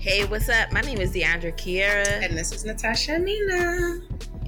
[0.00, 0.72] Hey, what's up?
[0.72, 2.24] My name is Deandra Kiera.
[2.24, 4.00] And this is Natasha Mina.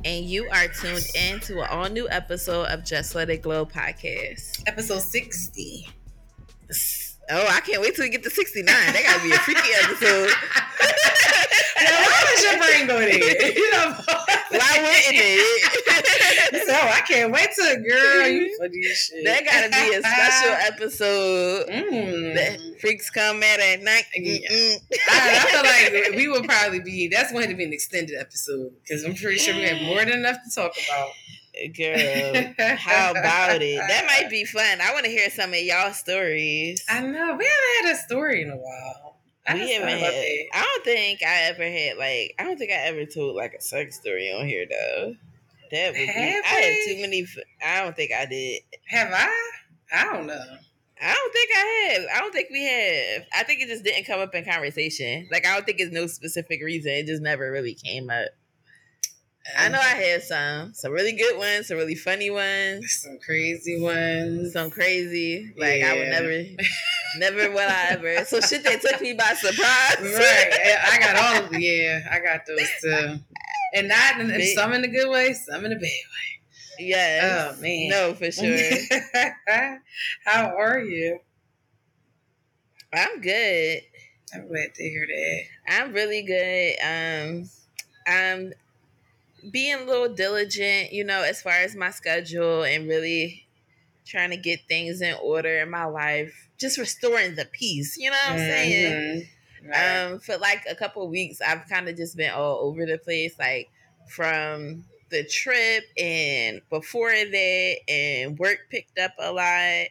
[0.06, 3.66] And you are tuned in to an all new episode of Just Let It Glow
[3.66, 4.62] podcast.
[4.66, 5.86] Episode 60.
[7.32, 8.66] Oh, I can't wait till we get to 69.
[8.66, 10.30] That gotta be a freaky episode.
[11.78, 13.52] now, why was your brain going there?
[13.52, 13.94] You know,
[14.50, 16.66] why wouldn't it?
[16.66, 19.24] so I can't wait till girl, you funny shit.
[19.24, 21.68] That gotta be a special episode.
[21.68, 22.34] Mm.
[22.34, 24.04] That freaks come at at night.
[24.16, 24.76] Yeah.
[25.08, 27.08] I, I, feel like we would probably be.
[27.08, 30.18] That's going to be an extended episode because I'm pretty sure we have more than
[30.18, 31.10] enough to talk about.
[31.76, 33.76] Girl, how about it?
[33.76, 34.80] That might be fun.
[34.80, 36.84] I want to hear some of y'all stories.
[36.88, 39.16] I know we haven't had a story in a while.
[39.46, 40.14] I we haven't had.
[40.54, 42.34] I don't think I ever had like.
[42.38, 45.14] I don't think I ever told like a sex story on here though.
[45.72, 46.48] That would have be.
[46.48, 47.26] I have too many.
[47.64, 48.62] I don't think I did.
[48.86, 49.50] Have I?
[49.92, 50.44] I don't know.
[51.02, 52.02] I don't think I have.
[52.14, 53.26] I don't think we have.
[53.34, 55.28] I think it just didn't come up in conversation.
[55.32, 56.92] Like I don't think it's no specific reason.
[56.92, 58.28] It just never really came up.
[59.58, 63.80] I know I had some, some really good ones, some really funny ones, some crazy
[63.80, 65.52] ones, some crazy.
[65.56, 65.92] Like yeah.
[65.92, 66.44] I would never,
[67.18, 68.24] never would I ever.
[68.24, 69.96] So shit that took me by surprise.
[70.00, 71.60] Right, I got all of them.
[71.60, 73.18] yeah, I got those too,
[73.74, 76.40] and not and some in the good way, some in the bad way.
[76.78, 77.56] Yes.
[77.56, 77.88] Oh man.
[77.88, 78.56] No, for sure.
[80.24, 81.18] How are you?
[82.92, 83.82] I'm good.
[84.34, 85.42] I'm glad to hear that.
[85.68, 86.76] I'm really good.
[86.82, 87.50] Um,
[88.06, 88.52] I'm
[89.50, 93.46] being a little diligent, you know, as far as my schedule and really
[94.06, 98.16] trying to get things in order in my life, just restoring the peace, you know
[98.26, 98.50] what I'm mm-hmm.
[98.50, 99.28] saying?
[99.68, 100.06] Right.
[100.06, 103.38] Um, for like a couple weeks, I've kind of just been all over the place,
[103.38, 103.68] like
[104.08, 109.88] from the trip and before that, and work picked up a lot.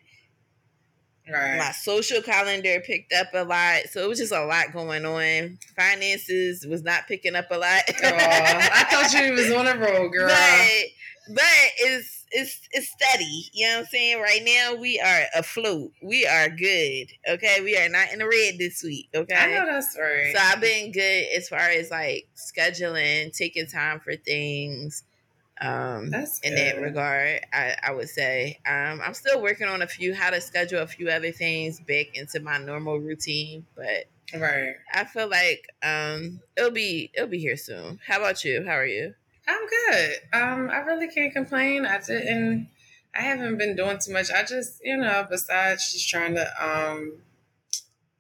[1.31, 1.57] Right.
[1.57, 5.57] My social calendar picked up a lot, so it was just a lot going on.
[5.75, 7.81] Finances was not picking up a lot.
[7.87, 10.27] oh, I thought you was on a road, girl.
[10.29, 11.45] But, but
[11.79, 13.45] it's it's it's steady.
[13.53, 14.21] You know what I'm saying?
[14.21, 15.91] Right now we are afloat.
[16.01, 17.07] We are good.
[17.27, 19.09] Okay, we are not in the red this week.
[19.13, 20.33] Okay, I know that's right.
[20.35, 25.03] So I've been good as far as like scheduling, taking time for things
[25.61, 27.41] um, in that regard.
[27.51, 30.87] I, I would say um, I'm still working on a few how to schedule a
[30.87, 34.05] few other things back into my normal routine, but
[34.39, 34.75] right.
[34.93, 37.99] I feel like um, it'll be it'll be here soon.
[38.05, 38.63] How about you?
[38.65, 39.13] How are you?
[39.47, 40.13] I'm good.
[40.33, 41.85] Um, I really can't complain.
[41.85, 42.69] I didn't.
[43.15, 44.31] I haven't been doing too much.
[44.31, 47.17] I just, you know, besides just trying to um,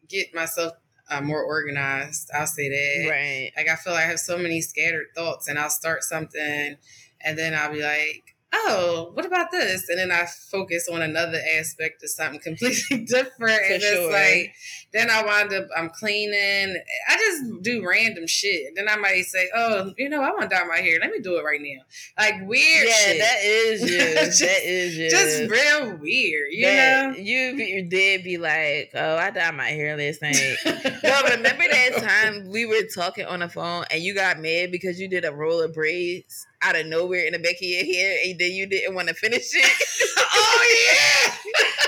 [0.07, 0.73] get myself
[1.09, 2.29] uh, more organized.
[2.33, 3.09] I'll say that.
[3.09, 3.51] Right.
[3.55, 6.77] Like I feel like I have so many scattered thoughts, and I'll start something
[7.23, 9.89] and then I'll be like, oh, what about this?
[9.89, 13.65] And then I focus on another aspect of something completely different.
[13.65, 14.11] For and sure.
[14.11, 14.55] it's like,
[14.91, 16.81] then I wind up, I'm cleaning.
[17.07, 18.73] I just do random shit.
[18.75, 20.99] Then I might say, oh, you know, I want to dye my hair.
[20.99, 21.83] Let me do it right now.
[22.17, 23.19] Like weird yeah, shit.
[23.19, 23.97] that is you.
[24.25, 25.09] just, that is you.
[25.09, 27.17] Just real weird, you that, know?
[27.17, 30.41] You, you did be like, oh, I dyed my hair last night.
[31.03, 34.99] no, remember that time we were talking on the phone and you got mad because
[34.99, 36.47] you did a roll of braids?
[36.61, 39.13] Out of nowhere in the back of your hair and then you didn't want to
[39.13, 40.17] finish it.
[40.17, 41.33] oh yeah.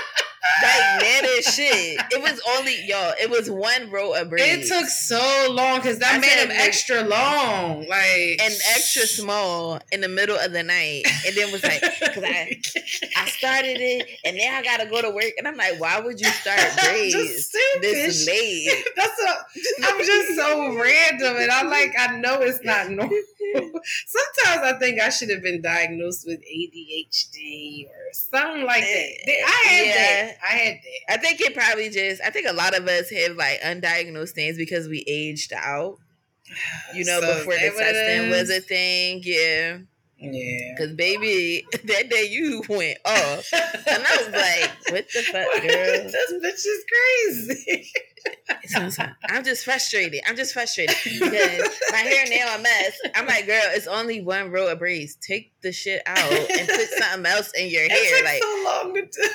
[0.62, 1.02] like
[1.44, 2.00] shit.
[2.10, 3.14] It was only y'all.
[3.20, 4.70] It was one row of braids.
[4.70, 9.80] It took so long because that I made them extra long, like and extra small
[9.90, 11.04] in the middle of the night.
[11.26, 12.60] And then was like, because I
[13.16, 15.32] I started it and now I gotta go to work.
[15.38, 18.84] And I'm like, why would you start braids this late?
[18.96, 19.32] That's a.
[19.84, 23.10] I'm just so random, and I'm like, I know it's not normal.
[24.06, 29.12] Sometimes I think I should have been diagnosed with ADHD or something like that.
[29.28, 29.94] I had yeah.
[29.94, 30.31] that.
[30.42, 30.78] I had.
[31.08, 32.22] I think it probably just.
[32.22, 35.98] I think a lot of us have like undiagnosed things because we aged out.
[36.94, 39.22] You know, so before the testing was a thing.
[39.24, 39.78] Yeah.
[40.18, 40.74] Yeah.
[40.78, 46.10] Cause baby, that day you went off, and I was like, "What the fuck, girl?
[46.10, 47.90] this bitch is crazy."
[49.28, 50.20] I'm just frustrated.
[50.26, 52.98] I'm just frustrated because my hair now a mess.
[53.16, 55.16] I'm like, girl, it's only one row of braids.
[55.16, 58.24] Take the shit out and put something else in your hair.
[58.24, 59.28] like so long to do.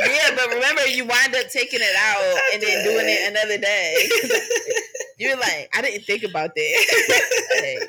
[0.00, 4.08] yeah, but remember, you wind up taking it out and then doing it another day.
[5.18, 7.88] You're like, I didn't think about that.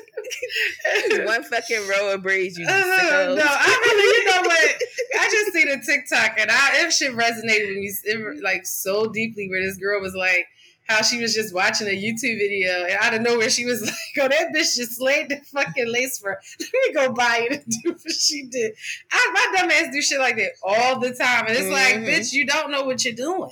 [1.10, 2.56] like, one fucking row of braids.
[2.56, 4.82] You uh, no, I really, you know what?
[5.20, 9.48] I just seen a TikTok and I, it shit resonated with me like so deeply.
[9.48, 10.46] Where this girl was like,
[10.84, 13.94] how she was just watching a YouTube video and out of nowhere she was like,
[14.20, 16.30] "Oh, that bitch just laid the fucking lace for.
[16.30, 16.40] her.
[16.60, 18.74] Let me go buy it and do what she did."
[19.10, 21.72] I, my dumb ass do shit like that all the time, and it's mm-hmm.
[21.72, 23.50] like, bitch, you don't know what you're doing.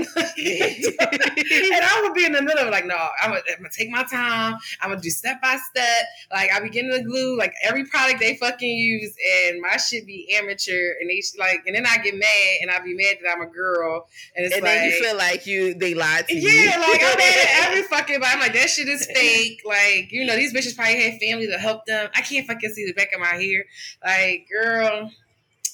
[0.16, 3.90] and I would be in the middle of like, no, I'm gonna, I'm gonna take
[3.90, 4.56] my time.
[4.80, 6.06] I'm gonna do step by step.
[6.32, 9.14] Like I be getting the glue, like every product they fucking use,
[9.48, 10.94] and my shit be amateur.
[11.00, 13.46] And they like, and then I get mad, and I be mad that I'm a
[13.46, 16.58] girl, and it's and like, then you feel like you they lied to yeah, you.
[16.70, 18.20] Yeah, like I'm mad at every fucking.
[18.20, 19.62] But I'm like, that shit is fake.
[19.64, 22.10] Like you know, these bitches probably had family to help them.
[22.14, 23.64] I can't fucking see the back of my hair.
[24.04, 25.10] Like, girl.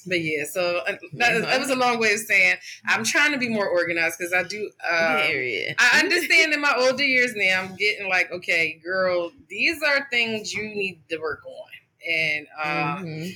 [0.07, 2.55] But yeah, so uh, that, that, was a long way of saying
[2.85, 4.65] I'm trying to be more organized because I do.
[4.89, 10.07] Um, I understand in my older years now, I'm getting like, okay, girl, these are
[10.09, 13.29] things you need to work on, and um, mm-hmm.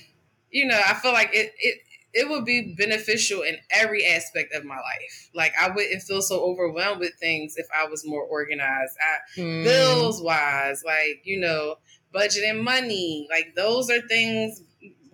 [0.51, 1.79] you know, I feel like it it
[2.13, 5.29] it would be beneficial in every aspect of my life.
[5.33, 8.97] Like I wouldn't feel so overwhelmed with things if I was more organized.
[9.01, 9.63] I, mm.
[9.63, 11.75] Bills wise, like you know,
[12.13, 14.61] budgeting money, like those are things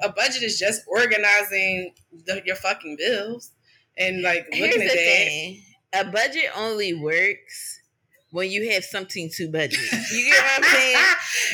[0.02, 1.94] a budget is just organizing
[2.26, 3.52] the, your fucking bills
[3.98, 5.28] and like looking Here's at that.
[5.28, 5.62] Thing.
[5.94, 7.80] A budget only works
[8.32, 9.80] when you have something to budget.
[10.12, 10.98] You get what I'm saying?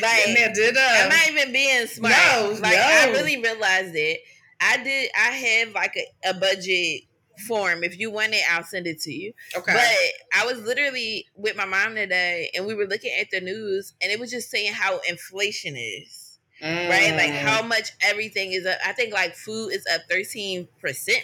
[0.02, 2.14] Like, did, uh, I'm not even being smart.
[2.14, 2.82] No, like, no.
[2.82, 4.20] I really realized it.
[4.60, 5.12] I did.
[5.16, 7.04] I have like a, a budget
[7.48, 7.84] form.
[7.84, 9.34] If you want it, I'll send it to you.
[9.56, 9.74] Okay.
[9.74, 13.94] But I was literally with my mom today, and we were looking at the news,
[14.02, 16.23] and it was just saying how inflation is.
[16.64, 16.90] Mm.
[16.90, 17.14] Right?
[17.14, 17.68] Like how mm.
[17.68, 18.78] much everything is up.
[18.86, 20.68] I think like food is up 13%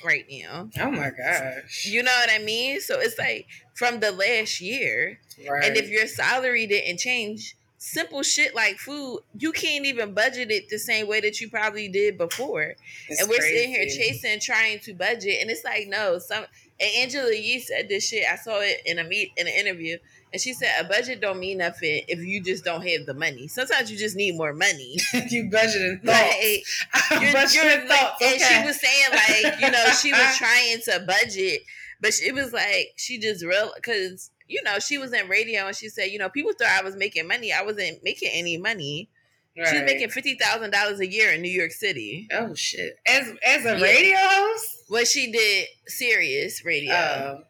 [0.03, 0.69] right now.
[0.81, 1.86] Oh my gosh.
[1.86, 2.81] You know what I mean?
[2.81, 5.19] So it's like from the last year.
[5.50, 5.63] Right.
[5.63, 10.69] And if your salary didn't change, simple shit like food, you can't even budget it
[10.69, 12.75] the same way that you probably did before.
[13.07, 13.56] It's and we're crazy.
[13.56, 16.19] sitting here chasing, trying to budget, and it's like no.
[16.19, 16.45] Some
[16.80, 18.25] and Angela Yee said this shit.
[18.30, 19.97] I saw it in a meet in an interview.
[20.31, 23.47] And she said, a budget don't mean nothing if you just don't have the money.
[23.47, 24.97] Sometimes you just need more money.
[25.29, 27.09] you budgeting thoughts.
[27.11, 28.21] Like, you're, you're thoughts.
[28.21, 28.33] Okay.
[28.33, 31.61] And she was saying, like, you know, she was trying to budget,
[31.99, 35.75] but it was like, she just real, because, you know, she was in radio and
[35.75, 37.51] she said, you know, people thought I was making money.
[37.51, 39.09] I wasn't making any money.
[39.57, 39.67] Right.
[39.67, 42.29] She's making fifty thousand dollars a year in New York City.
[42.31, 42.93] Oh shit!
[43.05, 43.81] As as a yeah.
[43.81, 46.93] radio host, well, she did Sirius radio.
[46.93, 47.43] Oh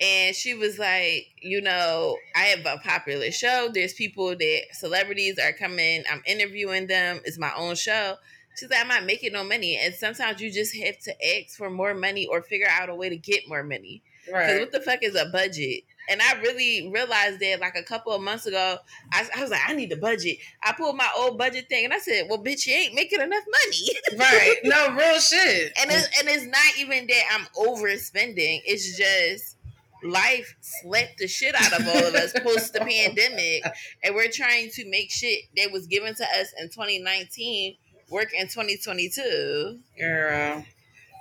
[0.00, 3.68] and she was like, you know, I have a popular show.
[3.72, 6.04] There's people that celebrities are coming.
[6.10, 7.20] I'm interviewing them.
[7.24, 8.16] It's my own show.
[8.56, 9.78] She's like, I'm not making no money.
[9.82, 13.10] And sometimes you just have to ask for more money or figure out a way
[13.10, 14.02] to get more money.
[14.32, 14.46] Right.
[14.46, 15.84] Because what the fuck is a budget?
[16.08, 18.78] And I really realized that like a couple of months ago,
[19.12, 20.38] I, I, was like, I need a budget.
[20.62, 23.44] I pulled my old budget thing and I said, Well, bitch, you ain't making enough
[23.44, 24.18] money.
[24.18, 24.56] right.
[24.64, 25.72] No, real shit.
[25.80, 28.62] And it's and it's not even that I'm overspending.
[28.64, 29.56] It's just
[30.02, 33.64] life slapped the shit out of all of us post the pandemic,
[34.02, 37.76] and we're trying to make shit that was given to us in 2019
[38.10, 39.78] work in 2022.
[39.98, 40.64] Girl.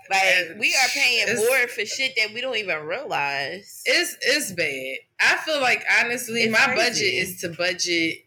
[0.09, 3.83] Like we are paying more for shit that we don't even realize.
[3.85, 4.97] It's it's bad.
[5.19, 6.89] I feel like honestly, it's my crazy.
[6.89, 8.17] budget is to budget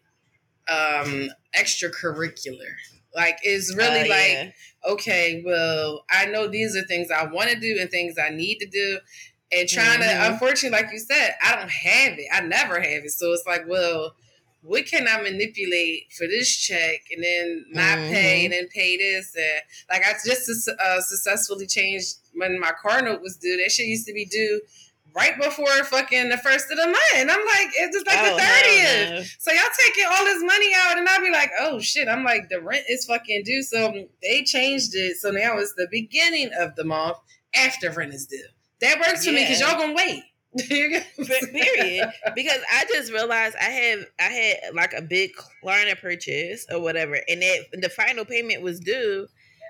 [0.69, 2.71] um extracurricular.
[3.13, 4.51] Like it's really uh, like yeah.
[4.91, 8.59] okay, well, I know these are things I want to do and things I need
[8.59, 8.99] to do
[9.55, 10.27] and trying mm-hmm.
[10.27, 13.45] to unfortunately like you said i don't have it i never have it so it's
[13.45, 14.15] like well
[14.61, 18.13] what can i manipulate for this check and then not mm-hmm.
[18.13, 23.01] pay and then pay this and like i just uh, successfully changed when my car
[23.01, 24.61] note was due that shit used to be due
[25.15, 27.15] right before fucking the first of the month.
[27.15, 29.09] And I'm like, it's just like oh, the 30th.
[29.09, 29.23] No, no.
[29.39, 32.07] So y'all taking all this money out and I'll be like, oh shit.
[32.07, 33.61] I'm like, the rent is fucking due.
[33.63, 35.17] So they changed it.
[35.17, 37.17] So now it's the beginning of the month
[37.55, 38.43] after rent is due.
[38.83, 40.23] That works for me because y'all gonna wait.
[40.67, 41.03] Period.
[42.35, 45.31] Because I just realized I have I had like a big
[45.63, 49.27] Klarna purchase or whatever, and that the final payment was due.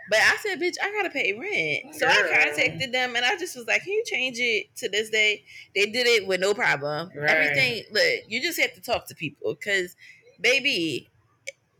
[0.10, 1.96] But I said, bitch, I gotta pay rent.
[1.96, 2.16] So Girl.
[2.16, 5.44] I contacted them and I just was like, Can you change it to this day?
[5.74, 7.10] They did it with no problem.
[7.16, 7.30] Right.
[7.30, 9.96] Everything look, you just have to talk to people because
[10.42, 11.10] baby,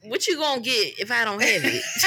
[0.06, 1.84] what you gonna get if I don't have it?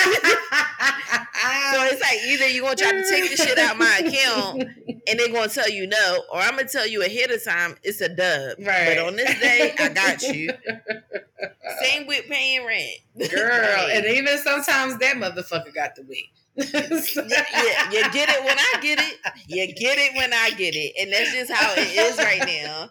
[1.72, 4.62] so it's like either you're gonna try to take the shit out my account
[5.06, 8.00] and they're gonna tell you no, or I'm gonna tell you ahead of time it's
[8.00, 8.58] a dub.
[8.58, 8.96] Right.
[8.96, 10.50] But on this day, I got you.
[11.82, 13.30] Same with paying rent.
[13.30, 13.90] Girl, right.
[13.92, 16.30] and even sometimes that motherfucker got the wait.
[16.72, 19.18] yeah, yeah, you get it when I get it.
[19.46, 22.90] You get it when I get it, and that's just how it is right now.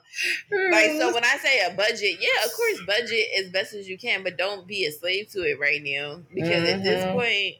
[0.71, 3.97] Like so, when I say a budget, yeah, of course, budget as best as you
[3.97, 6.77] can, but don't be a slave to it right now because mm-hmm.
[6.77, 7.17] at this mm-hmm.
[7.17, 7.55] point,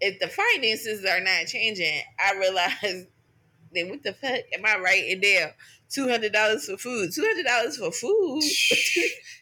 [0.00, 3.06] if the finances are not changing, I realize
[3.74, 5.50] then what the fuck am I writing down?
[5.90, 7.10] Two hundred dollars for food.
[7.12, 8.44] Two hundred dollars for food.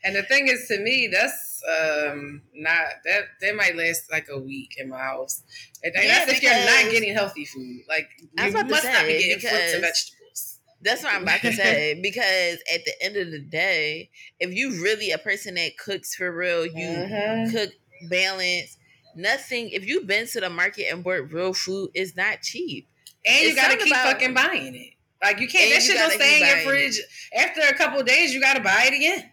[0.03, 4.39] and the thing is, to me, that's um not that that might last like a
[4.39, 5.43] week in my house.
[5.83, 7.83] And yeah, that's if you're not getting healthy food.
[7.89, 10.59] Like you must not be getting fruits and vegetables.
[10.83, 11.95] That's what I'm about to say.
[12.03, 16.35] because at the end of the day, if you really a person that cooks for
[16.35, 17.55] real, you mm-hmm.
[17.55, 17.71] cook
[18.09, 18.77] balance.
[19.15, 19.71] Nothing.
[19.71, 22.87] If you've been to the market and bought real food, it's not cheap.
[23.27, 24.95] And it's you gotta keep about, fucking buying it.
[25.23, 25.75] Like you can't.
[25.75, 26.99] That shit don't stay in your fridge.
[26.99, 27.07] It.
[27.37, 29.31] After a couple days, you gotta buy it again.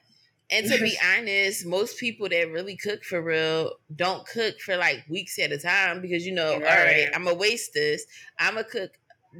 [0.49, 5.03] And to be honest, most people that really cook for real don't cook for like
[5.09, 6.63] weeks at a time because you know, right.
[6.63, 8.05] all right, I'm gonna waste this.
[8.39, 8.91] I'm gonna cook,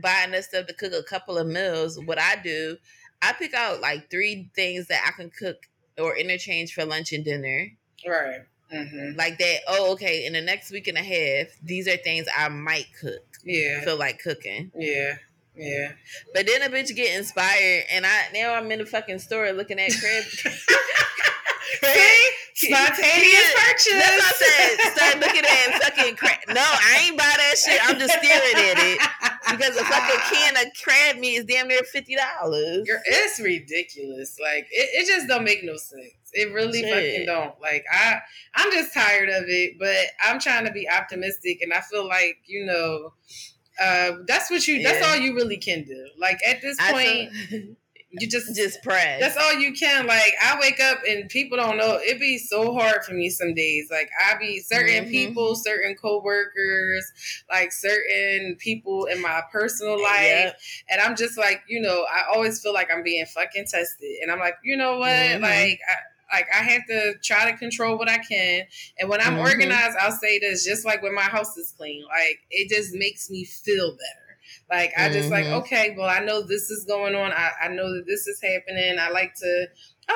[0.02, 2.00] buy enough stuff to cook a couple of meals.
[2.06, 2.78] What I do,
[3.22, 5.58] I pick out like three things that I can cook
[5.98, 7.72] or interchange for lunch and dinner.
[8.06, 8.42] Right.
[8.74, 9.18] Mm-hmm.
[9.18, 9.60] Like that.
[9.68, 10.26] Oh, okay.
[10.26, 13.24] In the next week and a half, these are things I might cook.
[13.44, 13.82] Yeah.
[13.82, 14.72] Feel like cooking.
[14.76, 15.16] Yeah.
[15.58, 15.92] Yeah.
[16.34, 19.80] But then a bitch get inspired, and I now I'm in the fucking store looking
[19.80, 20.24] at crab.
[21.84, 22.70] See?
[22.70, 23.94] Spontaneous purchase.
[23.94, 24.94] That's what I said.
[24.96, 26.40] Start looking at fucking crab.
[26.50, 27.80] No, I ain't buy that shit.
[27.84, 29.00] I'm just staring at it
[29.52, 32.88] because a fucking can of crab meat is damn near fifty dollars.
[33.06, 34.40] It's ridiculous.
[34.42, 36.14] Like it, it just don't make no sense.
[36.34, 36.94] It really shit.
[36.94, 37.60] fucking don't.
[37.62, 38.20] Like I,
[38.56, 39.74] I'm just tired of it.
[39.78, 43.14] But I'm trying to be optimistic, and I feel like you know
[43.80, 44.76] uh, that's what you.
[44.76, 44.92] Yeah.
[44.92, 46.08] That's all you really can do.
[46.18, 47.32] Like at this point,
[48.10, 49.18] you just just pray.
[49.20, 50.08] That's all you can.
[50.08, 52.00] Like I wake up and people don't know.
[52.02, 53.90] It be so hard for me some days.
[53.92, 55.12] Like I be certain mm-hmm.
[55.12, 57.12] people, certain coworkers,
[57.50, 60.54] like certain people in my personal life,
[60.90, 64.32] and I'm just like, you know, I always feel like I'm being fucking tested, and
[64.32, 65.44] I'm like, you know what, mm-hmm.
[65.44, 65.80] like.
[65.88, 65.96] I,
[66.32, 68.64] like I have to try to control what I can.
[69.00, 69.42] And when I'm mm-hmm.
[69.42, 72.04] organized, I'll say this just like when my house is clean.
[72.04, 74.28] Like it just makes me feel better.
[74.70, 75.52] Like I just mm-hmm.
[75.52, 77.32] like, okay, well, I know this is going on.
[77.32, 78.98] I, I know that this is happening.
[79.00, 79.68] I like to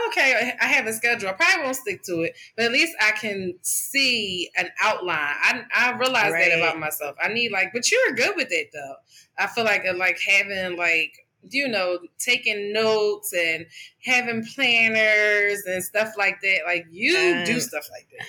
[0.07, 1.29] okay, I have a schedule.
[1.29, 5.17] I probably won't stick to it, but at least I can see an outline.
[5.17, 6.49] I, I realize right.
[6.49, 7.15] that about myself.
[7.21, 8.95] I need like, but you're good with it though.
[9.37, 11.13] I feel like like having like
[11.49, 13.65] you know, taking notes and
[14.05, 16.59] having planners and stuff like that.
[16.65, 18.27] Like you um, do stuff like that.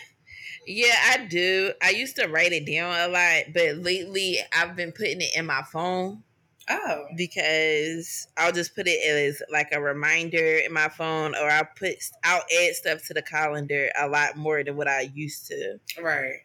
[0.67, 1.73] Yeah, I do.
[1.83, 5.47] I used to write it down a lot, but lately I've been putting it in
[5.47, 6.23] my phone.
[6.71, 7.07] Oh.
[7.17, 11.97] Because I'll just put it as like a reminder in my phone or I'll put
[12.25, 15.79] I'll add stuff to the calendar a lot more than what I used to.
[16.01, 16.37] Right.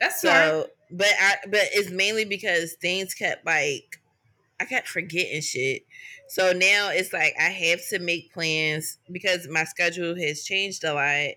[0.00, 0.70] That's so smart.
[0.90, 4.01] but I but it's mainly because things kept like
[4.62, 5.82] I kept forgetting shit.
[6.28, 10.94] So now it's like I have to make plans because my schedule has changed a
[10.94, 11.34] lot.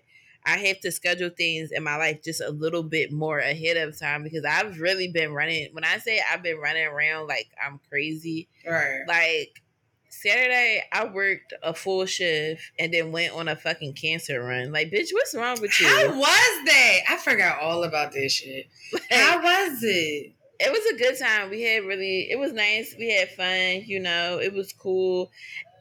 [0.48, 3.98] I have to schedule things in my life just a little bit more ahead of
[3.98, 5.70] time because I've really been running.
[5.72, 9.02] When I say I've been running around like I'm crazy, right?
[9.08, 9.60] Like
[10.08, 14.70] Saturday, I worked a full shift and then went on a fucking cancer run.
[14.70, 15.88] Like, bitch, what's wrong with you?
[15.88, 16.98] How was that?
[17.10, 18.68] I forgot all about this shit.
[18.92, 20.35] Like, How was it?
[20.58, 21.50] It was a good time.
[21.50, 22.94] We had really it was nice.
[22.98, 25.30] We had fun, you know, it was cool.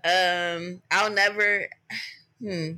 [0.03, 1.67] Um I'll never
[2.41, 2.71] hmm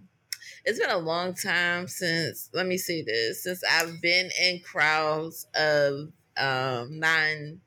[0.65, 5.47] it's been a long time since let me see this since I've been in crowds
[5.55, 7.61] of um non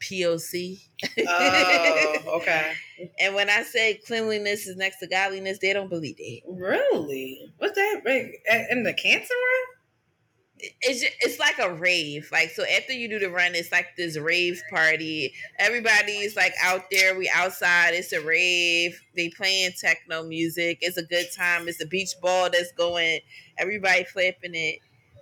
[0.00, 0.80] POC.
[1.28, 2.72] Oh, okay.
[3.20, 6.42] and when I say cleanliness is next to godliness, they don't believe it.
[6.48, 7.52] Really?
[7.58, 8.66] What's that?
[8.70, 9.59] In the cancer run?
[10.80, 12.28] It's just, it's like a rave.
[12.32, 15.32] Like so, after you do the run, it's like this rave party.
[15.58, 17.16] Everybody's like out there.
[17.16, 17.94] We outside.
[17.94, 19.00] It's a rave.
[19.16, 20.78] They playing techno music.
[20.80, 21.68] It's a good time.
[21.68, 23.20] It's a beach ball that's going.
[23.58, 24.80] Everybody flipping it.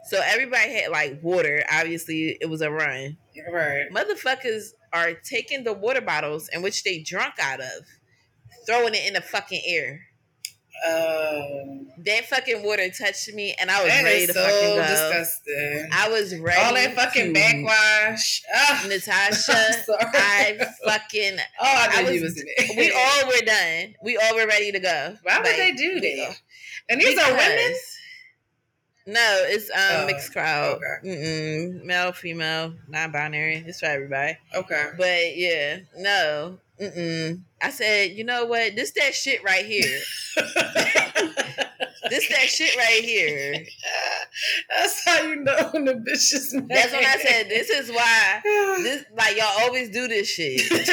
[0.09, 1.65] So everybody had like water.
[1.71, 3.17] Obviously, it was a run.
[3.53, 3.91] Right.
[3.93, 7.85] Motherfuckers are taking the water bottles in which they drunk out of,
[8.67, 10.08] throwing it in the fucking air.
[10.87, 14.87] Um, that fucking water touched me, and I was ready to so fucking go.
[14.87, 15.89] Disgusting.
[15.93, 16.63] I was ready.
[16.63, 18.43] All that fucking to, backwash.
[18.87, 19.53] Natasha,
[20.01, 21.39] I fucking.
[21.61, 22.45] Oh, I, I was, was
[22.77, 23.95] We all were done.
[24.03, 25.17] We all were ready to go.
[25.23, 26.41] Why like, would they do that?
[26.89, 27.75] And these because, are women.
[29.09, 30.77] No, it's um oh, mixed crowd.
[30.77, 31.09] Okay.
[31.09, 33.65] Mm-mm, male, female, non-binary.
[33.67, 34.37] It's for everybody.
[34.55, 34.91] Okay.
[34.99, 36.59] But yeah, no.
[36.81, 37.43] Mm-mm.
[37.61, 38.77] I said, you know what?
[38.77, 39.99] This that shit right here.
[42.09, 43.65] this that shit right here.
[44.77, 46.69] That's how you know when the bitch is mad.
[46.69, 48.41] That's when I said this is why
[48.83, 50.71] this like y'all always do this shit.
[50.71, 50.87] like,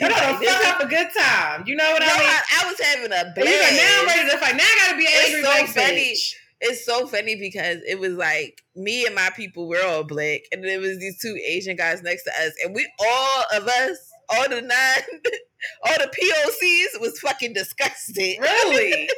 [0.00, 1.64] you know, fuck up a good time.
[1.66, 2.28] You know what no, I mean?
[2.28, 3.38] I, I was having a blast.
[3.38, 4.56] You like, now I'm ready to fight.
[4.56, 5.40] Now I gotta be angry.
[5.40, 6.14] It's so funny.
[6.60, 10.64] It's so funny because it was like me and my people were all black, and
[10.64, 13.98] it was these two Asian guys next to us, and we all of us,
[14.28, 15.20] all the nine
[15.84, 18.40] all the POCs was fucking disgusting.
[18.46, 19.08] Really?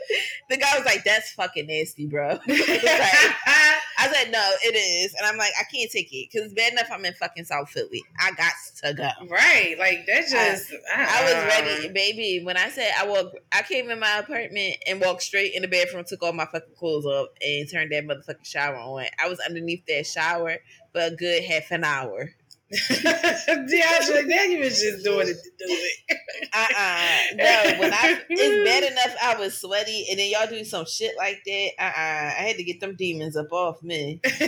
[0.48, 5.26] the guy was like, "That's fucking nasty, bro." like, I said, "No, it is," and
[5.26, 8.02] I'm like, "I can't take it because it's bad enough I'm in fucking South Philly.
[8.18, 8.52] I got
[8.84, 9.76] to go." Right?
[9.78, 10.72] Like that just.
[10.94, 12.42] I, I was uh, ready, baby.
[12.44, 15.68] When I said I walked, I came in my apartment and walked straight in the
[15.68, 19.06] bedroom, took all my fucking clothes off, and turned that motherfucking shower on.
[19.22, 20.56] I was underneath that shower
[20.92, 22.30] for a good half an hour.
[22.72, 26.18] DeAndre, was just doing it to do it.
[26.52, 27.08] Uh-uh.
[27.36, 31.16] No, when I it's bad enough I was sweaty and then y'all do some shit
[31.16, 31.70] like that.
[31.78, 32.34] Uh-uh.
[32.38, 34.20] I had to get them demons up off me.
[34.22, 34.38] the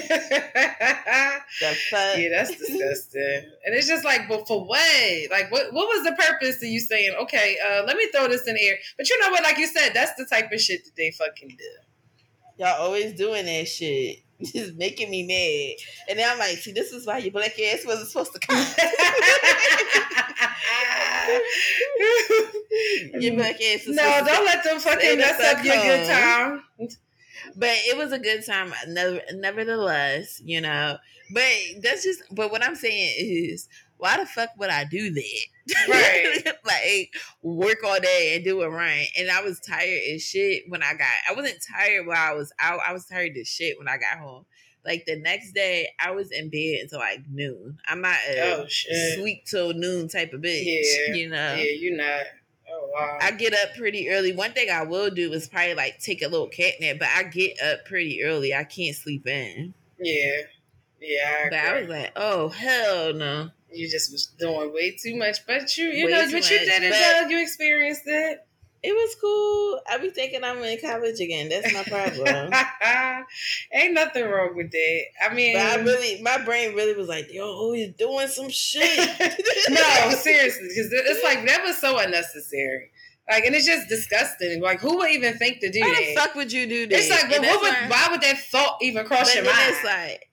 [1.90, 2.18] fuck?
[2.18, 3.42] Yeah, that's disgusting.
[3.64, 5.30] and it's just like, but for what?
[5.30, 8.46] Like what what was the purpose of you saying, okay, uh, let me throw this
[8.46, 8.76] in the air?
[8.98, 11.56] But you know what, like you said, that's the type of shit that they fucking
[11.56, 11.64] do.
[12.58, 14.18] Y'all always doing that shit.
[14.52, 15.76] Just making me mad.
[16.08, 18.56] And then I'm like, see, this is why your black ass wasn't supposed to come.
[23.20, 26.62] your black ass No, don't let them fucking mess up your good time.
[27.56, 28.72] But it was a good time,
[29.34, 30.96] nevertheless, you know.
[31.32, 33.68] But that's just, but what I'm saying is,
[34.00, 35.46] why the fuck would I do that?
[35.88, 36.42] Right.
[36.64, 39.08] like work all day and do it right.
[39.18, 42.52] And I was tired as shit when I got I wasn't tired while I was
[42.58, 42.80] out.
[42.86, 44.46] I was tired as shit when I got home.
[44.84, 47.78] Like the next day I was in bed until like noon.
[47.86, 50.64] I'm not a oh, sweet till noon type of bitch.
[50.64, 51.14] Yeah.
[51.14, 51.54] You know?
[51.54, 52.22] Yeah, you're not.
[52.72, 53.18] Oh wow.
[53.20, 54.32] I get up pretty early.
[54.32, 57.24] One thing I will do is probably like take a little cat nap, but I
[57.24, 58.54] get up pretty early.
[58.54, 59.74] I can't sleep in.
[59.98, 60.42] Yeah.
[61.00, 61.44] Yeah.
[61.46, 65.46] I but I was like, oh hell no you just was doing way too much.
[65.46, 67.28] But you, you way know, but much, you did it though.
[67.28, 68.40] You experienced it.
[68.82, 69.80] It was cool.
[69.90, 71.50] I be thinking I'm in college again.
[71.50, 72.50] That's my problem.
[73.74, 75.02] Ain't nothing wrong with that.
[75.22, 78.98] I mean, but I really, my brain really was like, "Yo, he's doing some shit."
[79.68, 82.90] no, seriously, because it's like that was so unnecessary.
[83.28, 84.62] Like, and it's just disgusting.
[84.62, 86.00] Like, who would even think to do Why that?
[86.00, 86.98] the fuck would you do that?
[86.98, 89.56] It's like, but what would, why would that thought even cross your mind?
[89.60, 90.29] It's like,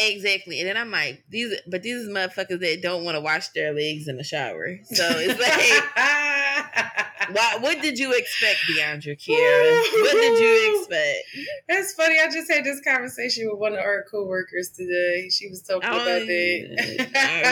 [0.00, 0.60] Exactly.
[0.60, 4.08] And then I'm like, these but these motherfuckers that don't want to wash their legs
[4.08, 4.78] in the shower.
[4.84, 5.94] So it's like
[7.32, 9.82] why, what did you expect, DeAndre Kira?
[10.02, 11.24] what did you expect?
[11.68, 12.16] That's funny.
[12.20, 15.28] I just had this conversation with one of our coworkers today.
[15.30, 17.46] She was talking oh, about that.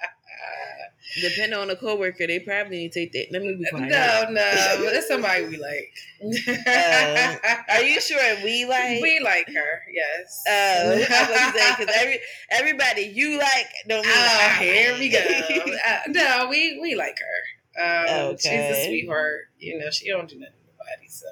[1.20, 3.26] Depending on the coworker, they probably need to take that.
[3.30, 3.88] Let me be quiet.
[3.88, 5.92] No, no, that's somebody we like.
[6.66, 7.36] uh,
[7.68, 9.00] are you sure we like?
[9.00, 9.82] We like her.
[9.92, 10.42] Yes.
[10.48, 14.14] Oh, uh, I was say because every everybody you like don't mean.
[14.16, 15.20] Oh, like here we go.
[15.84, 17.44] Uh, no, we we like her.
[17.76, 18.38] Um, okay.
[18.38, 19.48] She's a sweetheart.
[19.58, 21.08] You know, she don't do nothing to nobody.
[21.08, 21.26] So.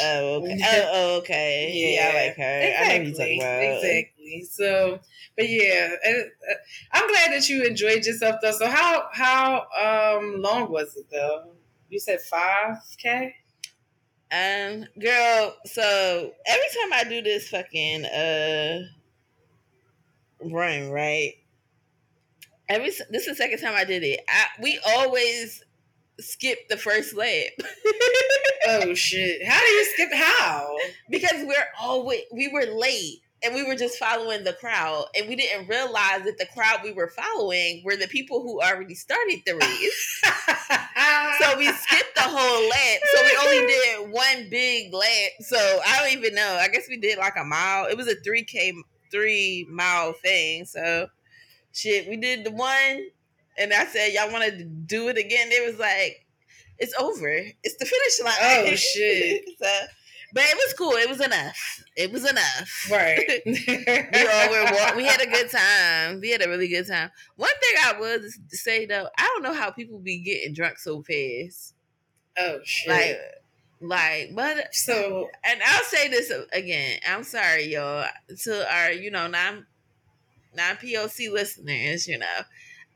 [0.00, 0.58] Oh, okay.
[0.62, 1.70] oh, oh, okay.
[1.72, 2.60] Yeah, yeah, I like her.
[2.60, 2.94] Exactly.
[2.94, 3.62] I know you talking about.
[3.62, 4.15] Exactly.
[4.50, 5.00] So
[5.36, 6.54] but yeah, uh,
[6.92, 8.52] I'm glad that you enjoyed yourself though.
[8.52, 11.52] So how how um long was it though?
[11.88, 13.34] You said five k.
[14.32, 15.56] Um, girl.
[15.66, 18.80] So every time I do this fucking uh
[20.42, 21.34] run, right?
[22.68, 24.20] Every this is the second time I did it.
[24.28, 25.62] I, we always
[26.18, 27.52] skip the first lap.
[28.68, 29.46] oh shit!
[29.46, 30.08] How do you skip?
[30.12, 30.76] How?
[31.10, 35.36] Because we're always we were late and we were just following the crowd and we
[35.36, 39.56] didn't realize that the crowd we were following were the people who already started the
[39.56, 40.22] race.
[41.40, 43.00] So we skipped the whole lap.
[43.14, 45.30] So we only did one big lap.
[45.40, 46.58] So i don't even know.
[46.60, 47.86] I guess we did like a mile.
[47.86, 48.72] It was a 3k
[49.10, 50.64] three mile thing.
[50.64, 51.08] So
[51.72, 53.06] shit we did the one
[53.58, 55.48] and i said y'all want to do it again?
[55.50, 56.26] It was like
[56.78, 57.28] it's over.
[57.62, 58.66] It's the finish line.
[58.68, 59.44] Oh shit.
[59.58, 59.86] So
[60.32, 60.92] but it was cool.
[60.92, 61.84] It was enough.
[61.96, 62.90] It was enough.
[62.90, 63.42] Right.
[63.46, 64.96] we all were.
[64.96, 66.20] We had a good time.
[66.20, 67.10] We had a really good time.
[67.36, 71.02] One thing I would say though, I don't know how people be getting drunk so
[71.02, 71.74] fast.
[72.38, 72.88] Oh shit.
[72.88, 73.18] Like,
[73.80, 76.98] like, but so, and I'll say this again.
[77.08, 78.06] I'm sorry, y'all,
[78.44, 79.66] to our you know non
[80.54, 82.08] non POC listeners.
[82.08, 82.40] You know,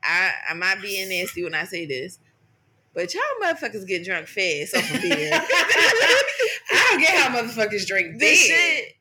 [0.03, 2.17] I I might be nasty when I say this.
[2.93, 5.29] But y'all motherfuckers get drunk fast off of beer.
[5.33, 8.93] I don't get how motherfuckers drink this shit.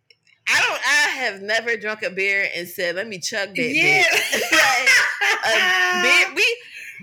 [0.48, 0.80] I don't.
[0.80, 4.04] I have never drunk a beer and said, "Let me chug that." Yeah,
[5.44, 6.56] like, beer, we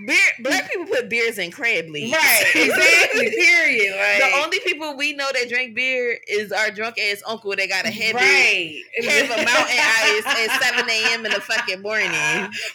[0.06, 2.12] beer, black people put beers in crab leaves.
[2.12, 3.30] Right, exactly.
[3.36, 3.96] period.
[3.96, 7.68] Like, the only people we know that drink beer is our drunk ass uncle that
[7.68, 8.82] got a heavy right.
[9.04, 11.26] have a mountain ice at seven a.m.
[11.26, 12.10] in the fucking morning.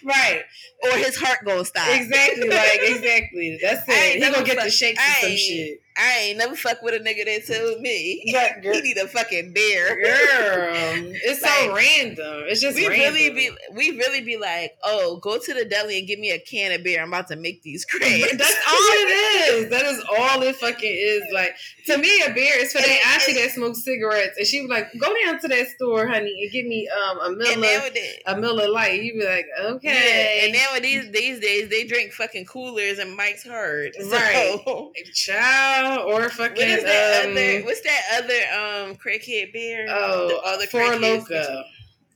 [0.04, 0.44] Right,
[0.84, 1.88] or his heart gonna stop.
[1.90, 2.50] Exactly.
[2.50, 3.60] Like exactly.
[3.62, 4.24] That's it.
[4.24, 5.82] He gonna get the shakes and some shit.
[5.96, 8.24] I ain't never fuck with a nigga that told me
[8.64, 9.96] girl, he need a fucking beer.
[9.96, 10.74] Girl,
[11.24, 12.44] it's like, so random.
[12.48, 13.14] It's just we random.
[13.14, 16.40] really be we really be like, oh, go to the deli and give me a
[16.40, 17.02] can of beer.
[17.02, 18.32] I'm about to make these crepes.
[18.38, 19.70] That's all it is.
[19.70, 21.24] That is all it fucking is.
[21.32, 24.70] Like to me, a beer is for that auntie that smokes cigarettes, and she was
[24.70, 27.90] like, go down to that store, honey, and give me um a Miller
[28.26, 29.04] a Miller Lite.
[29.04, 30.42] You be like, okay.
[30.42, 33.94] Yeah, and now these these days they drink fucking coolers and Mike's Hard.
[33.96, 34.10] So.
[34.10, 36.56] Right, child or fucking.
[36.56, 37.62] What is that um, other?
[37.64, 39.88] What's that other um crackhead beer?
[39.90, 41.64] Oh, the other Four Loko.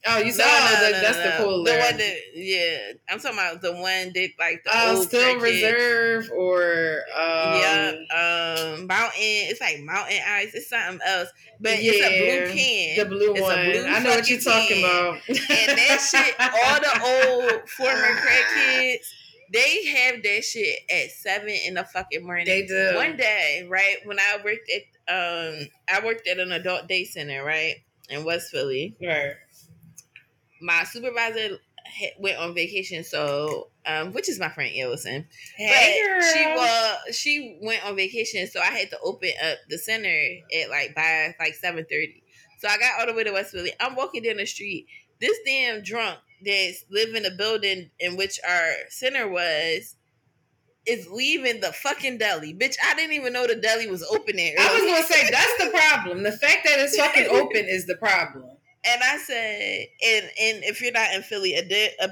[0.09, 1.71] Oh, you saw no, no, the, no, that's the cooler.
[1.71, 2.77] The one that, yeah,
[3.09, 7.91] I'm talking about the one that like the uh, old Steel Reserve or um, yeah,
[8.15, 9.19] um, Mountain.
[9.19, 10.53] It's like Mountain Ice.
[10.53, 12.97] It's something else, but yeah, it's a blue can.
[12.99, 13.65] The blue it's one.
[13.65, 15.17] Blue I know what you're talking about.
[15.27, 19.13] and that shit, all the old former crackheads.
[19.51, 22.45] They have that shit at seven in the fucking morning.
[22.45, 22.95] They do.
[22.95, 27.43] One day, right when I worked at um, I worked at an adult day center,
[27.43, 27.75] right
[28.09, 28.95] in West Philly.
[29.01, 29.35] Right
[30.61, 31.57] my supervisor
[32.19, 35.27] went on vacation, so um, which is my friend Ellison.
[35.55, 39.77] Hey, but she was she went on vacation, so I had to open up the
[39.77, 40.19] center
[40.61, 42.23] at like by like seven thirty.
[42.59, 43.73] So I got all the way to West Philly.
[43.79, 44.87] I'm walking down the street.
[45.19, 49.95] This damn drunk that's live in the building in which our center was
[50.85, 52.53] is leaving the fucking deli.
[52.53, 54.55] Bitch, I didn't even know the deli was open there.
[54.57, 56.23] I was gonna say that's the problem.
[56.23, 58.45] The fact that it's fucking open is the problem.
[58.85, 62.09] And I said, and and if you're not in Philly, a, de- a,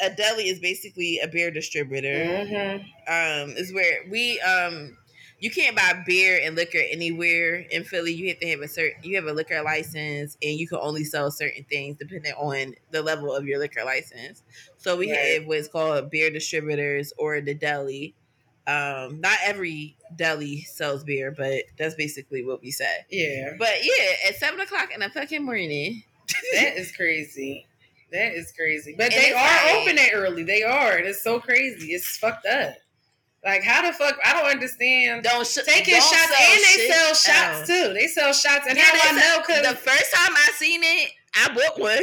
[0.00, 2.08] a deli is basically a beer distributor.
[2.08, 2.76] Mm-hmm.
[3.08, 4.96] Um, is where we um,
[5.38, 8.12] you can't buy beer and liquor anywhere in Philly.
[8.12, 11.04] You have to have a certain, you have a liquor license, and you can only
[11.04, 14.42] sell certain things depending on the level of your liquor license.
[14.78, 15.18] So we right.
[15.34, 18.14] have what's called beer distributors or the deli.
[18.66, 23.04] Um, not every deli sells beer, but that's basically what we say.
[23.10, 23.52] Yeah.
[23.58, 26.02] But yeah, at seven o'clock in the fucking morning.
[26.54, 27.66] that is crazy.
[28.10, 28.94] That is crazy.
[28.96, 30.44] But and they are like, open that early.
[30.44, 30.98] They are.
[30.98, 31.92] It's so crazy.
[31.92, 32.74] It's fucked up.
[33.46, 34.18] Like how the fuck?
[34.24, 35.22] I don't understand.
[35.22, 37.94] Don't sh- taking don't shots and they sell shots too.
[37.94, 39.40] They sell shots and yeah, how I know?
[39.46, 42.02] Cause the first time I seen it, I bought one.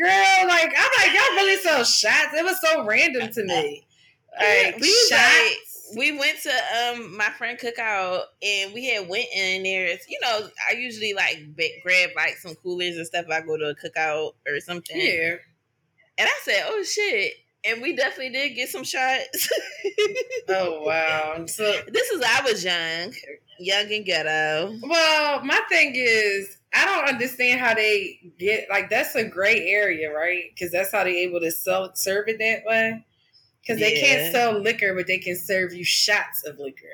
[0.00, 2.32] Girl, like I'm like y'all really sell shots.
[2.32, 3.84] It was so random to me.
[4.38, 5.10] Like we shots.
[5.10, 5.56] Like,
[5.96, 9.88] we went to um my friend cookout and we had went in there.
[10.08, 11.38] You know, I usually like
[11.82, 13.26] grab like some coolers and stuff.
[13.28, 14.96] I go to a cookout or something.
[14.96, 15.34] Yeah.
[16.18, 17.32] And I said, "Oh shit."
[17.64, 19.48] And we definitely did get some shots.
[20.48, 21.44] oh wow!
[21.46, 23.14] So this is I was young,
[23.58, 24.76] young and ghetto.
[24.82, 30.12] Well, my thing is, I don't understand how they get like that's a gray area,
[30.12, 30.44] right?
[30.52, 33.04] Because that's how they able to sell serve it that way.
[33.60, 33.88] Because yeah.
[33.88, 36.86] they can't sell liquor, but they can serve you shots of liquor.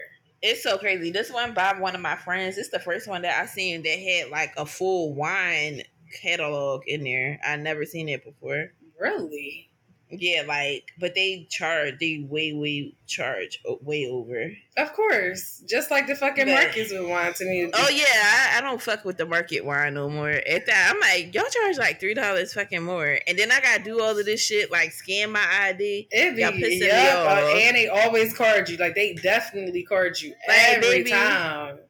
[0.43, 1.11] It's so crazy.
[1.11, 2.59] This one by one of my friends.
[2.59, 5.83] It's the first one that I seen that had like a full wine
[6.23, 7.41] catalog in there.
[7.45, 8.73] I never seen it before.
[8.99, 9.69] Really?
[10.11, 14.53] Yeah, like, but they charge, they way, way charge uh, way over.
[14.79, 17.71] Of course, just like the fucking but, markets would want to me.
[17.75, 20.31] Oh yeah, I, I, don't fuck with the market wine no more.
[20.31, 23.83] At that, I'm like, y'all charge like three dollars fucking more, and then I gotta
[23.83, 26.09] do all of this shit like scan my ID.
[26.11, 27.55] It be, y'all pissing yep, me uh, off.
[27.57, 28.79] and they always card you.
[28.79, 31.81] Like they definitely card you like, every baby, time.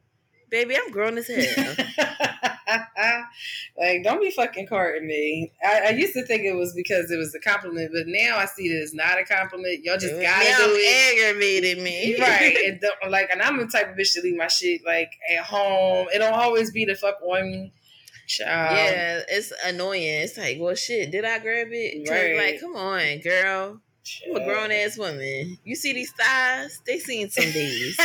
[0.51, 1.75] Baby, I'm grown as hell.
[3.79, 5.53] like, don't be fucking carding me.
[5.65, 8.47] I, I, used to think it was because it was a compliment, but now I
[8.47, 9.85] see that it's not a compliment.
[9.85, 11.31] Y'all just gotta now do it.
[11.31, 12.57] aggravated me, right?
[12.67, 15.45] And don't, like, and I'm the type of bitch to leave my shit like at
[15.45, 16.09] home.
[16.13, 17.73] It don't always be the fuck on me.
[18.27, 18.77] Child.
[18.77, 20.03] Yeah, it's annoying.
[20.03, 22.09] It's like, well, shit, did I grab it?
[22.11, 22.37] Right.
[22.37, 23.81] Like, come on, girl.
[24.27, 25.59] I'm a grown ass woman.
[25.65, 26.81] You see these thighs?
[26.87, 27.97] They seen some days.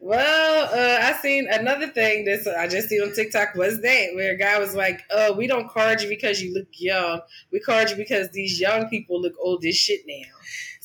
[0.00, 4.32] well, uh, I seen another thing that I just seen on TikTok was that where
[4.32, 7.20] a guy was like, "Oh, we don't card you because you look young.
[7.52, 10.30] We card you because these young people look old as shit now."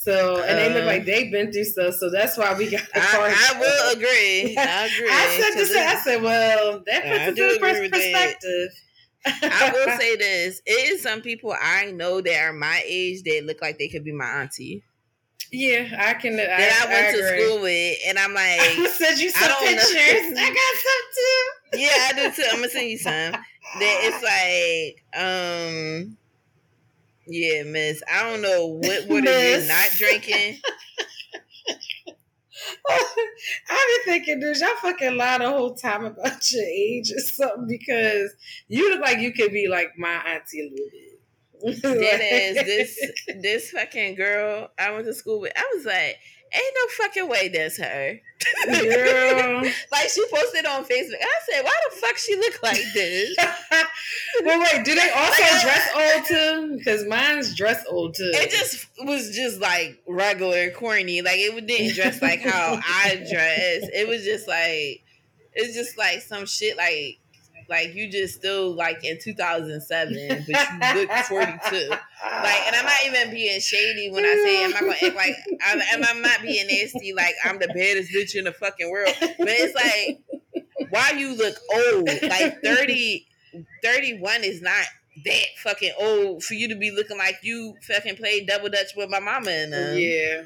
[0.05, 1.05] So and they look like uh.
[1.05, 3.33] they've been through stuff, so that's why we got the card.
[3.35, 4.55] I, I will agree.
[4.55, 5.09] I agree.
[5.09, 5.75] I said this.
[5.75, 8.69] I said, well, that puts it into perspective.
[9.25, 13.43] I will say this: it is some people I know that are my age that
[13.45, 14.83] look like they could be my auntie.
[15.51, 16.37] Yeah, I can.
[16.37, 19.51] That I, I went I to school with, and I'm like, I sent you some
[19.51, 20.37] I pictures.
[20.37, 21.79] I got some too.
[21.79, 22.49] Yeah, I do too.
[22.49, 23.31] I'm gonna send you some.
[23.31, 23.41] that
[23.79, 24.23] it's
[25.15, 26.17] like, um,
[27.27, 28.01] yeah, Miss.
[28.11, 30.59] I don't know what what are you not drinking.
[32.89, 37.67] I've been thinking, dude, y'all fucking lie the whole time about your age or something
[37.67, 38.33] because
[38.67, 41.01] you look like you could be like my auntie a little bit.
[41.81, 42.99] Dead this
[43.41, 45.53] this fucking girl I went to school with.
[45.55, 46.17] I was like,
[46.53, 48.19] ain't no fucking way that's her.
[48.65, 49.61] Girl.
[49.91, 51.21] like she posted on Facebook.
[51.21, 53.35] I said, why the fuck she look like this?
[54.43, 56.77] well, wait, do they also like, dress old too?
[56.77, 58.31] Because mine's dress old too.
[58.33, 61.21] It just was just like regular corny.
[61.21, 63.89] Like it didn't dress like how I dress.
[63.93, 65.03] It was just like
[65.53, 67.19] it's just like some shit like
[67.69, 71.89] like you just still like in 2007, but you look 42.
[71.89, 75.35] Like, and I'm not even being shady when I say I'm not gonna act like
[75.65, 77.13] I'm, I'm not being nasty.
[77.13, 79.15] Like I'm the baddest bitch in the fucking world.
[79.19, 82.09] But it's like, why you look old?
[82.23, 83.27] Like 30,
[83.83, 84.85] 31 is not
[85.23, 89.09] that fucking old for you to be looking like you fucking played double dutch with
[89.09, 89.93] my mama and them.
[89.93, 90.41] Um, yeah.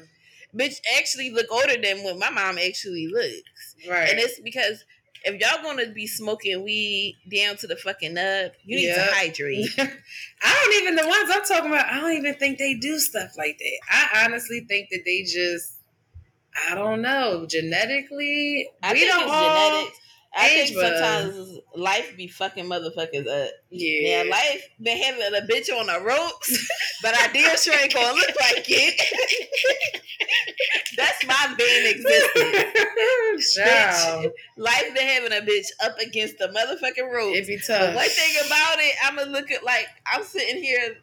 [0.56, 3.76] Bitch actually look older than what my mom actually looks.
[3.88, 4.10] Right.
[4.10, 4.84] And it's because
[5.24, 9.08] if y'all gonna be smoking weed down to the fucking nub, you need yep.
[9.08, 9.68] to hydrate.
[9.78, 11.86] I don't even the ones I'm talking about.
[11.86, 13.80] I don't even think they do stuff like that.
[13.90, 15.74] I honestly think that they just,
[16.68, 18.70] I don't know, genetically.
[18.82, 20.00] I we don't all, genetics.
[20.34, 23.50] I think sometimes life be fucking motherfuckers up.
[23.70, 24.22] Yeah.
[24.22, 26.68] Now life been having a bitch on the ropes,
[27.02, 30.02] but I damn sure ain't gonna look like it.
[30.96, 33.58] That's my being existence.
[33.58, 37.38] bitch, life been having a bitch up against the motherfucking ropes.
[37.38, 37.80] It be tough.
[37.80, 40.96] But one thing about it, I'ma look at like I'm sitting here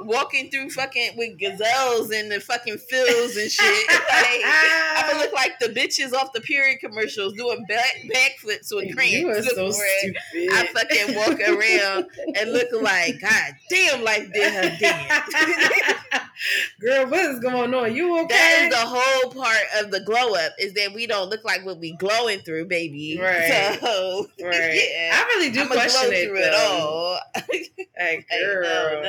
[0.00, 3.88] walking through fucking with gazelles and the fucking fields and shit.
[3.88, 9.12] Like, I'm look like the bitches off the period commercials doing back backflips with cramps.
[9.12, 10.16] You are so stupid.
[10.52, 15.34] I fucking walk around and look like, God damn, life did her dance.
[16.80, 17.94] Girl, what is going on?
[17.94, 18.28] You okay?
[18.28, 21.64] That is the whole part of the glow up is that we don't look like
[21.66, 23.18] what we glowing through, baby.
[23.20, 23.78] Right.
[23.80, 24.68] So, right.
[24.88, 27.18] Yeah, I really do I'm question it, through it all.
[27.96, 29.02] hey, girl.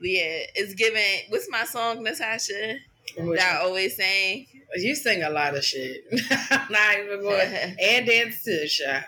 [0.00, 1.02] Yeah, it's giving.
[1.28, 2.76] What's my song, Natasha?
[3.16, 4.46] Which that I always saying.
[4.76, 6.04] You sing a lot of shit.
[6.70, 9.04] not even going and dance to shot.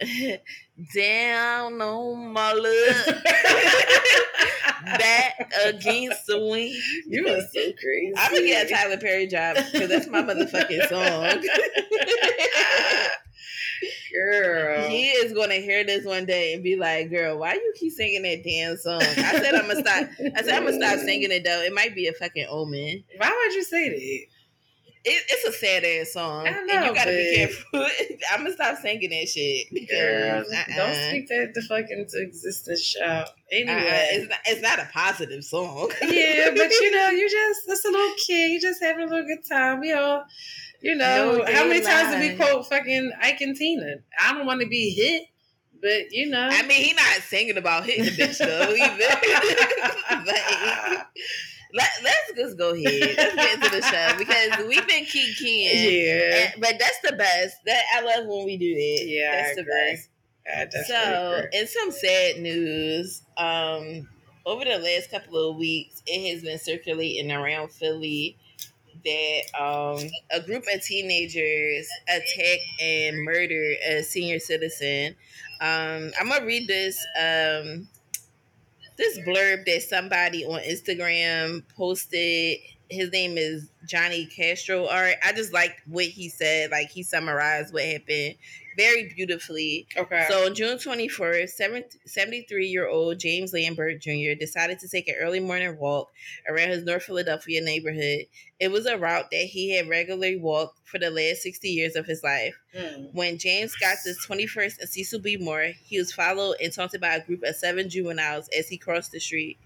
[0.94, 3.22] Down on my luck,
[4.98, 6.74] back against the wind.
[7.06, 8.14] You are so crazy.
[8.16, 11.44] I'm gonna get a Tyler Perry job because that's my motherfucking song.
[14.12, 14.88] Girl.
[14.88, 18.22] He is gonna hear this one day and be like, Girl, why you keep singing
[18.22, 19.00] that damn song?
[19.02, 21.62] I said I'm gonna stop I said I'm gonna stop singing it though.
[21.62, 23.04] It might be a fucking omen.
[23.16, 24.26] Why would you say that?
[25.02, 27.86] It, it's a sad ass song, I know, and you gotta be careful.
[28.32, 30.76] I'm gonna stop singing that shit because uh-uh.
[30.76, 33.28] don't speak that the fucking to existence, child.
[33.50, 34.06] Anyway, uh-uh.
[34.10, 35.90] it's not, it's not a positive song.
[36.02, 38.50] yeah, but you know, you just it's a little kid.
[38.50, 39.80] You just having a little good time.
[39.80, 40.26] We all
[40.80, 43.96] you know, no how many times did we quote fucking Ike and Tina?
[44.18, 45.24] I don't want to be hit,
[45.80, 46.48] but you know.
[46.50, 48.70] I mean, he not singing about hitting the bitch though.
[51.74, 53.14] like, let, us just go ahead.
[53.16, 55.70] Let's get into the show because we've been kikiing.
[55.72, 56.50] Yeah.
[56.52, 57.56] And, but that's the best.
[57.66, 59.06] That I love when we do that.
[59.06, 59.32] Yeah.
[59.32, 59.98] That's I the agree.
[60.46, 60.88] best.
[60.88, 61.60] so, agree.
[61.60, 64.08] in some sad news, um,
[64.46, 68.38] over the last couple of weeks, it has been circulating around Philly
[69.04, 75.14] that um, a group of teenagers attacked and murdered a senior citizen.
[75.60, 77.88] Um, I'm gonna read this um,
[78.96, 82.58] this blurb that somebody on Instagram posted.
[82.88, 84.86] His name is Johnny Castro.
[84.86, 86.70] All right, I just liked what he said.
[86.70, 88.34] Like he summarized what happened
[88.76, 89.86] very beautifully.
[89.96, 90.26] Okay.
[90.28, 91.50] So on June 24th,
[92.04, 94.34] 73 year old James Lambert Jr.
[94.38, 96.10] decided to take an early morning walk
[96.48, 98.26] around his North Philadelphia neighborhood.
[98.58, 102.06] It was a route that he had regularly walked for the last 60 years of
[102.06, 102.54] his life.
[102.76, 103.14] Mm.
[103.14, 105.36] When James got to 21st and Cecil B.
[105.36, 109.12] Moore, he was followed and taunted by a group of seven juveniles as he crossed
[109.12, 109.58] the street.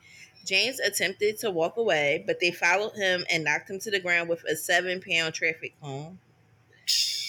[0.45, 4.29] James attempted to walk away, but they followed him and knocked him to the ground
[4.29, 6.19] with a seven pound traffic cone.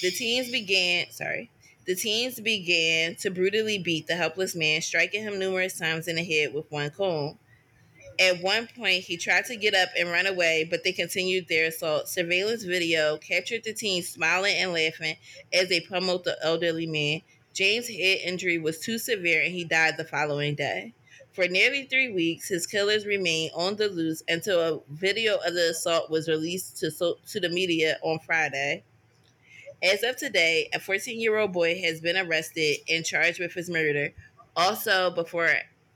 [0.02, 1.50] The teens began, sorry,
[1.86, 6.24] the teens began to brutally beat the helpless man, striking him numerous times in the
[6.24, 7.38] head with one comb.
[8.18, 11.66] At one point, he tried to get up and run away, but they continued their
[11.68, 12.08] assault.
[12.08, 15.18] Surveillance video captured the teens smiling and laughing
[15.52, 17.22] as they pummeled the elderly man.
[17.54, 20.94] James' head injury was too severe and he died the following day.
[21.34, 25.72] For nearly three weeks, his killers remained on the loose until a video of the
[25.72, 28.84] assault was released to, so- to the media on Friday.
[29.86, 33.70] As of today, a 14 year old boy has been arrested and charged with his
[33.70, 34.14] murder.
[34.56, 35.50] Also, before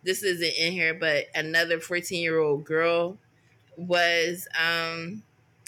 [0.03, 3.17] this isn't in here, but another 14 year old girl
[3.77, 5.23] was um,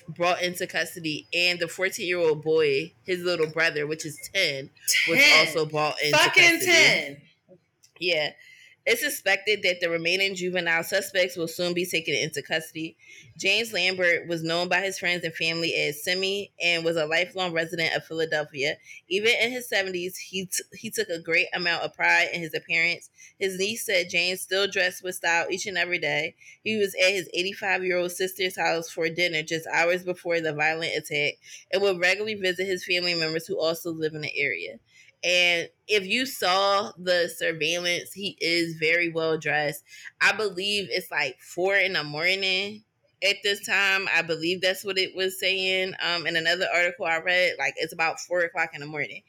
[0.07, 4.69] brought into custody, and the 14 year old boy, his little brother, which is 10,
[5.07, 5.15] 10.
[5.15, 6.65] was also brought into Fucking custody.
[6.65, 7.21] 10.
[7.99, 8.31] Yeah.
[8.83, 12.97] It's suspected that the remaining juvenile suspects will soon be taken into custody.
[13.37, 17.53] James Lambert was known by his friends and family as Simi and was a lifelong
[17.53, 18.77] resident of Philadelphia.
[19.07, 22.55] Even in his 70s, he, t- he took a great amount of pride in his
[22.55, 23.11] appearance.
[23.39, 26.35] His niece said James still dressed with style each and every day.
[26.63, 30.53] He was at his 85 year old sister's house for dinner just hours before the
[30.53, 31.35] violent attack
[31.71, 34.79] and would regularly visit his family members who also live in the area.
[35.23, 39.83] And if you saw the surveillance, he is very well dressed.
[40.19, 42.83] I believe it's like four in the morning
[43.23, 44.07] at this time.
[44.15, 45.93] I believe that's what it was saying.
[46.03, 49.21] Um, in another article I read, like it's about four o'clock in the morning,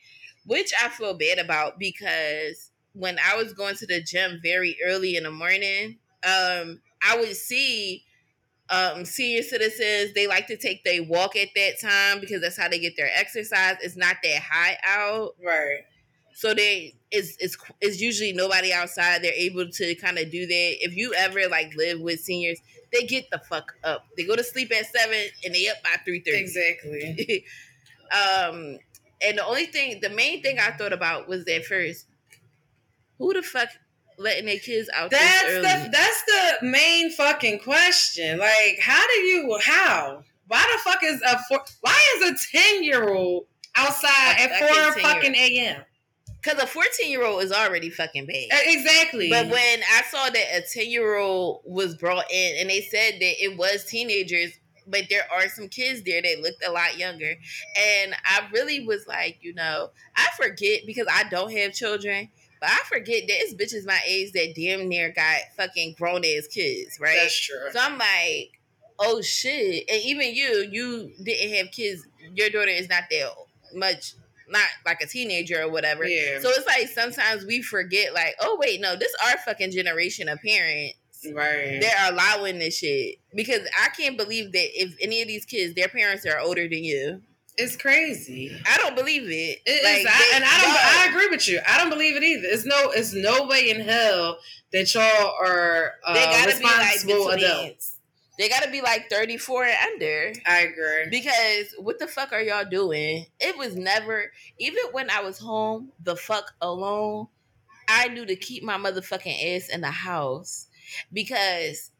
[0.47, 5.17] which I feel bad about because when I was going to the gym very early
[5.17, 8.05] in the morning, um, I would see
[8.73, 12.69] um, senior citizens they like to take their walk at that time because that's how
[12.69, 13.77] they get their exercise.
[13.83, 15.81] It's not that high out, right?
[16.35, 19.23] So they it's it's it's usually nobody outside.
[19.23, 20.77] They're able to kind of do that.
[20.81, 22.59] If you ever like live with seniors,
[22.93, 24.07] they get the fuck up.
[24.17, 26.39] They go to sleep at seven and they up by three thirty.
[26.39, 27.45] Exactly.
[28.13, 28.79] um,
[29.25, 32.07] and the only thing, the main thing I thought about was that first,
[33.19, 33.69] who the fuck
[34.23, 35.11] letting their kids out.
[35.11, 38.39] That's the that's the main fucking question.
[38.39, 40.23] Like, how do you how?
[40.49, 41.61] Why the fuck is a four?
[41.81, 45.83] Why is a ten year old outside a, at four fucking a.m.
[46.43, 48.51] Because a 14 year old is already fucking big.
[48.51, 49.31] Exactly.
[49.31, 53.15] But when I saw that a 10 year old was brought in and they said
[53.21, 54.51] that it was teenagers,
[54.87, 57.35] but there are some kids there that looked a lot younger.
[57.79, 62.29] And I really was like, you know, I forget because I don't have children
[62.63, 66.97] but I forget there's bitches my age that damn near got fucking grown ass kids,
[67.01, 67.19] right?
[67.21, 67.59] That's true.
[67.73, 68.53] So I'm like,
[69.01, 69.91] oh shit.
[69.91, 72.07] And even you, you didn't have kids.
[72.33, 73.31] Your daughter is not that
[73.75, 74.15] much,
[74.49, 76.05] not like a teenager or whatever.
[76.05, 76.39] Yeah.
[76.39, 80.39] So it's like sometimes we forget, like, oh wait, no, this our fucking generation of
[80.41, 80.95] parents.
[81.33, 81.81] Right.
[81.81, 83.17] They're allowing this shit.
[83.35, 86.85] Because I can't believe that if any of these kids, their parents are older than
[86.85, 87.23] you.
[87.57, 88.51] It's crazy.
[88.67, 89.61] I don't believe it.
[89.67, 90.77] It like, is, I, and I don't.
[90.77, 91.61] I agree with you.
[91.67, 92.49] I don't believe it either.
[92.49, 92.91] It's no.
[92.91, 94.39] It's no way in hell
[94.73, 97.97] that y'all are uh, they gotta responsible be like adults.
[98.39, 100.33] They gotta be like thirty four and under.
[100.47, 101.09] I agree.
[101.11, 103.27] Because what the fuck are y'all doing?
[103.39, 104.33] It was never.
[104.59, 107.29] Even when I was home, the fuck alone,
[107.87, 110.69] I knew to keep my motherfucking ass in the house
[111.13, 111.92] because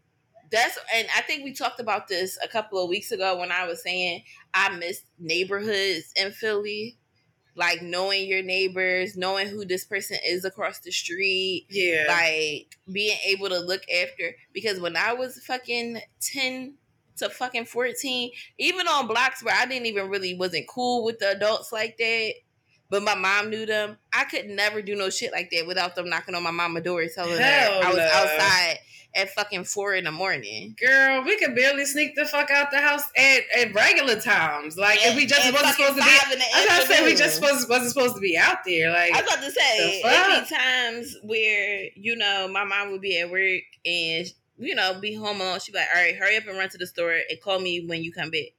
[0.53, 3.67] that's and I think we talked about this a couple of weeks ago when I
[3.67, 4.23] was saying
[4.55, 6.99] I miss neighborhoods in Philly.
[7.55, 11.67] Like knowing your neighbors, knowing who this person is across the street.
[11.69, 12.05] Yeah.
[12.09, 16.75] Like being able to look after because when I was fucking 10
[17.19, 21.33] to fucking 14, even on blocks where I didn't even really wasn't cool with the
[21.33, 22.33] adults like that,
[22.89, 23.99] but my mom knew them.
[24.15, 27.05] I could never do no shit like that without them knocking on my mama door
[27.15, 28.11] telling Hell her I was no.
[28.15, 28.79] outside
[29.15, 30.75] at fucking four in the morning.
[30.81, 34.77] Girl, we could barely sneak the fuck out the house at, at regular times.
[34.77, 37.35] Like and, if we just wasn't supposed to be I was gonna say we just
[37.37, 38.91] supposed wasn't supposed to be out there.
[38.91, 43.01] Like I was about to say there be times where, you know, my mom would
[43.01, 44.27] be at work and
[44.59, 45.59] you know, be home alone.
[45.61, 47.85] She'd be like, All right, hurry up and run to the store and call me
[47.87, 48.53] when you come back.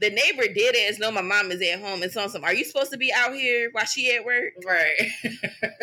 [0.00, 2.42] The neighbor did it as know my mom is at home and so some.
[2.42, 4.54] Are you supposed to be out here while she at work?
[4.64, 4.96] Right.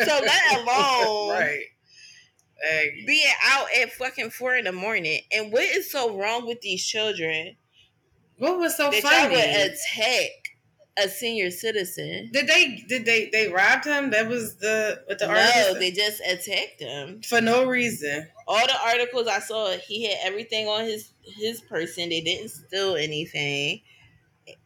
[0.00, 1.64] so let alone right
[2.60, 3.04] Dang.
[3.06, 5.20] being out at fucking four in the morning.
[5.32, 7.56] And what is so wrong with these children?
[8.38, 9.16] What was so that funny?
[9.16, 10.30] Y'all would attack
[10.98, 12.30] a senior citizen.
[12.32, 12.84] Did they?
[12.88, 13.30] Did they?
[13.30, 14.10] They robbed him.
[14.10, 15.34] That was the what the no.
[15.34, 15.80] Article?
[15.80, 18.28] They just attacked him for no reason.
[18.46, 22.08] All the articles I saw, he had everything on his his person.
[22.08, 23.82] They didn't steal anything.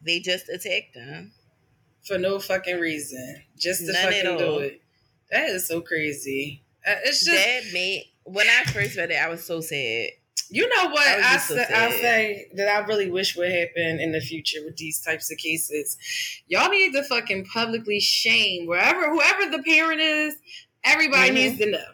[0.01, 1.31] They just attacked him
[2.03, 4.81] for no fucking reason, just to None fucking do it.
[5.31, 6.63] That is so crazy.
[6.85, 10.09] Uh, it's just that made when I first read it, I was so sad.
[10.49, 13.99] You know what I, I so say, I say that I really wish would happen
[13.99, 15.97] in the future with these types of cases.
[16.47, 20.35] Y'all need to fucking publicly shame wherever whoever the parent is.
[20.83, 21.35] Everybody mm-hmm.
[21.35, 21.85] needs to know.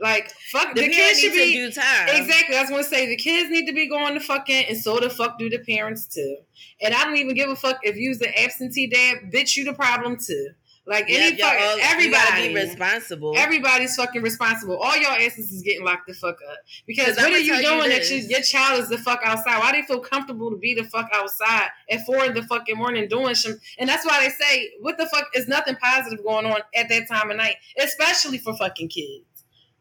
[0.00, 2.08] Like fuck, the, the kids should be do time.
[2.10, 5.00] Exactly, I was gonna say the kids need to be going to fucking, and so
[5.00, 6.36] the fuck do the parents too.
[6.80, 9.74] And I don't even give a fuck if you's the absentee dad, bitch, you the
[9.74, 10.50] problem too.
[10.88, 13.34] Like any yep, fucking everybody be responsible.
[13.36, 14.78] Everybody's fucking responsible.
[14.78, 16.58] All y'all asses is getting locked the fuck up.
[16.86, 19.58] Because what are you doing you that you, your child is the fuck outside?
[19.58, 22.78] Why do you feel comfortable to be the fuck outside at four in the fucking
[22.78, 23.60] morning doing some?
[23.78, 27.06] And that's why they say, what the fuck is nothing positive going on at that
[27.06, 29.26] time of night, especially for fucking kids.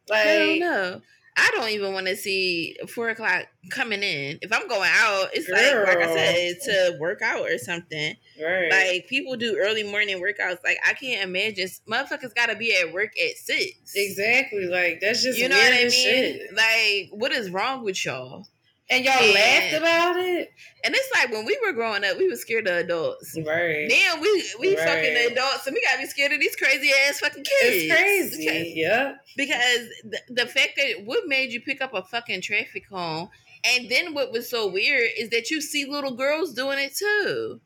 [0.10, 1.02] Like, no, no.
[1.38, 4.40] I don't even want to see four o'clock coming in.
[4.42, 5.86] If I'm going out, it's Girl.
[5.86, 8.16] like like I said to work out or something.
[8.44, 8.72] Right.
[8.72, 10.64] Like people do early morning workouts.
[10.64, 13.94] Like I can't imagine motherfuckers got to be at work at six.
[13.96, 14.66] Exactly.
[14.66, 15.92] Like that's just you know what I mean.
[15.92, 16.42] Shit.
[16.56, 18.48] Like what is wrong with y'all?
[18.90, 20.50] And y'all and, laughed about it.
[20.84, 23.38] And it's like when we were growing up, we were scared of adults.
[23.46, 23.88] Right.
[23.90, 24.88] Now we we right.
[24.88, 27.76] fucking adults and we gotta be scared of these crazy ass fucking kids.
[27.76, 28.46] It's crazy.
[28.46, 29.16] Because, yeah.
[29.36, 33.30] Because the, the fact that what made you pick up a fucking traffic cone,
[33.66, 37.60] and then what was so weird is that you see little girls doing it too.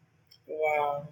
[0.47, 1.07] Wow.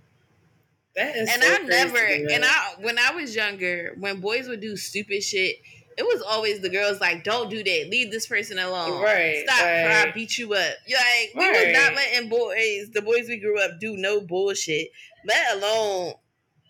[0.96, 4.60] That is and so I never and I when I was younger, when boys would
[4.60, 5.58] do stupid shit,
[6.00, 7.88] it was always the girls like, "Don't do that.
[7.90, 9.02] Leave this person alone.
[9.02, 9.44] Right.
[9.46, 9.84] Stop, right.
[9.84, 11.68] or I beat you up." You're like, we right.
[11.68, 14.92] was not letting boys, the boys we grew up, do no bullshit.
[15.26, 16.14] Let alone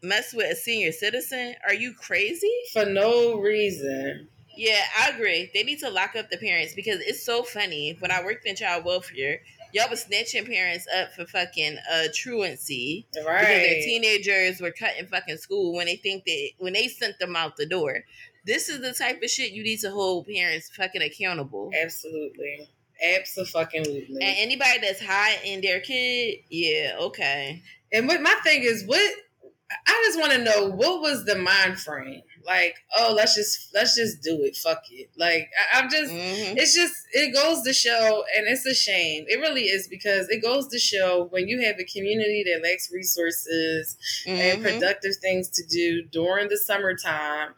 [0.02, 1.54] mess with a senior citizen.
[1.68, 2.52] Are you crazy?
[2.74, 4.30] For no reason.
[4.58, 5.52] Yeah, I agree.
[5.54, 7.96] They need to lock up the parents because it's so funny.
[8.00, 9.42] When I worked in child welfare,
[9.74, 13.06] y'all was snitching parents up for fucking uh truancy.
[13.16, 13.42] Right.
[13.42, 17.36] Because their teenagers were cutting fucking school when they think that when they sent them
[17.36, 18.04] out the door.
[18.46, 21.72] This is the type of shit you need to hold parents fucking accountable.
[21.82, 22.70] Absolutely.
[23.18, 24.08] Absolutely.
[24.10, 27.62] And anybody that's high in their kid, yeah, okay.
[27.94, 29.12] And what my thing is, what
[29.88, 32.24] I just want to know, what was the mind frame?
[32.46, 36.58] like oh let's just let's just do it fuck it like I, am just mm-hmm.
[36.58, 40.42] it's just it goes to show and it's a shame it really is because it
[40.42, 44.40] goes to show when you have a community that lacks resources mm-hmm.
[44.40, 47.50] and productive things to do during the summertime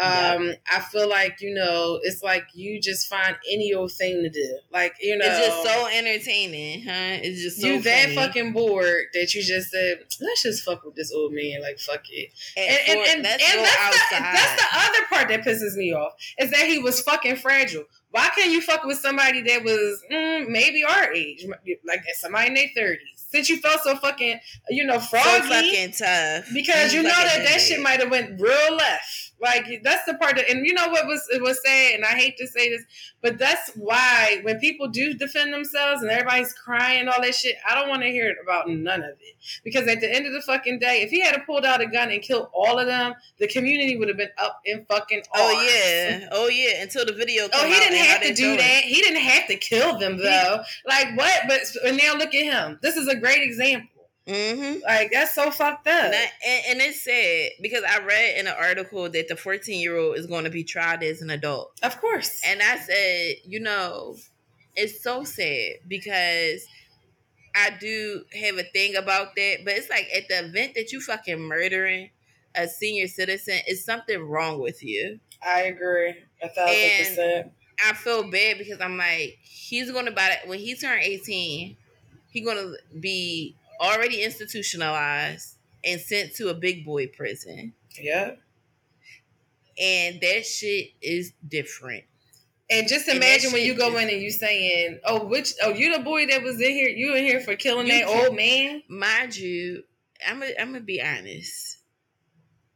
[0.00, 0.62] um, yep.
[0.72, 4.58] I feel like you know, it's like you just find any old thing to do.
[4.72, 7.18] Like you know, it's just so entertaining, huh?
[7.22, 10.94] It's just so you that fucking bored that you just said, let's just fuck with
[10.94, 11.62] this old man.
[11.62, 15.28] Like fuck it, and and, and, and, that's, and that's, the, that's the other part
[15.28, 17.84] that pisses me off is that he was fucking fragile.
[18.10, 21.44] Why can't you fuck with somebody that was mm, maybe our age,
[21.84, 23.18] like somebody in their thirties?
[23.30, 24.40] since you felt so fucking,
[24.70, 28.40] you know, froggy, so fucking tough, because you know that that shit might have went
[28.40, 29.27] real left.
[29.40, 32.08] Like that's the part that, and you know what was it was said, and I
[32.08, 32.82] hate to say this,
[33.22, 37.74] but that's why when people do defend themselves and everybody's crying all that shit, I
[37.74, 39.36] don't want to hear about none of it.
[39.62, 42.10] Because at the end of the fucking day, if he had pulled out a gun
[42.10, 45.28] and killed all of them, the community would have been up in fucking arms.
[45.34, 46.82] Oh yeah, oh yeah.
[46.82, 47.48] Until the video.
[47.52, 48.82] oh, he didn't have to do that.
[48.82, 50.62] He didn't have to kill them though.
[50.86, 51.42] Like what?
[51.48, 51.60] But
[51.94, 52.78] now look at him.
[52.82, 53.88] This is a great example.
[54.28, 54.80] Mm-hmm.
[54.86, 56.04] Like that's so fucked up.
[56.04, 59.80] And, I, and, and it's sad because I read in an article that the 14
[59.80, 61.78] year old is going to be tried as an adult.
[61.82, 62.40] Of course.
[62.46, 64.16] And I said, you know,
[64.76, 66.66] it's so sad because
[67.56, 71.00] I do have a thing about that, but it's like at the event that you
[71.00, 72.10] fucking murdering
[72.54, 75.20] a senior citizen, is something wrong with you.
[75.46, 77.52] I agree, a thousand and percent.
[77.86, 81.76] I feel bad because I'm like, he's going to buy it when he turned 18.
[82.30, 87.74] He's going to be already institutionalized and sent to a big boy prison.
[88.00, 88.32] Yeah.
[89.80, 92.04] And that shit is different.
[92.70, 95.54] And just imagine and when you go in and you saying, "Oh, which?
[95.62, 96.88] Oh, you the boy that was in here?
[96.88, 99.84] You in here for killing you that can, old man?" Mind you,
[100.26, 101.78] I'm gonna I'm gonna be honest.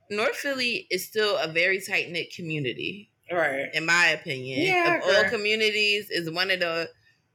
[0.08, 3.68] North Philly is still a very tight knit community, right?
[3.74, 6.88] In my opinion, yeah, of all communities, is one of the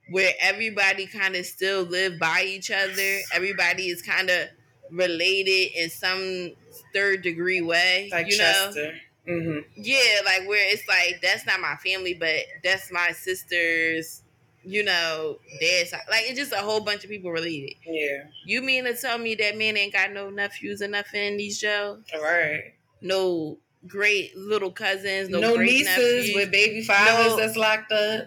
[0.10, 3.20] where everybody kind of still live by each other.
[3.34, 4.48] Everybody is kind of
[4.92, 6.52] related in some
[6.94, 8.10] third degree way.
[8.12, 8.94] Like you Chester.
[9.28, 9.34] know?
[9.34, 9.60] Mm-hmm.
[9.76, 14.24] Yeah, like where it's like that's not my family, but that's my sister's.
[14.64, 17.76] You know, dad's like it's just a whole bunch of people related.
[17.86, 18.24] Yeah.
[18.46, 21.58] You mean to tell me that man ain't got no nephews or nothing in these
[21.60, 22.04] jails?
[22.14, 22.74] All right.
[23.02, 28.26] No great little cousins, no, no nieces nephews, with baby fathers no, that's locked up.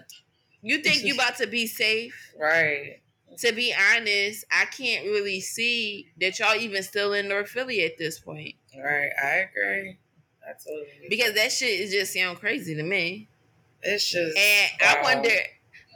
[0.61, 2.33] You think you about to be safe?
[2.39, 3.01] Right.
[3.39, 7.97] To be honest, I can't really see that y'all even still in North Philly at
[7.97, 8.55] this point.
[8.77, 9.97] Right, I agree.
[10.43, 13.27] I totally because that shit is just sound crazy to me.
[13.83, 14.95] It's just and wow.
[14.97, 15.35] I wonder,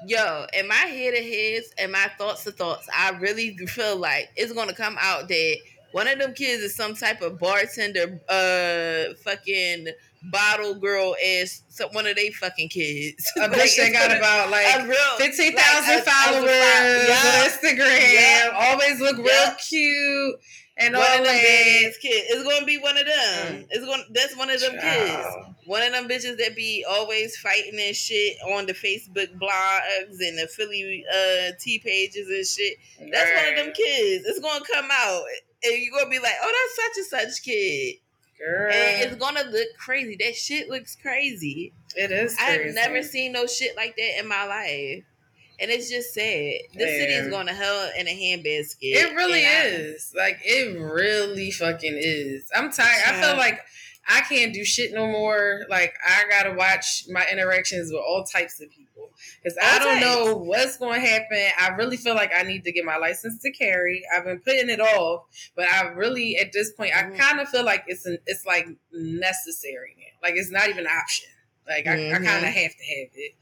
[0.08, 4.30] yo, in my head of heads and my thoughts of thoughts, I really feel like
[4.36, 5.58] it's gonna come out that
[5.92, 9.88] one of them kids is some type of bartender, uh, fucking
[10.32, 13.32] bottle girl as some, one of they fucking kids.
[13.38, 14.66] I like, they got about like
[15.18, 18.14] fifteen thousand like, followers on Instagram.
[18.14, 18.54] Yep.
[18.56, 19.26] Always look yep.
[19.26, 20.36] real cute.
[20.78, 21.98] And one all of them kids.
[22.04, 23.64] It's gonna be one of them.
[23.64, 23.68] Mm.
[23.70, 25.08] It's going that's one of them Child.
[25.08, 25.68] kids.
[25.68, 30.38] One of them bitches that be always fighting and shit on the Facebook blogs and
[30.38, 32.78] the Philly uh T pages and shit.
[33.12, 33.46] That's right.
[33.46, 34.26] one of them kids.
[34.28, 35.24] It's gonna come out
[35.64, 36.68] and you're gonna be like, oh,
[36.98, 37.96] that's such and such kid.
[38.38, 38.72] Girl.
[38.72, 40.18] And it's gonna look crazy.
[40.20, 41.74] That shit looks crazy.
[41.96, 42.36] It is.
[42.36, 42.70] Crazy.
[42.70, 45.04] I've never seen no shit like that in my life.
[45.58, 46.60] And it's just sad.
[46.74, 48.76] The city is going to hell in a handbasket.
[48.82, 50.14] It really is.
[50.14, 52.50] I, like it really fucking is.
[52.54, 53.00] I'm tired.
[53.08, 53.18] Yeah.
[53.18, 53.62] I feel like
[54.08, 55.62] I can't do shit no more.
[55.70, 58.85] Like I gotta watch my interactions with all types of people
[59.44, 61.48] because I don't know what's going to happen.
[61.60, 64.04] I really feel like I need to get my license to carry.
[64.16, 67.18] I've been putting it off, but I really at this point I mm-hmm.
[67.18, 70.28] kind of feel like it's an it's like necessary now.
[70.28, 71.30] Like it's not even an option.
[71.68, 72.16] Like I, mm-hmm.
[72.16, 73.36] I kind of have to have it.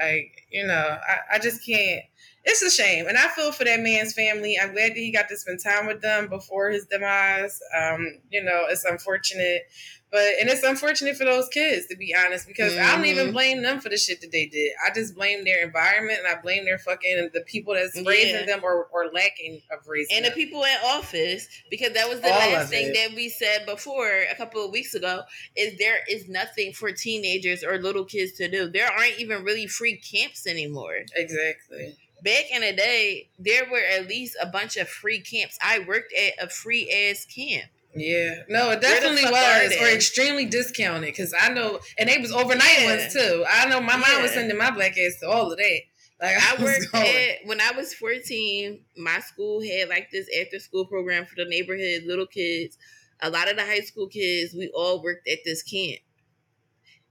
[0.00, 2.02] Like you know, I, I just can't
[2.46, 3.08] it's a shame.
[3.08, 4.56] And I feel for that man's family.
[4.60, 7.60] I'm glad that he got to spend time with them before his demise.
[7.76, 9.62] Um, you know, it's unfortunate.
[10.10, 12.88] But and it's unfortunate for those kids to be honest, because mm-hmm.
[12.88, 13.32] I don't even mm-hmm.
[13.34, 14.72] blame them for the shit that they did.
[14.84, 18.46] I just blame their environment and I blame their fucking the people that's raising yeah.
[18.46, 20.32] them or, or lacking of raising and them.
[20.32, 24.24] the people in office because that was the All last thing that we said before
[24.30, 25.22] a couple of weeks ago
[25.56, 28.70] is there is nothing for teenagers or little kids to do.
[28.70, 31.00] There aren't even really free camps anymore.
[31.14, 35.58] Exactly back in the day, there were at least a bunch of free camps.
[35.62, 37.70] I worked at a free ass camp.
[37.96, 41.08] Yeah, no, it definitely was, or extremely discounted.
[41.08, 42.96] Because I know, and they was overnight yeah.
[42.96, 43.44] ones too.
[43.50, 44.14] I know my yeah.
[44.14, 45.80] mom was sending my black ass to all of that.
[46.20, 48.80] Like I, I worked at when I was fourteen.
[48.96, 52.76] My school had like this after school program for the neighborhood little kids.
[53.20, 56.00] A lot of the high school kids, we all worked at this camp,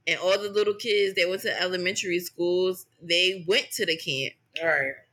[0.06, 4.34] and all the little kids that went to elementary schools, they went to the camp.
[4.62, 5.05] All right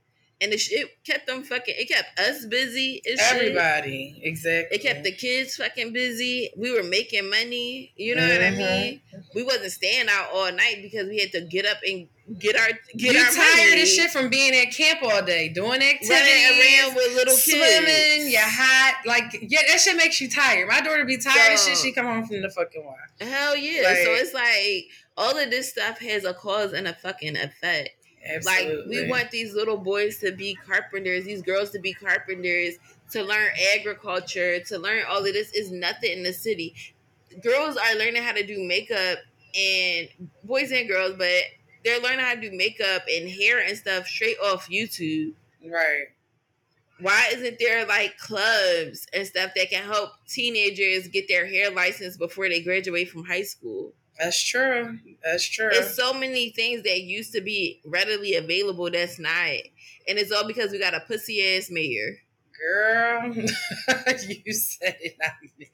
[0.43, 1.73] and it, it kept them fucking.
[1.77, 3.01] It kept us busy.
[3.19, 4.27] Everybody, shit.
[4.27, 4.77] exactly.
[4.77, 6.51] It kept the kids fucking busy.
[6.57, 7.93] We were making money.
[7.95, 8.31] You know mm-hmm.
[8.31, 8.81] what I mm-hmm.
[8.81, 9.01] mean?
[9.33, 12.67] We wasn't staying out all night because we had to get up and get our
[12.97, 13.81] get you our tired money.
[13.81, 17.45] of shit from being at camp all day, doing activities, running around with little kids,
[17.45, 18.31] swimming.
[18.31, 18.95] You're hot.
[19.05, 20.67] Like yeah, that shit makes you tired.
[20.67, 21.85] My daughter be tired so, of shit.
[21.85, 22.99] She come home from the fucking water.
[23.21, 23.83] Hell yeah!
[23.83, 27.91] Like, so it's like all of this stuff has a cause and a fucking effect.
[28.25, 28.75] Absolutely.
[28.75, 32.75] Like we want these little boys to be carpenters, these girls to be carpenters,
[33.11, 36.73] to learn agriculture, to learn all of this is nothing in the city.
[37.41, 39.19] Girls are learning how to do makeup
[39.55, 40.07] and
[40.43, 41.29] boys and girls, but
[41.83, 45.33] they're learning how to do makeup and hair and stuff straight off YouTube.
[45.65, 46.05] Right.
[46.99, 52.17] Why isn't there like clubs and stuff that can help teenagers get their hair license
[52.17, 53.93] before they graduate from high school?
[54.19, 54.99] That's true.
[55.23, 55.69] That's true.
[55.71, 59.57] There's so many things that used to be readily available that's not.
[60.07, 62.17] And it's all because we got a pussy ass mayor.
[62.59, 65.69] Girl, you said it, not me.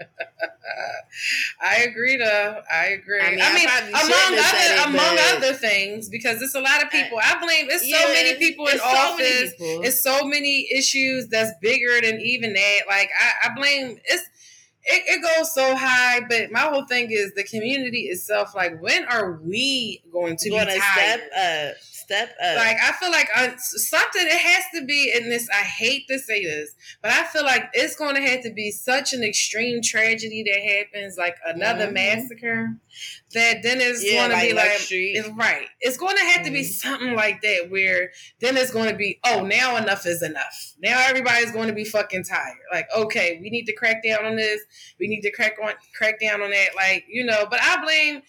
[1.60, 2.62] I agree though.
[2.72, 3.20] I agree.
[3.20, 6.90] I mean, I mean among other it, among other things, because it's a lot of
[6.90, 7.18] people.
[7.18, 9.52] I, I blame it's yeah, so many people in office.
[9.58, 12.80] So it's so many issues that's bigger than even that.
[12.88, 14.24] Like I, I blame it's
[14.90, 18.54] it, it goes so high, but my whole thing is the community itself.
[18.54, 21.20] Like, when are we going to going be tired?
[21.32, 21.76] Step up,
[22.10, 22.56] step up.
[22.56, 24.22] Like, I feel like uh, something.
[24.22, 25.48] It has to be in this.
[25.50, 28.70] I hate to say this, but I feel like it's going to have to be
[28.70, 31.94] such an extreme tragedy that happens, like another mm-hmm.
[31.94, 32.76] massacre,
[33.34, 35.66] that then it's yeah, going to be like, it's right.
[35.80, 36.44] It's going to have mm-hmm.
[36.46, 36.88] to be mm-hmm.
[36.88, 40.74] something like that where then it's going to be, oh, now enough is enough.
[40.82, 42.56] Now everybody's going to be fucking tired.
[42.72, 44.60] Like, okay, we need to crack down on this.
[44.98, 46.70] We need to crack on crack down on that.
[46.74, 48.22] Like, you know, but I blame.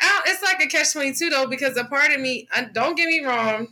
[0.00, 2.48] I, it's like a catch twenty two though because a part of me.
[2.54, 3.68] I, don't get me wrong.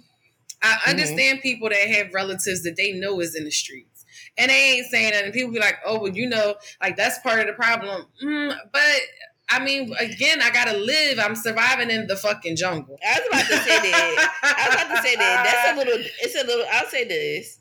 [0.63, 0.91] I mm-hmm.
[0.91, 1.43] understand mm-hmm.
[1.43, 3.95] people that have relatives that they know is in the streets
[4.37, 5.25] and they ain't saying that.
[5.25, 8.57] And people be like, "Oh, well, you know, like that's part of the problem." Mm,
[8.73, 9.01] but
[9.49, 11.19] I mean, again, I gotta live.
[11.19, 12.99] I'm surviving in the fucking jungle.
[13.07, 14.33] I was about to say that.
[14.43, 15.45] I was about to say that.
[15.45, 16.07] That's a little.
[16.21, 16.67] It's a little.
[16.73, 17.61] I'll say this.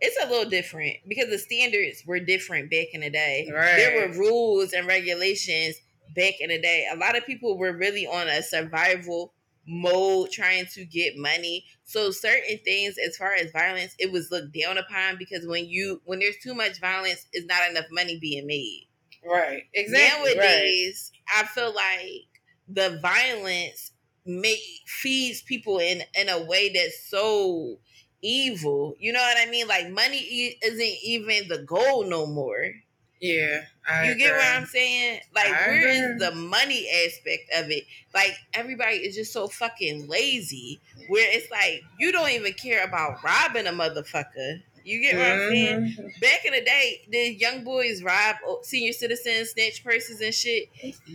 [0.00, 3.50] It's a little different because the standards were different back in the day.
[3.52, 3.76] Right.
[3.76, 5.74] There were rules and regulations
[6.14, 6.88] back in the day.
[6.90, 9.34] A lot of people were really on a survival
[9.66, 11.66] mode trying to get money.
[11.84, 16.00] So certain things as far as violence, it was looked down upon because when you
[16.04, 18.88] when there's too much violence, it's not enough money being made.
[19.24, 19.64] Right.
[19.74, 20.30] Exactly.
[20.30, 21.42] Nowadays, right.
[21.42, 23.92] I feel like the violence
[24.24, 27.78] make feeds people in in a way that's so
[28.20, 28.94] evil.
[28.98, 29.66] You know what I mean?
[29.68, 30.18] Like money
[30.62, 32.72] isn't even the goal no more.
[33.20, 34.22] Yeah, I you agree.
[34.22, 35.20] get what I'm saying?
[35.34, 35.90] Like, I where agree.
[35.92, 37.84] is the money aspect of it?
[38.14, 40.80] Like, everybody is just so fucking lazy.
[41.08, 44.62] Where it's like you don't even care about robbing a motherfucker.
[44.84, 45.42] You get what mm-hmm.
[45.42, 45.80] I'm saying?
[45.80, 46.20] Mm-hmm.
[46.20, 50.68] Back in the day, the young boys rob senior citizens, snatch purses and shit.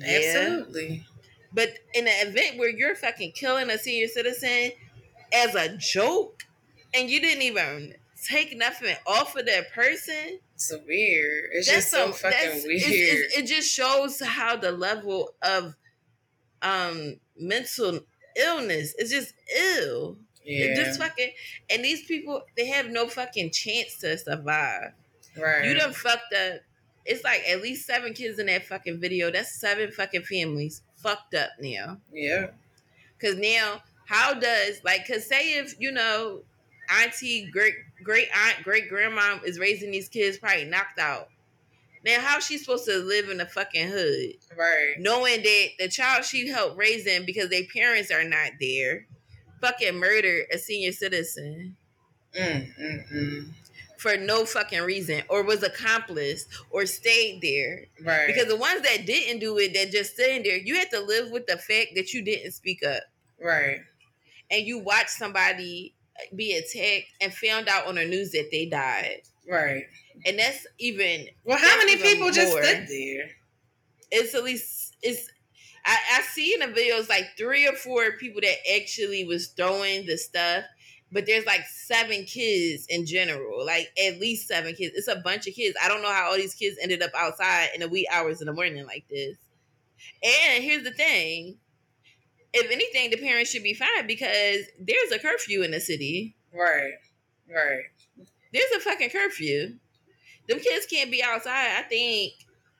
[0.04, 1.06] Absolutely.
[1.54, 4.72] But in an event where you're fucking killing a senior citizen
[5.32, 6.44] as a joke,
[6.94, 7.96] and you didn't even
[8.28, 10.40] take nothing off of that person.
[10.72, 11.49] It's weird.
[11.53, 12.82] It's just so, so fucking weird.
[12.84, 15.76] It's, it's, it just shows how the level of
[16.61, 17.99] um mental
[18.36, 20.18] illness is just ill.
[20.45, 20.76] Yeah.
[20.76, 21.30] just fucking
[21.70, 24.91] and these people they have no fucking chance to survive.
[25.38, 25.66] Right.
[25.66, 26.61] You done fucked up.
[27.05, 29.32] It's like at least seven kids in that fucking video.
[29.32, 31.97] That's seven fucking families fucked up now.
[32.11, 32.47] Yeah.
[33.22, 36.43] Cause now, how does like cause say if, you know,
[37.02, 41.30] auntie, great great aunt, great grandma is raising these kids probably knocked out.
[42.06, 44.34] Now, how's she supposed to live in the fucking hood?
[44.58, 44.96] Right.
[45.00, 49.08] Knowing that the child she helped raise them because their parents are not there,
[49.62, 51.78] fucking murdered a senior citizen.
[52.38, 53.50] Mm, mm, mm.
[53.98, 57.86] For no fucking reason, or was accomplice, or stayed there.
[58.04, 58.28] Right.
[58.28, 61.32] Because the ones that didn't do it, that just staying there, you had to live
[61.32, 63.04] with the fact that you didn't speak up.
[63.41, 63.80] Right.
[64.52, 65.94] And you watch somebody
[66.36, 69.22] be attacked and found out on the news that they died.
[69.49, 69.84] Right.
[70.26, 71.57] And that's even well.
[71.57, 72.32] How many people more.
[72.32, 73.30] just stood there?
[74.11, 75.30] It's at least it's.
[75.86, 80.05] I, I see in the videos like three or four people that actually was throwing
[80.05, 80.64] the stuff,
[81.11, 84.93] but there's like seven kids in general, like at least seven kids.
[84.95, 85.76] It's a bunch of kids.
[85.84, 88.47] I don't know how all these kids ended up outside in the wee hours in
[88.47, 89.36] the morning like this.
[90.24, 91.57] And here's the thing:
[92.54, 96.36] if anything, the parents should be fine because there's a curfew in the city.
[96.54, 96.93] Right.
[97.49, 97.84] Right.
[98.54, 99.76] There's a fucking curfew.
[100.47, 101.78] Them kids can't be outside.
[101.78, 102.34] I think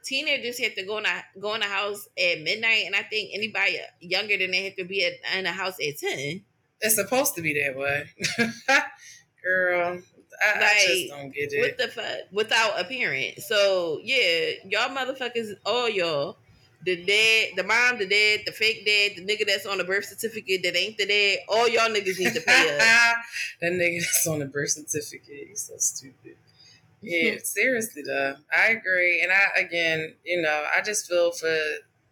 [0.04, 3.32] teenagers have to go in a go in the house at midnight, and I think
[3.34, 6.44] anybody younger than they have to be at, in the house at ten.
[6.82, 8.10] It's supposed to be that way,
[9.44, 10.00] girl.
[10.44, 11.62] I, like, I, just don't get it.
[11.62, 12.18] What the fuck?
[12.32, 13.40] Without a parent.
[13.40, 16.38] So yeah, y'all motherfuckers, all y'all
[16.86, 20.06] the dad, the mom, the dad, the fake dad, the nigga that's on the birth
[20.06, 23.18] certificate that ain't the dad, all y'all niggas need to pay up.
[23.62, 26.36] that nigga that's on the birth certificate, he's so stupid.
[27.02, 27.38] Yeah, hmm.
[27.44, 28.36] seriously though.
[28.56, 29.22] I agree.
[29.22, 31.56] And I again, you know, I just feel for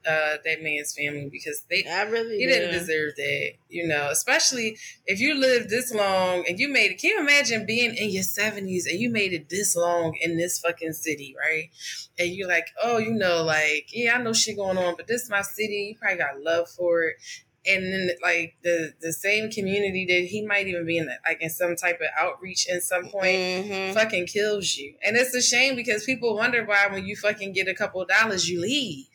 [0.06, 4.10] uh, that man's family because they I really he didn't deserve that, you know.
[4.10, 7.00] Especially if you lived this long and you made it.
[7.00, 10.60] Can you imagine being in your seventies and you made it this long in this
[10.60, 11.70] fucking city, right?
[12.18, 15.24] And you're like, oh, you know, like yeah, I know shit going on, but this
[15.24, 15.90] is my city.
[15.90, 17.18] You probably got love for it.
[17.64, 21.52] And then like the the same community that he might even be in like in
[21.52, 23.94] some type of outreach at some point mm-hmm.
[23.94, 24.96] fucking kills you.
[25.06, 28.50] And it's a shame because people wonder why when you fucking get a couple dollars
[28.50, 29.06] you leave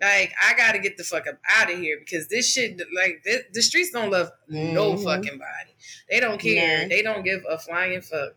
[0.00, 3.42] like, I gotta get the fuck up out of here because this shit, like, this,
[3.52, 4.74] the streets don't love mm-hmm.
[4.74, 5.74] no fucking body.
[6.08, 6.88] They don't care.
[6.88, 8.32] They don't give a flying fuck.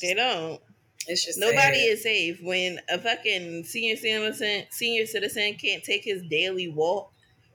[0.00, 0.60] They don't.
[1.08, 1.88] It's just nobody sad.
[1.88, 7.12] is safe when a fucking senior citizen senior citizen can't take his daily walk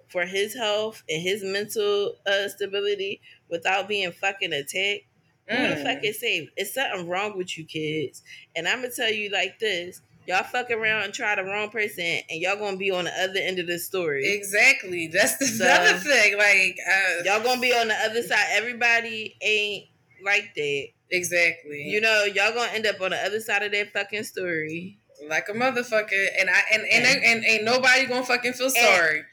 [0.07, 5.05] for his health and his mental uh, stability without being fucking attacked.
[5.49, 5.55] Mm.
[5.57, 6.05] Who the fuck mm.
[6.05, 6.49] is safe?
[6.55, 8.23] It's something wrong with you kids.
[8.55, 10.01] And I'm gonna tell you like this
[10.31, 13.39] y'all fuck around and try the wrong person and y'all gonna be on the other
[13.39, 14.33] end of the story.
[14.33, 15.07] Exactly.
[15.07, 18.45] That's the so, other thing like uh, y'all gonna be on the other side.
[18.51, 19.87] Everybody ain't
[20.23, 20.87] like that.
[21.11, 21.83] Exactly.
[21.83, 24.97] You know y'all gonna end up on the other side of that fucking story.
[25.27, 26.27] Like a motherfucker.
[26.39, 29.23] And i and and, and, and ain't nobody gonna fucking feel sorry.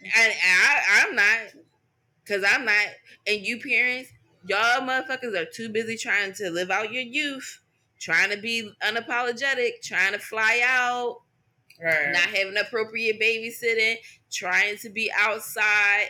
[0.00, 1.38] and, and I, i'm not
[2.24, 2.86] because i'm not.
[3.26, 4.10] And you parents
[4.46, 7.60] y'all motherfuckers are too busy trying to live out your youth
[7.98, 11.22] trying to be unapologetic, trying to fly out,
[11.82, 12.12] right.
[12.12, 13.96] not having appropriate babysitting,
[14.30, 16.08] trying to be outside.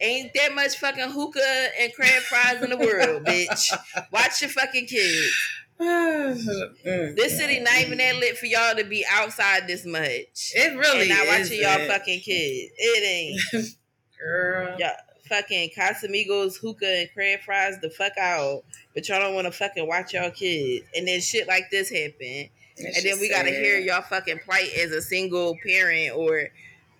[0.00, 3.72] Ain't that much fucking hookah and crab fries in the world, bitch.
[4.12, 5.48] Watch your fucking kids.
[5.80, 7.16] Mm-hmm.
[7.16, 10.52] this city not even that lit for y'all to be outside this much.
[10.54, 12.72] It really and not watching y'all fucking kids.
[12.76, 13.04] It
[13.52, 13.66] ain't.
[14.20, 14.76] Girl.
[14.78, 14.92] Yeah
[15.32, 18.64] fucking Casamigos, hookah, and crab fries the fuck out,
[18.94, 20.84] but y'all don't want to fucking watch y'all kids.
[20.94, 22.48] And then shit like this happen.
[22.78, 26.48] That's and then we got to hear y'all fucking plight as a single parent or,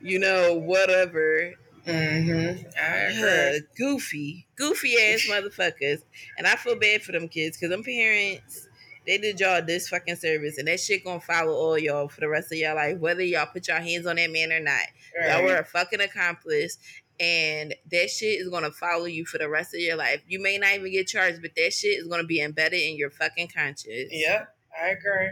[0.01, 1.53] you know, whatever.
[1.86, 2.68] Mm-hmm.
[2.78, 6.03] Uh, goofy, goofy ass motherfuckers.
[6.38, 8.68] And I feel bad for them kids because them parents,
[9.07, 12.28] they did y'all this fucking service and that shit gonna follow all y'all for the
[12.28, 14.78] rest of y'all life, whether y'all put y'all hands on that man or not.
[15.18, 15.30] Right.
[15.30, 16.78] Y'all were a fucking accomplice
[17.20, 20.22] and that shit is gonna follow you for the rest of your life.
[20.26, 23.10] You may not even get charged, but that shit is gonna be embedded in your
[23.10, 24.10] fucking conscience.
[24.10, 24.46] Yeah,
[24.80, 25.30] I agree.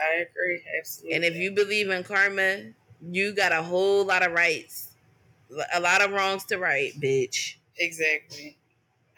[0.00, 1.16] I agree, absolutely.
[1.16, 4.92] And if you believe in karma, you got a whole lot of rights,
[5.74, 7.56] a lot of wrongs to right, bitch.
[7.76, 8.58] Exactly.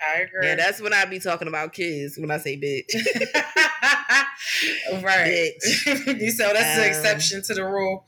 [0.04, 0.46] I agree.
[0.46, 2.92] Yeah, that's when I be talking about kids when I say bitch.
[5.02, 5.52] right.
[5.62, 6.30] Bitch.
[6.36, 8.04] so that's um, the exception to the rule.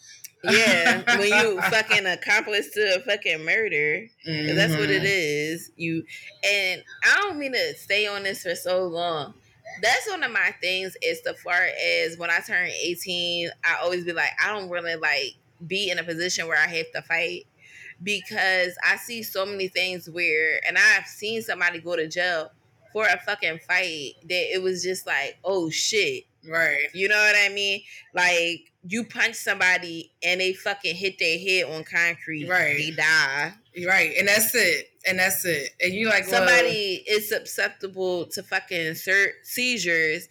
[0.51, 4.57] Yeah, when you fucking accomplice to a fucking murder, mm-hmm.
[4.57, 5.73] that's what it mm-hmm.
[5.77, 6.05] You
[6.45, 9.35] and I don't mean to stay on this for so long,
[9.83, 10.97] that's one of my things.
[11.03, 11.69] Is the far
[12.03, 15.35] as when I turn eighteen, I always be like, I don't really like
[15.67, 17.47] be in a position where I have to fight
[18.03, 22.51] because I see so many things where, and I've seen somebody go to jail
[22.93, 26.25] for a fucking fight that it was just like, oh shit.
[26.49, 26.87] Right.
[26.95, 27.81] You know what I mean?
[28.15, 32.49] Like you punch somebody and they fucking hit their head on concrete.
[32.49, 32.76] Right.
[32.76, 33.53] They die.
[33.87, 34.12] Right.
[34.18, 34.91] And that's it.
[35.07, 35.70] And that's it.
[35.80, 40.28] And you like somebody well, is susceptible to fucking seizures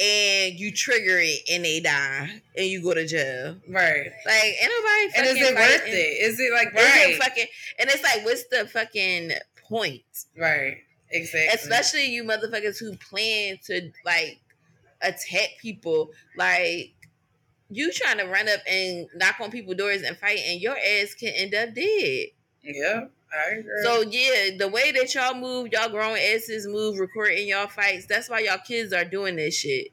[0.00, 3.56] and you trigger it and they die and you go to jail.
[3.68, 4.10] Right.
[4.26, 6.30] Like ain't nobody And is it worth it?
[6.30, 7.10] Is it like right?
[7.10, 7.46] It fucking
[7.78, 9.32] and it's like what's the fucking
[9.68, 10.02] point?
[10.38, 10.78] Right.
[11.10, 11.48] Exactly.
[11.54, 14.40] Especially you motherfuckers who plan to like
[15.02, 16.10] attack people.
[16.36, 16.94] Like
[17.70, 21.14] you trying to run up and knock on people's doors and fight and your ass
[21.14, 22.26] can end up dead.
[22.62, 23.06] Yeah.
[23.32, 23.70] I agree.
[23.84, 28.06] So yeah, the way that y'all move, y'all grown asses move, recording y'all fights.
[28.06, 29.92] That's why y'all kids are doing this shit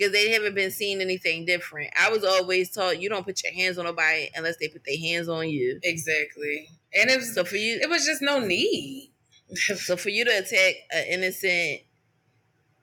[0.00, 1.92] because they haven't been seeing anything different.
[1.98, 4.98] I was always taught you don't put your hands on nobody unless they put their
[4.98, 5.78] hands on you.
[5.82, 6.68] Exactly.
[6.94, 9.12] And it so for you, it was just no need.
[9.54, 11.82] so for you to attack an innocent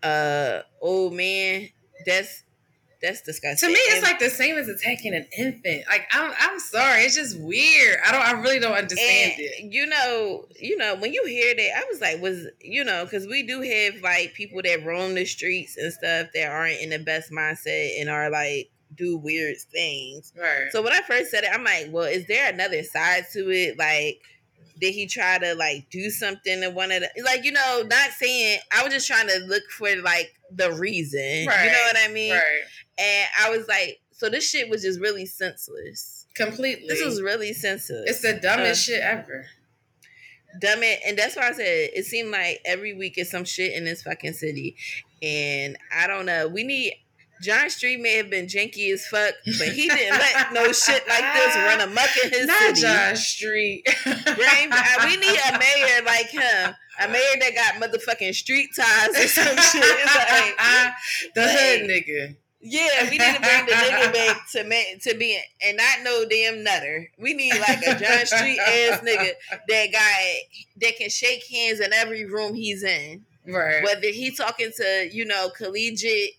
[0.03, 1.69] uh old man,
[2.05, 2.43] that's
[3.01, 3.69] that's disgusting.
[3.69, 5.83] To me, it's and, like the same as attacking an infant.
[5.87, 7.99] Like I'm, I'm sorry, it's just weird.
[8.05, 9.71] I don't, I really don't understand it.
[9.71, 13.27] You know, you know, when you hear that, I was like, was you know, because
[13.27, 16.99] we do have like people that roam the streets and stuff that aren't in the
[16.99, 20.33] best mindset and are like do weird things.
[20.37, 20.71] Right.
[20.71, 23.77] So when I first said it, I'm like, well, is there another side to it?
[23.77, 24.21] Like,
[24.79, 28.11] did he try to like do something to one of the like you know not
[28.11, 31.65] saying i was just trying to look for like the reason right.
[31.65, 32.61] you know what i mean right
[32.97, 36.25] and I was like, so this shit was just really senseless.
[36.35, 36.87] Completely.
[36.87, 38.09] This was really senseless.
[38.09, 39.45] It's the dumbest uh, shit ever.
[40.59, 43.73] Dumb it, and that's why I said it seemed like every week is some shit
[43.73, 44.75] in this fucking city,
[45.21, 46.47] and I don't know.
[46.47, 46.93] We need
[47.41, 51.33] John Street may have been janky as fuck, but he didn't let no shit like
[51.33, 52.81] this run amok in his Not city.
[52.81, 53.87] John Street.
[54.05, 54.69] Right?
[55.05, 56.75] we need a mayor like him.
[56.99, 60.05] A mayor that got motherfucking street ties or some shit.
[60.05, 60.55] Like,
[61.35, 62.35] the like, hood nigga.
[62.69, 66.25] Yeah, we need to bring the nigga back to man, to be and not no
[66.29, 67.09] damn Nutter.
[67.19, 69.31] We need like a John Street ass nigga
[69.67, 70.39] that guy
[70.81, 73.25] that can shake hands in every room he's in.
[73.47, 73.83] Right.
[73.83, 76.31] Whether he talking to you know collegiate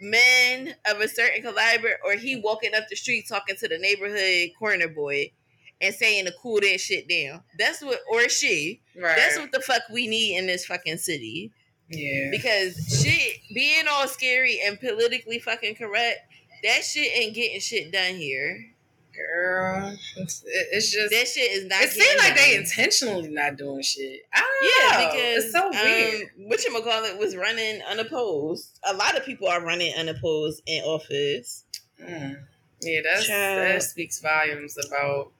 [0.00, 4.50] men of a certain caliber or he walking up the street talking to the neighborhood
[4.58, 5.32] corner boy
[5.80, 7.42] and saying to cool that shit down.
[7.58, 8.80] That's what or she.
[8.96, 9.16] Right.
[9.16, 11.52] That's what the fuck we need in this fucking city.
[11.88, 12.28] Yeah.
[12.30, 16.18] Because shit, being all scary and politically fucking correct,
[16.62, 18.72] that shit ain't getting shit done here.
[19.14, 21.82] Girl, it's, it's just that shit is not.
[21.82, 24.20] It seems like they intentionally not doing shit.
[24.34, 25.10] I don't yeah, know.
[25.10, 26.28] because it's so weird.
[26.38, 28.78] Um, what you call it was running unopposed.
[28.86, 31.64] A lot of people are running unopposed in office.
[31.98, 32.36] Mm.
[32.82, 35.32] Yeah, that's that speaks volumes about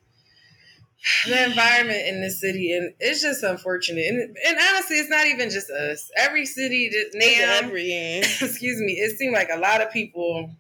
[1.27, 4.07] the environment in the city, and it's just unfortunate.
[4.07, 6.11] And, and honestly, it's not even just us.
[6.17, 10.51] Every city now, every excuse me, it seems like a lot of people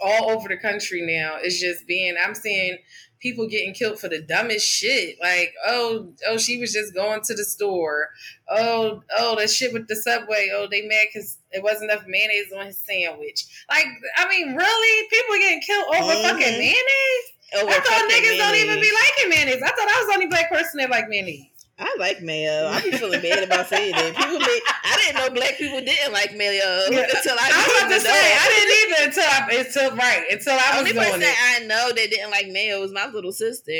[0.00, 2.16] all over the country now is just being.
[2.22, 2.78] I'm seeing
[3.20, 5.16] people getting killed for the dumbest shit.
[5.20, 8.10] Like, oh, oh, she was just going to the store.
[8.48, 10.50] Oh, oh, that shit with the subway.
[10.52, 13.46] Oh, they mad because it wasn't enough mayonnaise on his sandwich.
[13.70, 16.22] Like, I mean, really, people getting killed over mm-hmm.
[16.22, 17.32] fucking mayonnaise.
[17.56, 18.38] Over I thought niggas mayonnaise.
[18.38, 19.62] don't even be liking mayonnaise.
[19.62, 21.46] I thought I was the only black person that like mayonnaise.
[21.78, 22.66] I like mayo.
[22.66, 24.16] I be feeling bad about saying that.
[24.16, 27.50] People, be, I didn't know black people didn't like mayo until I.
[27.54, 30.78] I was about to say I didn't even until I, until right until I was
[30.80, 31.36] only doing person it.
[31.40, 33.72] I know that didn't like mayo was my little sister.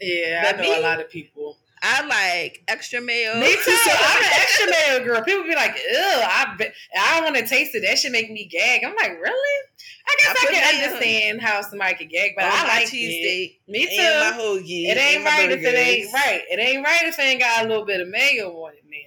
[0.00, 1.56] Yeah, but I know me, a lot of people.
[1.82, 3.40] I like extra mayo.
[3.40, 3.70] Me too.
[3.70, 5.22] I'm an extra mayo girl.
[5.22, 6.66] People be like, "Ew, I be,
[6.98, 7.82] I don't want to taste it.
[7.86, 9.64] That should make me gag." I'm like, really?
[10.06, 13.60] I guess I, I can understand how somebody could gag, but oh, I like cheesesteak.
[13.68, 13.96] Me too.
[13.96, 14.88] My hoagie.
[14.88, 16.42] It ain't right if it ain't right.
[16.50, 19.00] It ain't right if it ain't got a little bit of mayo on it, man.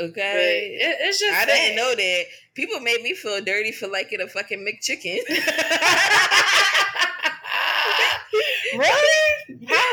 [0.00, 1.46] Okay, it, it's just I sad.
[1.46, 2.24] didn't know that.
[2.54, 5.18] People made me feel dirty for liking a fucking McChicken.
[8.76, 9.37] really?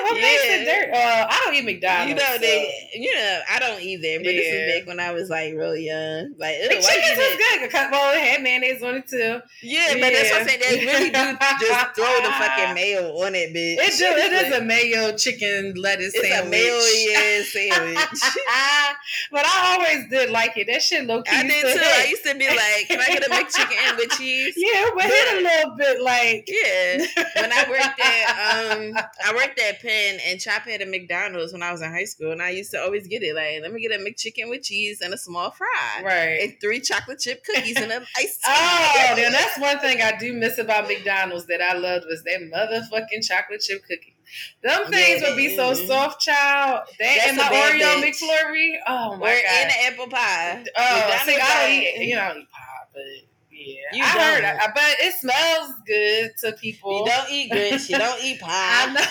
[0.05, 0.21] What yeah.
[0.21, 0.93] makes it dirt?
[0.93, 2.09] Uh, I don't eat McDonald's.
[2.09, 2.89] You know they.
[2.93, 4.21] You know I don't either.
[4.21, 4.37] But yeah.
[4.37, 6.35] this is back when I was like real young.
[6.37, 9.41] Like ew, McChickens was good because well, it had mayonnaise on it too.
[9.65, 10.61] Yeah, yeah, but that's what I'm saying.
[10.61, 11.25] They really do
[11.57, 13.81] just throw the fucking mayo on it, bitch.
[13.81, 14.05] It do.
[14.05, 16.53] It is a mayo chicken lettuce it's sandwich.
[16.53, 17.97] It's a mayo yeah sandwich.
[19.31, 20.67] but I always did like it.
[20.67, 21.33] That shit low key.
[21.33, 21.81] I did too.
[21.81, 24.53] I used to be like, can I get a McChicken with cheese?
[24.55, 27.25] Yeah, but hit a little bit like yeah.
[27.41, 28.93] When I worked at um,
[29.25, 29.95] I worked at Penn
[30.25, 32.79] and Chop it at McDonald's when I was in high school, and I used to
[32.79, 33.35] always get it.
[33.35, 36.01] Like, let me get a McChicken with cheese and a small fry.
[36.03, 36.39] Right.
[36.41, 38.39] And three chocolate chip cookies and an ice.
[38.45, 42.41] oh, then that's one thing I do miss about McDonald's that I loved was that
[42.41, 44.15] motherfucking chocolate chip cookie.
[44.63, 45.87] Them things yeah, would be so mm-hmm.
[45.87, 46.87] soft, child.
[46.99, 48.21] That and the Oreo bitch.
[48.21, 48.75] McFlurry.
[48.87, 49.45] Oh my or god.
[49.51, 50.65] And the apple pie.
[50.77, 52.07] Oh, see, I don't eat.
[52.09, 53.34] You know, eat pie, but
[53.65, 56.99] yeah, you I heard, I, but it smells good to people.
[56.99, 57.89] You don't eat grits.
[57.89, 58.49] You don't eat pie.
[58.49, 59.01] I know.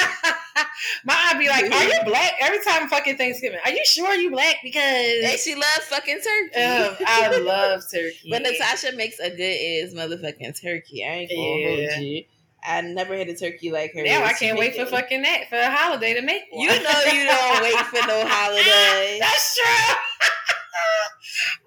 [1.04, 4.30] My aunt be like, "Are you black?" Every time fucking Thanksgiving, are you sure you
[4.30, 4.56] black?
[4.62, 6.60] Because and she loves fucking turkey.
[6.60, 8.30] Um, I love turkey.
[8.30, 11.04] But Natasha makes a good is motherfucking turkey.
[11.04, 11.94] I ain't gonna yeah.
[11.94, 12.24] hold you.
[12.62, 14.02] I never had a turkey like her.
[14.02, 16.62] Now I can't wait for fucking that for a holiday to make one.
[16.62, 19.18] You know you don't wait for no holiday.
[19.18, 20.28] That's true.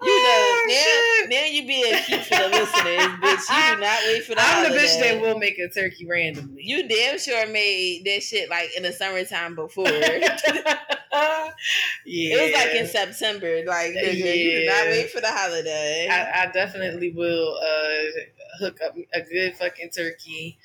[0.02, 2.74] You oh, know, now, now you being cute for the listeners,
[3.22, 3.70] bitch.
[3.70, 4.74] You do not wait for the I'm holiday.
[4.74, 6.62] the bitch that will make a turkey randomly.
[6.62, 9.88] You damn sure made that shit like in the summertime before.
[9.88, 10.38] yeah.
[12.06, 13.64] It was like in September.
[13.64, 14.32] Like, nigga, yeah.
[14.32, 16.08] you do not wait for the holiday.
[16.10, 20.58] I, I definitely will uh, hook up a good fucking turkey.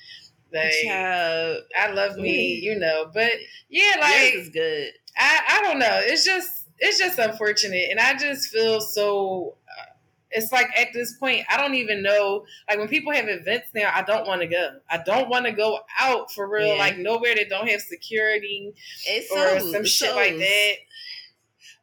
[0.52, 1.62] Like, Child.
[1.78, 3.10] I love me, you know.
[3.12, 3.32] But
[3.68, 4.90] yeah, like, is good.
[5.16, 6.00] I, I don't know.
[6.02, 9.56] It's just it's just unfortunate, and I just feel so.
[9.68, 9.92] Uh,
[10.32, 12.44] it's like at this point, I don't even know.
[12.68, 14.78] Like when people have events now, I don't want to go.
[14.88, 16.68] I don't want to go out for real.
[16.68, 16.74] Yeah.
[16.74, 18.72] Like nowhere that don't have security
[19.06, 20.72] it's or so, some shit so, like that.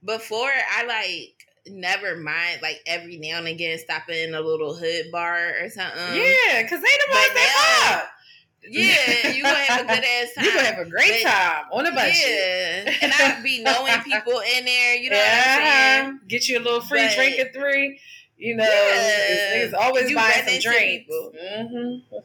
[0.04, 1.34] Before I like
[1.70, 6.16] never mind like every now and again stopping in a little hood bar or something.
[6.16, 8.08] Yeah, because they the ones that
[8.70, 10.45] yeah, you gonna have a good ass time.
[10.45, 12.15] You gonna have a great but, time on a budget.
[12.15, 14.95] Yeah, and I be knowing people in there.
[14.95, 15.55] You know yeah.
[15.55, 16.20] what I'm saying?
[16.28, 17.99] Get you a little free but, drink at three.
[18.38, 19.63] You know, yeah.
[19.63, 21.11] it's, always you buying some drinks.
[21.11, 22.18] Mm-hmm.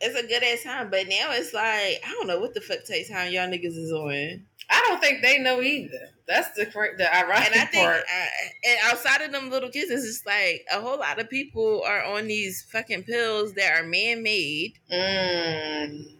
[0.00, 2.84] It's a good ass time, but now it's like I don't know what the fuck
[2.84, 4.44] take time y'all niggas is on.
[4.72, 6.08] I don't think they know either.
[6.26, 8.00] That's the the ironic and I think, part.
[8.00, 11.82] Uh, and outside of them little kids, it's just like a whole lot of people
[11.84, 14.74] are on these fucking pills that are man made.
[14.90, 16.14] Mm.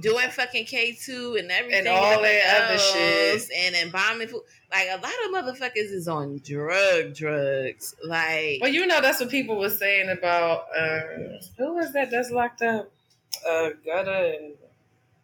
[0.00, 4.44] Doing fucking K two and everything and all that other shit and embalming fluid.
[4.70, 7.94] Like a lot of motherfuckers is on drug drugs.
[8.06, 11.00] Like, well, you know that's what people were saying about uh,
[11.56, 12.92] who was that that's locked up?
[13.48, 14.54] Uh, Gutta and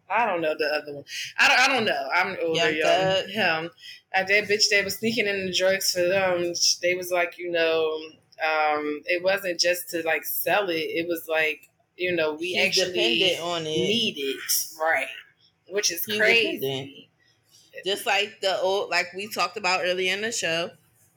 [0.08, 1.04] I don't know the other one.
[1.38, 2.08] I don't, I don't know.
[2.14, 3.28] I'm older, young.
[3.28, 3.70] Him.
[4.14, 6.52] I did bitch they was sneaking in the drugs for them.
[6.82, 7.98] They was like, you know,
[8.42, 10.74] um, it wasn't just to like sell it.
[10.74, 13.64] It was like, you know, we He's actually on it.
[13.64, 14.36] need it.
[14.80, 15.06] Right.
[15.68, 16.58] Which is He's crazy.
[16.58, 16.90] Dependent.
[17.84, 20.70] Just like the old like we talked about earlier in the show,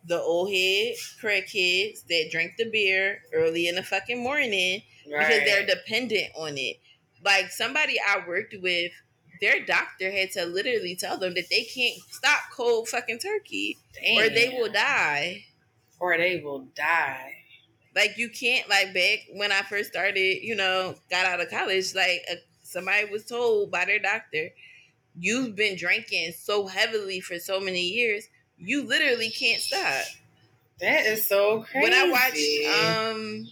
[0.06, 0.96] the old head
[1.46, 4.82] kids that drink the beer early in the fucking morning
[5.12, 5.28] right.
[5.28, 6.78] because they're dependent on it
[7.24, 8.91] like somebody I worked with,
[9.41, 14.18] their doctor had to literally tell them that they can't stop cold fucking turkey Damn.
[14.18, 15.45] or they will die.
[15.99, 17.34] Or they will die.
[17.95, 21.95] Like you can't like back when I first started, you know, got out of college,
[21.95, 24.49] like uh, somebody was told by their doctor,
[25.20, 30.05] you've been drinking so heavily for so many years, you literally can't stop.
[30.80, 31.84] That is so crazy.
[31.84, 33.47] When I watch um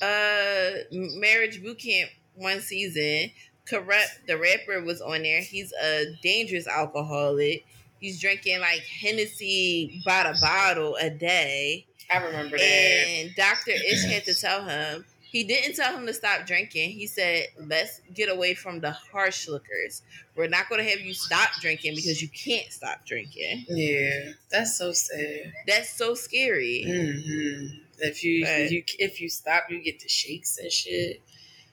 [0.00, 0.70] uh
[1.18, 3.30] marriage boot camp one season.
[3.70, 5.42] Kurupt the rapper, was on there.
[5.42, 7.66] He's a dangerous alcoholic.
[8.00, 11.84] He's drinking like Hennessy by the bottle a day.
[12.10, 12.64] I remember that.
[12.64, 13.72] And Dr.
[13.72, 15.04] Ish had to tell him.
[15.30, 16.90] He didn't tell him to stop drinking.
[16.92, 20.02] He said, let's get away from the harsh liquors.
[20.34, 23.66] We're not going to have you stop drinking because you can't stop drinking.
[23.68, 25.52] Yeah, that's so sad.
[25.66, 26.84] That's so scary.
[26.88, 27.76] Mm-hmm.
[27.98, 31.20] If you, but, you if you stop, you get the shakes and shit.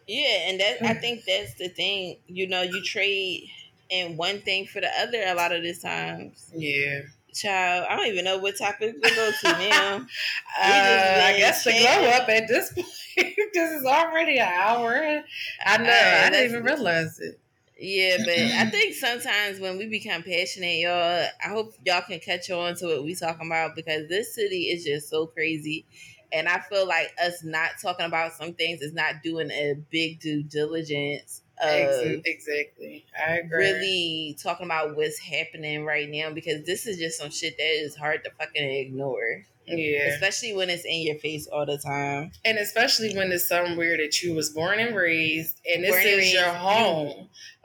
[0.08, 1.02] Yeah, and that I mm.
[1.02, 2.18] think that's the thing.
[2.28, 3.50] You know, you trade
[3.90, 6.52] in one thing for the other a lot of the times.
[6.56, 7.02] Yeah.
[7.34, 9.96] Child, I don't even know what topic to go to now.
[10.62, 15.22] uh, I guess to glow up at this point because it's already an hour.
[15.66, 15.90] I know.
[15.90, 17.40] Uh, I didn't even realize it.
[17.78, 22.50] Yeah, but I think sometimes when we become passionate, y'all, I hope y'all can catch
[22.50, 25.86] on to what we talking about because this city is just so crazy
[26.32, 30.20] and I feel like us not talking about some things is not doing a big
[30.20, 31.42] due diligence.
[31.62, 33.06] exactly.
[33.18, 33.58] I agree.
[33.58, 37.96] Really talking about what's happening right now because this is just some shit that is
[37.96, 39.46] hard to fucking ignore.
[39.68, 40.14] Yeah.
[40.14, 42.32] Especially when it's in your face all the time.
[42.44, 46.18] And especially when it's somewhere that you was born and raised and this born is
[46.18, 47.08] raised, your home.
[47.08, 47.16] You,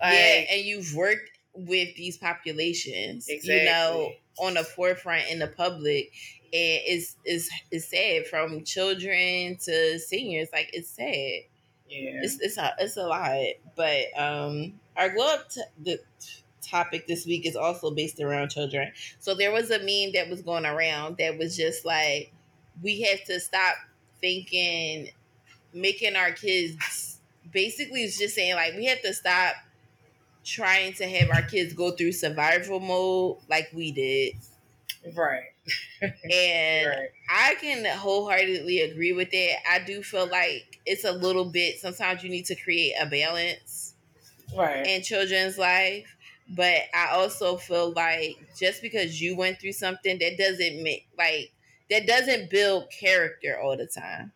[0.00, 3.28] like, yeah, and you've worked with these populations.
[3.28, 3.58] Exactly.
[3.58, 6.12] You know, on the forefront in the public
[6.52, 10.48] and it's it's it's sad from children to seniors.
[10.52, 11.44] Like it's sad.
[11.88, 13.38] Yeah, it's it's a it's a lot.
[13.76, 16.00] But um, our glow up t- the
[16.60, 18.92] topic this week is also based around children.
[19.18, 22.32] So there was a meme that was going around that was just like
[22.82, 23.76] we have to stop
[24.20, 25.10] thinking
[25.72, 27.20] making our kids
[27.52, 29.54] basically it's just saying like we have to stop
[30.44, 34.34] trying to have our kids go through survival mode like we did.
[35.14, 35.49] Right.
[36.30, 37.10] and right.
[37.28, 39.56] I can wholeheartedly agree with that.
[39.70, 43.94] I do feel like it's a little bit sometimes you need to create a balance
[44.56, 46.16] right in children's life.
[46.48, 51.52] But I also feel like just because you went through something that doesn't make like
[51.90, 54.32] that doesn't build character all the time.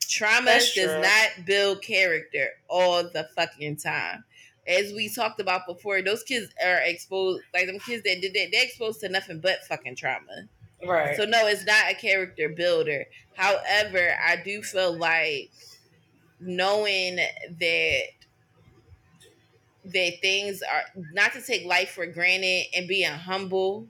[0.00, 4.24] Trauma does not build character all the fucking time.
[4.68, 8.48] As we talked about before, those kids are exposed, like them kids that did that,
[8.52, 10.48] they're exposed to nothing but fucking trauma.
[10.86, 11.16] Right.
[11.16, 13.06] So no, it's not a character builder.
[13.34, 15.50] However, I do feel like
[16.40, 18.02] knowing that
[19.84, 23.86] that things are not to take life for granted and being humble.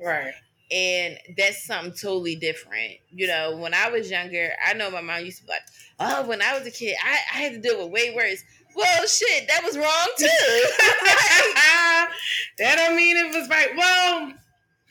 [0.00, 0.32] Right.
[0.70, 2.98] And that's something totally different.
[3.10, 5.62] You know, when I was younger, I know my mom used to be like,
[5.98, 8.44] Oh, when I was a kid, I, I had to deal with way worse.
[8.78, 10.26] Well, shit, that was wrong too.
[12.58, 13.70] that don't mean it was right.
[13.76, 14.32] Well,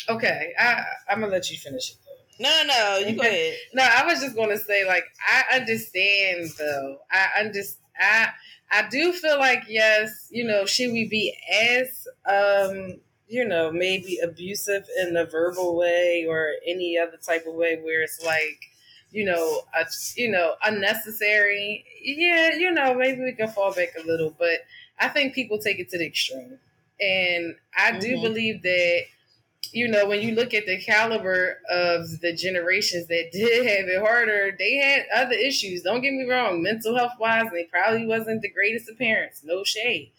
[0.10, 1.98] okay, I, I'm gonna let you finish it.
[2.40, 3.56] No, no, you go ahead.
[3.74, 6.98] no, I was just gonna say, like, I understand though.
[7.10, 7.84] I understand.
[8.00, 8.30] I
[8.70, 14.20] I do feel like yes, you know, should we be as um you know, maybe
[14.24, 18.60] abusive in a verbal way or any other type of way where it's like,
[19.18, 19.84] you know, a,
[20.16, 21.84] you know, unnecessary.
[22.04, 24.60] Yeah, you know, maybe we can fall back a little, but
[25.00, 26.60] I think people take it to the extreme.
[27.02, 28.00] And I mm-hmm.
[28.00, 29.02] do believe that
[29.74, 34.00] you know, when you look at the caliber of the generations that did have it
[34.00, 35.82] harder, they had other issues.
[35.82, 39.42] Don't get me wrong, mental health wise, they probably wasn't the greatest of parents.
[39.44, 40.12] No shade.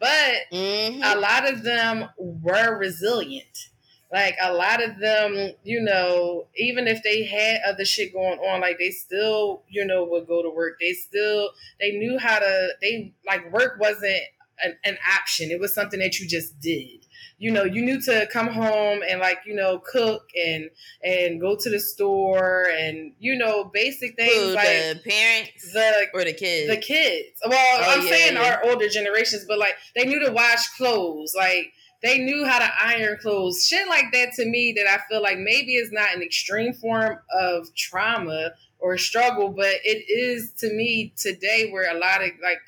[0.00, 1.02] But mm-hmm.
[1.04, 3.68] a lot of them were resilient.
[4.12, 8.60] Like a lot of them, you know, even if they had other shit going on,
[8.60, 10.78] like they still, you know, would go to work.
[10.80, 11.50] They still,
[11.80, 14.22] they knew how to, they like work wasn't
[14.64, 15.50] an, an option.
[15.50, 17.06] It was something that you just did
[17.40, 20.70] you know you knew to come home and like you know cook and
[21.02, 26.06] and go to the store and you know basic things Who, like the parents the
[26.14, 28.58] or the kids the kids well oh, i'm yeah, saying yeah.
[28.62, 31.72] our older generations but like they knew to wash clothes like
[32.02, 35.38] they knew how to iron clothes shit like that to me that i feel like
[35.38, 41.12] maybe it's not an extreme form of trauma or struggle but it is to me
[41.16, 42.60] today where a lot of like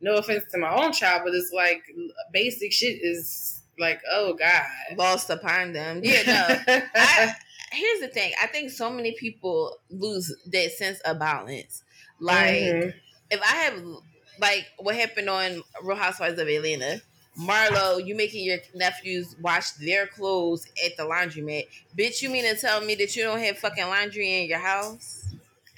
[0.00, 1.82] no offense to my own child but it's like
[2.32, 4.64] basic shit is like, oh God.
[4.96, 6.00] Lost upon them.
[6.02, 6.74] Yeah, no.
[6.94, 7.34] I,
[7.72, 8.32] here's the thing.
[8.42, 11.82] I think so many people lose that sense of balance.
[12.20, 12.90] Like, mm-hmm.
[13.30, 13.82] if I have,
[14.40, 17.02] like, what happened on Real Housewives of Atlanta,
[17.38, 21.66] Marlo, you making your nephews wash their clothes at the laundromat.
[21.96, 25.26] Bitch, you mean to tell me that you don't have fucking laundry in your house?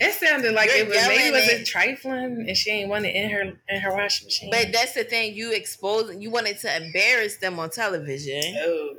[0.01, 3.17] It sounded like You're it was maybe was it trifling and she ain't want it
[3.17, 4.51] in her in her washing machine.
[4.51, 8.55] But that's the thing, you exposed you wanted to embarrass them on television.
[8.59, 8.95] Oh.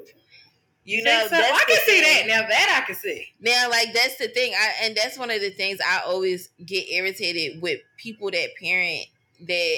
[0.84, 1.36] You, you know, so?
[1.36, 2.24] I can see that.
[2.28, 3.28] Now that I can see.
[3.40, 4.54] Now, like that's the thing.
[4.54, 9.06] I and that's one of the things I always get irritated with people that parent
[9.48, 9.78] that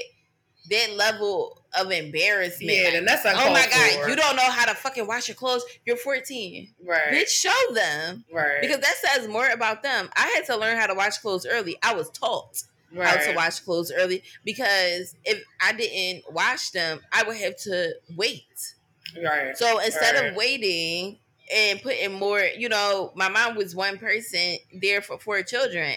[0.69, 2.72] that level of embarrassment.
[2.72, 4.09] Yeah, and that's oh my god, for.
[4.09, 5.63] you don't know how to fucking wash your clothes.
[5.86, 6.99] You're 14, right?
[7.11, 8.61] Bitch, show them, right?
[8.61, 10.09] Because that says more about them.
[10.15, 11.78] I had to learn how to wash clothes early.
[11.84, 12.63] I was taught
[12.93, 13.07] right.
[13.07, 17.93] how to wash clothes early because if I didn't wash them, I would have to
[18.15, 18.76] wait.
[19.22, 19.55] Right.
[19.57, 20.32] So instead right.
[20.32, 21.17] of waiting
[21.53, 25.95] and putting more, you know, my mom was one person there for four children.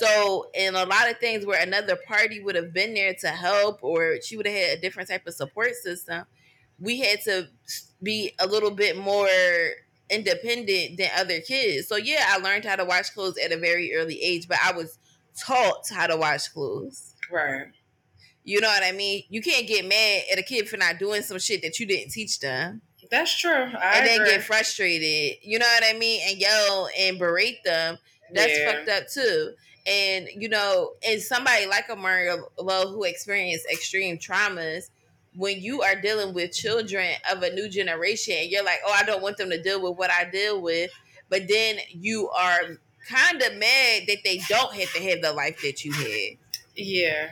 [0.00, 3.84] So, in a lot of things where another party would have been there to help
[3.84, 6.24] or she would have had a different type of support system,
[6.78, 7.48] we had to
[8.02, 9.28] be a little bit more
[10.08, 11.86] independent than other kids.
[11.86, 14.72] So, yeah, I learned how to wash clothes at a very early age, but I
[14.72, 14.96] was
[15.38, 17.14] taught how to wash clothes.
[17.30, 17.66] Right.
[18.42, 19.24] You know what I mean?
[19.28, 22.10] You can't get mad at a kid for not doing some shit that you didn't
[22.10, 22.80] teach them.
[23.10, 23.52] That's true.
[23.52, 25.40] I and then get frustrated.
[25.42, 26.22] You know what I mean?
[26.26, 27.98] And yell and berate them.
[28.32, 28.72] That's yeah.
[28.72, 29.52] fucked up too.
[29.86, 34.90] And you know, and somebody like a Marlo who experienced extreme traumas,
[35.34, 39.04] when you are dealing with children of a new generation, and you're like, oh, I
[39.04, 40.90] don't want them to deal with what I deal with,
[41.28, 42.60] but then you are
[43.08, 46.36] kind of mad that they don't have to have the life that you had.
[46.76, 47.30] Yeah.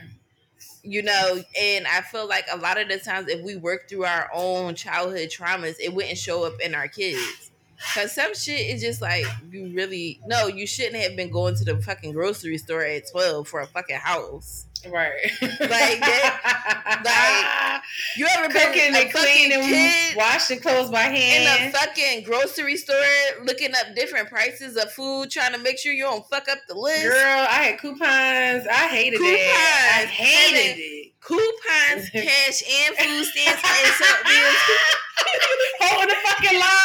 [0.81, 4.05] You know, and I feel like a lot of the times if we work through
[4.05, 7.48] our own childhood traumas, it wouldn't show up in our kids
[7.93, 11.63] Cause some shit is just like you really no, you shouldn't have been going to
[11.63, 14.65] the fucking grocery store at twelve for a fucking house.
[14.87, 15.13] Right.
[15.41, 17.83] Like that, like
[18.17, 22.95] you ever cooking and cleaning, kid washing clothes by hand in a fucking grocery store,
[23.43, 26.75] looking up different prices of food, trying to make sure you don't fuck up the
[26.75, 27.03] list.
[27.03, 27.15] Girl,
[27.49, 28.67] I had coupons.
[28.67, 29.39] I hated coupons.
[29.39, 29.49] it.
[29.49, 30.99] I hated it
[31.29, 34.57] coupons, cash, and food stamps and bills.
[35.81, 36.78] Holding the fucking line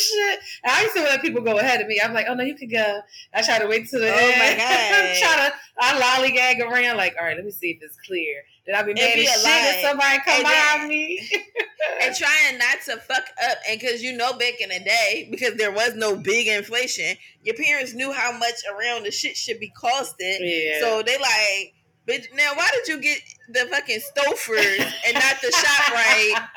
[0.00, 0.62] up and shit.
[0.64, 2.00] I used to let people go ahead of me.
[2.02, 3.00] I'm like, oh no, you can go.
[3.34, 4.38] I try to wait till the oh end.
[4.38, 4.94] my god.
[4.94, 8.42] I'm trying to I lollygag around like, all right, let me see if it's clear.
[8.66, 11.28] Did I'll be mad as shit if somebody come behind me?
[12.02, 15.54] and trying not to fuck up, and because you know back in the day, because
[15.54, 19.70] there was no big inflation, your parents knew how much around the shit should be
[19.70, 20.38] costing.
[20.40, 20.80] Yeah.
[20.80, 21.74] So they like
[22.08, 23.20] Bitch, now why did you get
[23.50, 26.48] the fucking Stouffer's and not the ShopRite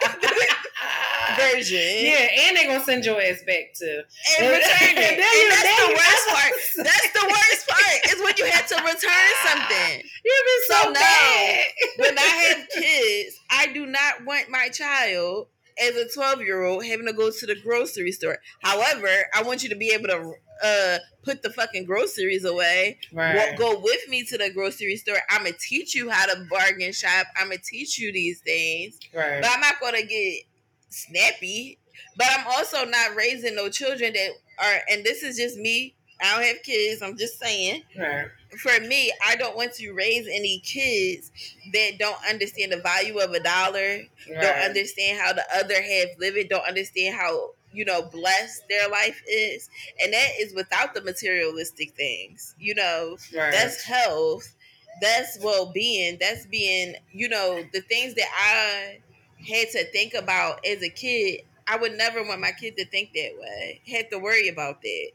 [1.53, 1.77] version?
[1.79, 4.03] Yeah, and they're gonna send your ass back to
[4.39, 5.19] And return it.
[5.19, 6.53] and, that's the worst part.
[6.77, 10.01] That's the worst part is when you had to return something.
[10.23, 11.59] You've been so, so bad.
[11.97, 12.21] when I
[12.57, 15.47] have kids, I do not want my child
[15.81, 18.37] as a 12 year old having to go to the grocery store.
[18.61, 22.99] However, I want you to be able to uh put the fucking groceries away.
[23.11, 23.57] Right.
[23.57, 25.17] Go with me to the grocery store.
[25.29, 27.27] I'm gonna teach you how to bargain shop.
[27.37, 28.99] I'm gonna teach you these things.
[29.13, 29.41] Right.
[29.41, 30.43] But I'm not gonna get
[30.89, 31.79] snappy.
[32.17, 34.81] But I'm also not raising no children that are.
[34.91, 35.95] And this is just me.
[36.23, 37.01] I don't have kids.
[37.01, 37.83] I'm just saying.
[37.97, 38.27] Right.
[38.57, 41.31] For me, I don't want to raise any kids
[41.73, 44.41] that don't understand the value of a dollar, right.
[44.41, 48.87] don't understand how the other half live it, don't understand how you know, blessed their
[48.89, 49.69] life is.
[50.01, 52.55] And that is without the materialistic things.
[52.59, 53.51] You know, right.
[53.51, 54.55] that's health,
[55.01, 58.99] that's well being, that's being, you know, the things that I
[59.45, 61.41] had to think about as a kid.
[61.67, 63.81] I would never want my kid to think that way.
[63.87, 65.11] Had to worry about that.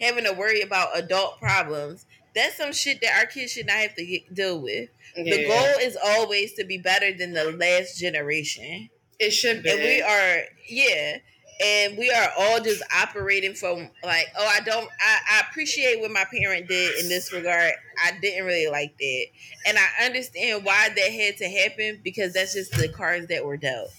[0.00, 2.06] Having to worry about adult problems.
[2.34, 4.90] That's some shit that our kids should not have to get, deal with.
[5.16, 5.36] Yeah.
[5.36, 8.90] The goal is always to be better than the last generation.
[9.18, 9.70] It should be.
[9.70, 11.18] And we are, yeah
[11.62, 16.10] and we are all just operating from like oh i don't I, I, appreciate what
[16.10, 17.72] my parent did in this regard
[18.04, 19.26] i didn't really like that
[19.66, 23.56] and i understand why that had to happen because that's just the cards that were
[23.56, 23.90] dealt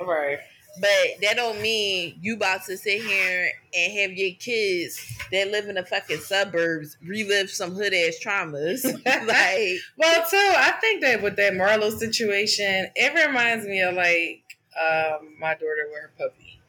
[0.00, 0.40] right
[0.80, 5.00] but that don't mean you about to sit here and have your kids
[5.32, 8.84] that live in the fucking suburbs relive some hood ass traumas.
[9.06, 14.42] like, well, too, I think that with that Marlo situation, it reminds me of like
[14.78, 16.60] um, my daughter with her puppy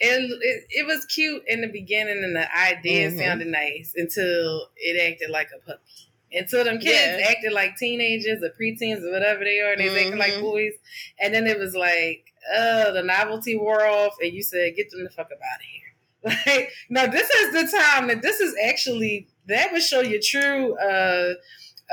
[0.00, 3.18] And it, it was cute in the beginning and the idea mm-hmm.
[3.18, 5.82] sounded nice until it acted like a puppy.
[6.30, 7.30] Until them kids yeah.
[7.30, 9.98] acted like teenagers or preteens or whatever they are, and they mm-hmm.
[9.98, 10.74] acting like boys.
[11.18, 15.04] And then it was like, oh, the novelty wore off, and you said, get them
[15.04, 15.82] the fuck up out of here.
[16.46, 20.76] Like, no, this is the time that this is actually that would show your true
[20.78, 21.34] uh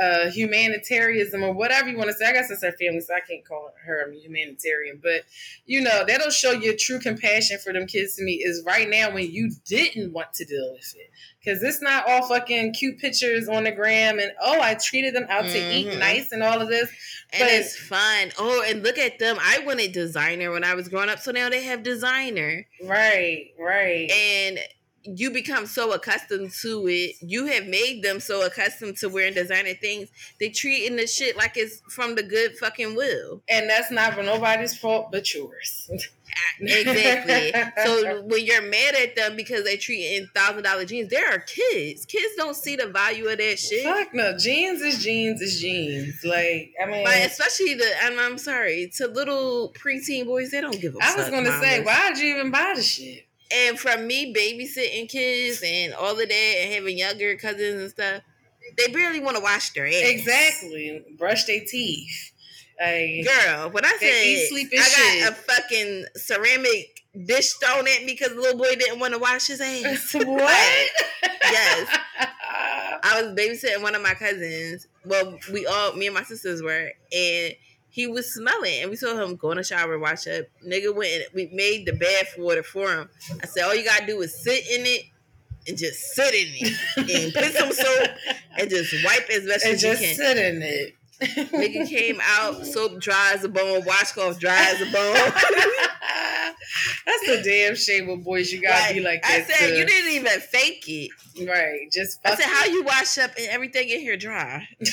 [0.02, 2.26] uh, humanitarianism or whatever you want to say.
[2.26, 5.00] I guess it's her family, so I can't call her a humanitarian.
[5.02, 5.24] But
[5.66, 9.14] you know, that'll show your true compassion for them kids to me is right now
[9.14, 11.12] when you didn't want to deal with it.
[11.46, 15.28] Cause it's not all fucking cute pictures on the gram and oh I treated them
[15.30, 15.54] out mm-hmm.
[15.54, 16.00] to eat mm-hmm.
[16.00, 16.90] nice and all of this.
[17.34, 18.32] And but, it's fun.
[18.40, 19.38] Oh, and look at them.
[19.40, 22.66] I wanted designer when I was growing up, so now they have designer.
[22.84, 24.10] Right, right.
[24.10, 24.60] And
[25.06, 27.16] you become so accustomed to it.
[27.22, 30.10] You have made them so accustomed to wearing designer things.
[30.40, 33.42] They treating the shit like it's from the good fucking will.
[33.50, 35.90] And that's not for nobody's fault but yours.
[36.60, 37.54] exactly.
[37.84, 41.40] so when you're mad at them because they treat in thousand dollar jeans, there are
[41.40, 42.06] kids.
[42.06, 43.84] Kids don't see the value of that shit.
[43.84, 46.24] Fuck no, jeans is jeans is jeans.
[46.24, 50.80] Like I mean, but especially the I'm, I'm sorry to little preteen boys, they don't
[50.80, 51.00] give a.
[51.02, 53.25] I was gonna say, why'd you even buy the shit?
[53.52, 58.22] And from me babysitting kids and all of that and having younger cousins and stuff,
[58.78, 59.94] they barely want to wash their ass.
[59.96, 61.04] Exactly.
[61.18, 62.32] Brush their teeth.
[62.80, 65.24] Like, Girl, when I said sleep I shit.
[65.24, 69.20] got a fucking ceramic dish thrown at me because the little boy didn't want to
[69.20, 70.14] wash his ass.
[70.14, 70.90] what?
[71.44, 71.98] yes.
[73.04, 74.88] I was babysitting one of my cousins.
[75.06, 77.54] Well, we all, me and my sisters were, and
[77.96, 80.44] he was smelling, and we told him go in the shower, wash up.
[80.68, 83.10] Nigga went and we made the bath water for him.
[83.42, 85.04] I said all you gotta do is sit in it
[85.66, 88.10] and just sit in it and put some soap
[88.60, 90.02] and just wipe as best and as you can.
[90.02, 90.94] Just sit in it.
[91.22, 95.32] Nigga came out, soap dry as a bone, washcloth dry as a bone.
[97.06, 98.52] That's the damn shame of boys.
[98.52, 99.32] You gotta be like that.
[99.32, 99.76] I said too.
[99.76, 101.12] you didn't even fake it.
[101.48, 101.92] Right.
[101.92, 104.68] Just I said how you wash up and everything in here dry.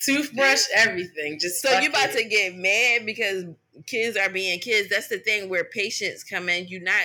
[0.00, 1.38] Toothbrush, everything.
[1.40, 2.16] Just so you about it.
[2.16, 3.44] to get mad because
[3.86, 4.88] kids are being kids.
[4.88, 6.68] That's the thing where patience come in.
[6.68, 7.02] You not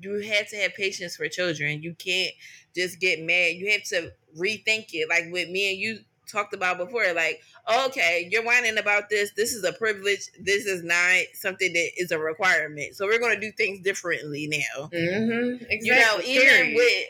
[0.00, 1.82] you have to have patience for children.
[1.82, 2.32] You can't
[2.74, 3.54] just get mad.
[3.54, 5.08] You have to rethink it.
[5.08, 5.98] Like with me and you
[6.30, 7.40] talked about before, like,
[7.86, 9.32] okay, you're whining about this.
[9.36, 10.28] This is a privilege.
[10.40, 12.94] This is not something that is a requirement.
[12.96, 14.88] So we're gonna do things differently now.
[14.92, 15.64] Mm-hmm.
[15.68, 15.86] Exactly.
[15.86, 17.06] You know, even with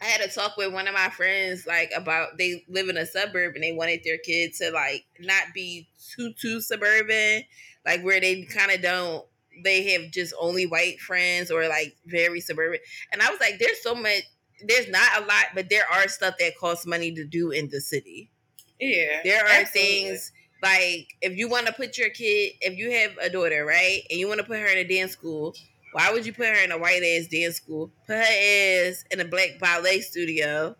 [0.00, 3.06] I had a talk with one of my friends like about they live in a
[3.06, 7.42] suburb and they wanted their kids to like not be too too suburban,
[7.84, 9.24] like where they kind of don't
[9.64, 12.78] they have just only white friends or like very suburban.
[13.12, 14.22] And I was like, there's so much
[14.66, 17.80] there's not a lot, but there are stuff that costs money to do in the
[17.80, 18.30] city.
[18.80, 19.20] Yeah.
[19.24, 19.80] There are absolutely.
[19.80, 20.32] things
[20.62, 24.18] like if you want to put your kid, if you have a daughter, right, and
[24.18, 25.54] you want to put her in a dance school,
[25.92, 27.90] why would you put her in a white ass dance school?
[28.06, 30.76] Put her ass in a black ballet studio.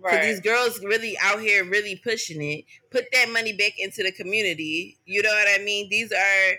[0.00, 0.22] Right.
[0.22, 2.64] these girls really out here really pushing it.
[2.90, 4.96] Put that money back into the community.
[5.06, 5.88] You know what I mean?
[5.90, 6.54] These are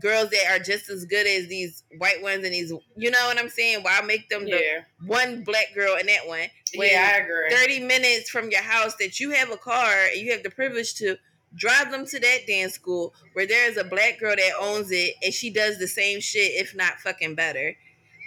[0.00, 3.38] girls that are just as good as these white ones and these you know what
[3.38, 3.82] I'm saying?
[3.82, 6.46] Why make them the one black girl in that one?
[6.74, 7.50] yeah, I agree.
[7.50, 10.94] 30 minutes from your house that you have a car and you have the privilege
[10.96, 11.16] to
[11.54, 15.32] drive them to that dance school where there's a black girl that owns it and
[15.32, 17.74] she does the same shit, if not fucking better.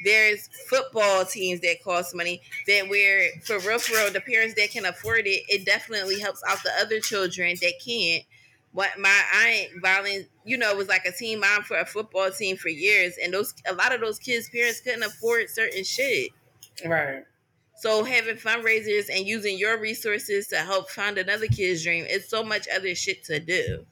[0.03, 4.71] There's football teams that cost money that where for real for real the parents that
[4.71, 8.23] can afford it, it definitely helps out the other children that can't
[8.73, 12.55] what my aunt violent you know was like a team mom for a football team
[12.55, 16.31] for years and those a lot of those kids parents couldn't afford certain shit.
[16.85, 17.23] Right.
[17.77, 22.43] So having fundraisers and using your resources to help fund another kid's dream it's so
[22.43, 23.85] much other shit to do.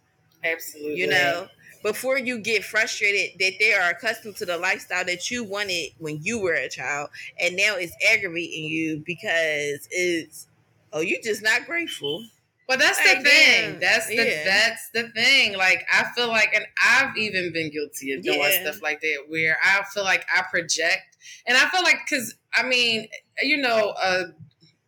[0.44, 0.96] Absolutely.
[0.96, 1.48] You know
[1.84, 6.20] before you get frustrated that they are accustomed to the lifestyle that you wanted when
[6.22, 10.48] you were a child and now it's aggravating you because it's
[10.94, 12.24] oh you just not grateful
[12.70, 13.80] but that's the thing.
[13.80, 14.44] That's the yeah.
[14.46, 15.58] that's the thing.
[15.58, 18.62] Like I feel like, and I've even been guilty of doing yeah.
[18.62, 21.18] stuff like that, where I feel like I project,
[21.48, 23.08] and I feel like because I mean,
[23.42, 24.26] you know, uh,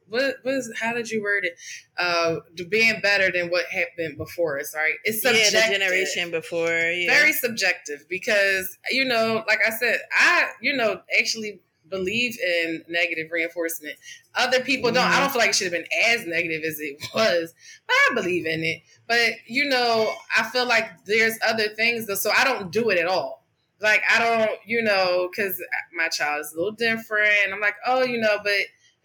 [0.08, 1.58] what was how did you word it?
[1.98, 4.94] Uh, being better than what happened before us, right?
[5.04, 5.54] It's subjective.
[5.54, 7.12] Yeah, the generation before, yeah.
[7.12, 11.62] Very subjective because you know, like I said, I you know actually
[11.92, 13.98] believe in negative reinforcement.
[14.34, 15.04] Other people don't.
[15.04, 15.20] I mm-hmm.
[15.20, 17.54] don't feel like it should have been as negative as it was,
[17.86, 18.82] but I believe in it.
[19.08, 22.98] But you know, I feel like there's other things though, so I don't do it
[22.98, 23.46] at all.
[23.82, 25.62] Like I don't, you know, because
[25.96, 27.54] my child is a little different.
[27.54, 28.54] I'm like, oh, you know, but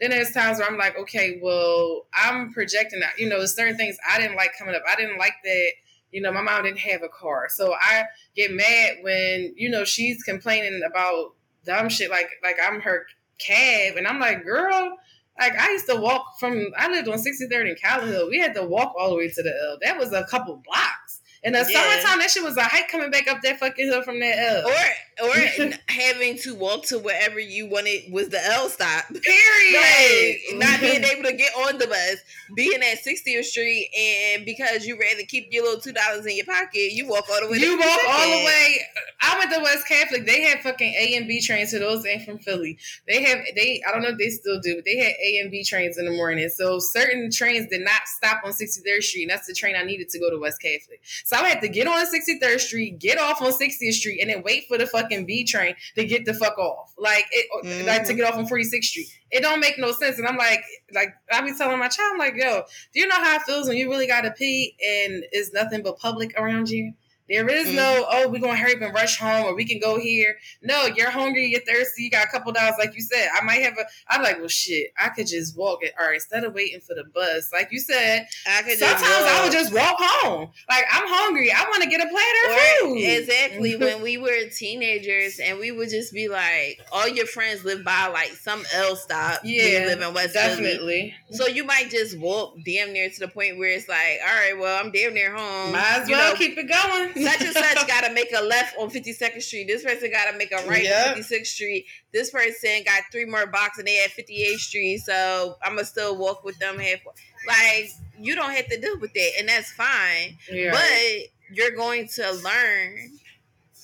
[0.00, 3.18] then there's times where I'm like, okay, well, I'm projecting that.
[3.18, 4.82] You know, there's certain things I didn't like coming up.
[4.90, 5.70] I didn't like that.
[6.12, 8.04] You know, my mom didn't have a car, so I
[8.36, 11.35] get mad when you know she's complaining about
[11.66, 13.06] dumb shit like like I'm her
[13.38, 14.96] cab, and I'm like, girl.
[15.38, 18.64] Like I used to walk from I lived on 63rd in Callowhill We had to
[18.64, 19.76] walk all the way to the L.
[19.82, 21.05] That was a couple blocks.
[21.46, 21.80] In the yeah.
[21.80, 24.66] summertime, that shit was a hike coming back up that fucking hill from that L.
[24.66, 25.34] Or or
[25.88, 29.04] having to walk to wherever you wanted was the L stop.
[29.22, 30.36] Period.
[30.50, 31.18] Like, not being mm-hmm.
[31.18, 32.16] able to get on the bus,
[32.56, 36.46] being at 60th Street, and because you rather keep your little two dollars in your
[36.46, 37.58] pocket, you walk all the way.
[37.58, 38.80] You walk all the way.
[39.20, 40.26] I went to West Catholic.
[40.26, 41.70] They had fucking A and B trains.
[41.70, 42.76] So those ain't from Philly.
[43.06, 43.80] They have they.
[43.88, 46.06] I don't know if they still do, but they had A and B trains in
[46.06, 46.48] the morning.
[46.48, 50.08] So certain trains did not stop on 63rd Street, and that's the train I needed
[50.08, 51.00] to go to West Catholic.
[51.24, 54.42] So I had to get on 63rd Street, get off on 60th Street, and then
[54.42, 56.92] wait for the fucking B train to get the fuck off.
[56.98, 57.86] Like it, mm-hmm.
[57.86, 59.08] like to get off on 46th Street.
[59.30, 60.18] It don't make no sense.
[60.18, 63.16] And I'm like, like I be telling my child, I'm like, yo, do you know
[63.16, 66.92] how it feels when you really gotta pee and it's nothing but public around you?
[67.28, 67.76] There is mm-hmm.
[67.76, 70.36] no, oh, we're gonna hurry up and rush home or we can go here.
[70.62, 73.28] No, you're hungry, you're thirsty, you got a couple dollars, like you said.
[73.34, 75.92] I might have a I'm like, well shit, I could just walk it.
[75.98, 79.42] All right, instead of waiting for the bus, like you said, I could sometimes I
[79.42, 80.50] would just walk home.
[80.68, 81.50] Like I'm hungry.
[81.52, 82.98] I want to get a plate of food.
[82.98, 83.76] Exactly.
[83.80, 88.08] when we were teenagers and we would just be like, all your friends live by
[88.08, 89.40] like some L stop.
[89.44, 89.86] Yeah.
[89.86, 90.76] live in West Definitely.
[90.76, 91.14] Philly.
[91.30, 94.56] So you might just walk damn near to the point where it's like, all right,
[94.58, 95.72] well, I'm damn near home.
[95.72, 98.76] Might as well know, keep it going such and such got to make a left
[98.78, 99.66] on 52nd Street.
[99.66, 101.16] This person got to make a right yep.
[101.16, 101.86] on 56th Street.
[102.12, 104.98] This person got three more blocks and they at 58th Street.
[104.98, 107.12] So I'm gonna still walk with them halfway.
[107.46, 110.36] Like you don't have to deal with that, and that's fine.
[110.50, 110.72] Yeah.
[110.72, 113.10] But you're going to learn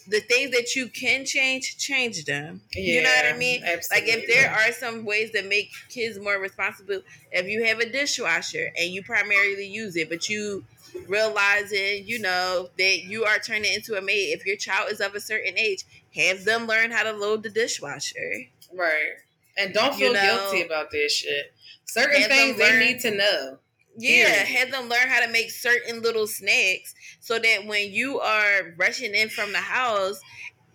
[0.08, 2.60] the things that you can change, change them.
[2.74, 3.62] Yeah, you know what I mean?
[3.64, 4.10] Absolutely.
[4.10, 7.88] Like if there are some ways that make kids more responsible, if you have a
[7.88, 10.64] dishwasher and you primarily use it, but you
[11.08, 14.36] realizing, you know, that you are turning into a maid.
[14.38, 17.50] If your child is of a certain age, have them learn how to load the
[17.50, 18.46] dishwasher.
[18.72, 19.14] Right.
[19.56, 21.52] And don't feel you know, guilty about this shit.
[21.84, 23.58] Certain things learn, they need to know.
[23.96, 28.74] Yeah, have them learn how to make certain little snacks so that when you are
[28.78, 30.18] rushing in from the house,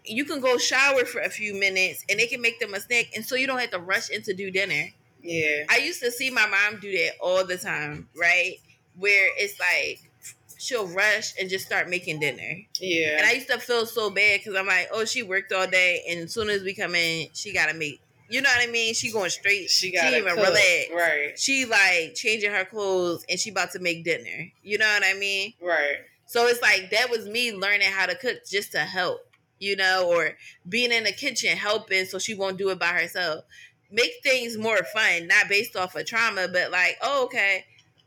[0.04, 3.08] you can go shower for a few minutes and they can make them a snack
[3.16, 4.90] and so you don't have to rush into do dinner.
[5.24, 5.64] Yeah.
[5.70, 8.56] I used to see my mom do that all the time, right?
[8.96, 10.07] Where it's like
[10.58, 12.62] she'll rush and just start making dinner.
[12.80, 13.18] Yeah.
[13.18, 16.04] And I used to feel so bad because I'm like, oh, she worked all day,
[16.10, 18.02] and as soon as we come in, she gotta make.
[18.30, 18.94] You know what I mean?
[18.94, 19.70] She going straight.
[19.70, 20.48] She got even cook.
[20.48, 20.90] relax.
[20.94, 21.40] Right.
[21.40, 24.52] She like changing her clothes, and she about to make dinner.
[24.64, 25.54] You know what I mean?
[25.62, 25.98] Right.
[26.26, 29.22] So it's like that was me learning how to cook just to help,
[29.60, 30.32] you know, or
[30.68, 33.46] being in the kitchen helping so she won't do it by herself.
[33.90, 37.64] Make things more fun, not based off of trauma, but like, oh, okay,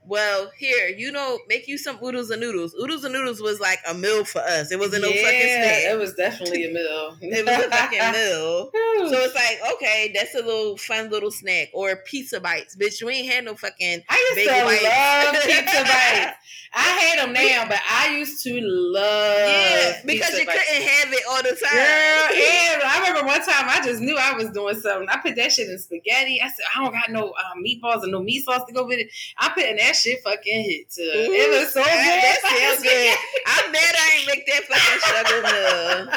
[0.06, 2.74] well, here, you know, make you some oodles and noodles.
[2.74, 4.72] Oodles and noodles was like a meal for us.
[4.72, 5.82] It wasn't yeah, no fucking snack.
[5.84, 7.16] It was definitely a meal.
[7.20, 8.70] it was a fucking meal.
[9.10, 11.68] So it's like, okay, that's a little fun little snack.
[11.74, 12.76] Or pizza bites.
[12.76, 14.82] Bitch, we ain't had no fucking I used to bites.
[14.82, 16.36] love pizza bites.
[16.72, 20.62] I hate them now, but I used to love Yeah, because you bites.
[20.62, 21.74] couldn't have it all the time.
[21.74, 25.08] Girl, and I remember one time I just knew I was doing something.
[25.08, 26.40] I put that shit in spaghetti.
[26.40, 29.00] I said, I don't got no uh, meatballs and no meat sauce to go with
[29.00, 29.10] it.
[29.38, 31.02] I putting that shit fucking hit too.
[31.02, 31.90] Ooh, it was so good.
[31.90, 33.16] that sounds good.
[33.46, 35.42] I'm mad I ain't make that fucking sugar struggle
[36.06, 36.14] meal.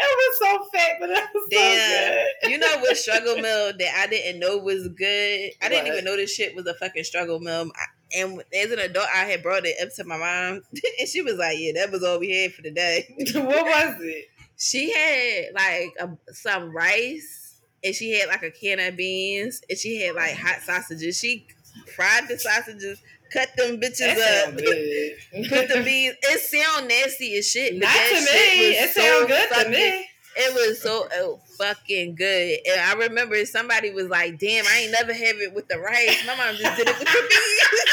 [0.00, 1.76] it was so fat, but it was Damn.
[1.76, 2.50] so good.
[2.52, 5.50] You know what struggle meal that I didn't know was good?
[5.60, 5.92] I didn't What?
[5.92, 7.70] even know this shit was a fucking struggle meal.
[7.76, 10.62] I- And as an adult, I had brought it up to my mom,
[10.98, 13.96] and she was like, "Yeah, that was all we had for the day." what was
[14.00, 14.26] it?
[14.58, 19.78] She had like a, some rice, and she had like a can of beans, and
[19.78, 21.18] she had like hot sausages.
[21.18, 21.46] She
[21.96, 23.00] fried the sausages,
[23.32, 24.54] cut them bitches That up,
[25.48, 26.16] put the beans.
[26.22, 27.72] It sound nasty as shit.
[27.80, 28.68] but Not to shit me.
[28.68, 30.06] was It so sound good to me.
[30.36, 32.58] It was so oh, fucking good.
[32.66, 36.24] And I remember somebody was like, damn, I ain't never have it with the rice.
[36.26, 37.92] My mom just did it with the beans.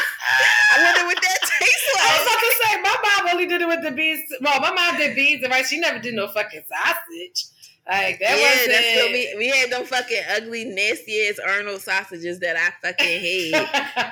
[0.71, 2.03] I wonder what that tastes like.
[2.03, 4.21] I was about to say, my mom only did it with the beans.
[4.41, 5.69] Well, my mom did beans and rice.
[5.69, 7.47] She never did no fucking sausage.
[7.89, 8.69] Like that yeah, wasn't.
[8.69, 13.19] that's what we we had them fucking ugly, nasty ass Arnold sausages that I fucking
[13.19, 13.51] hate.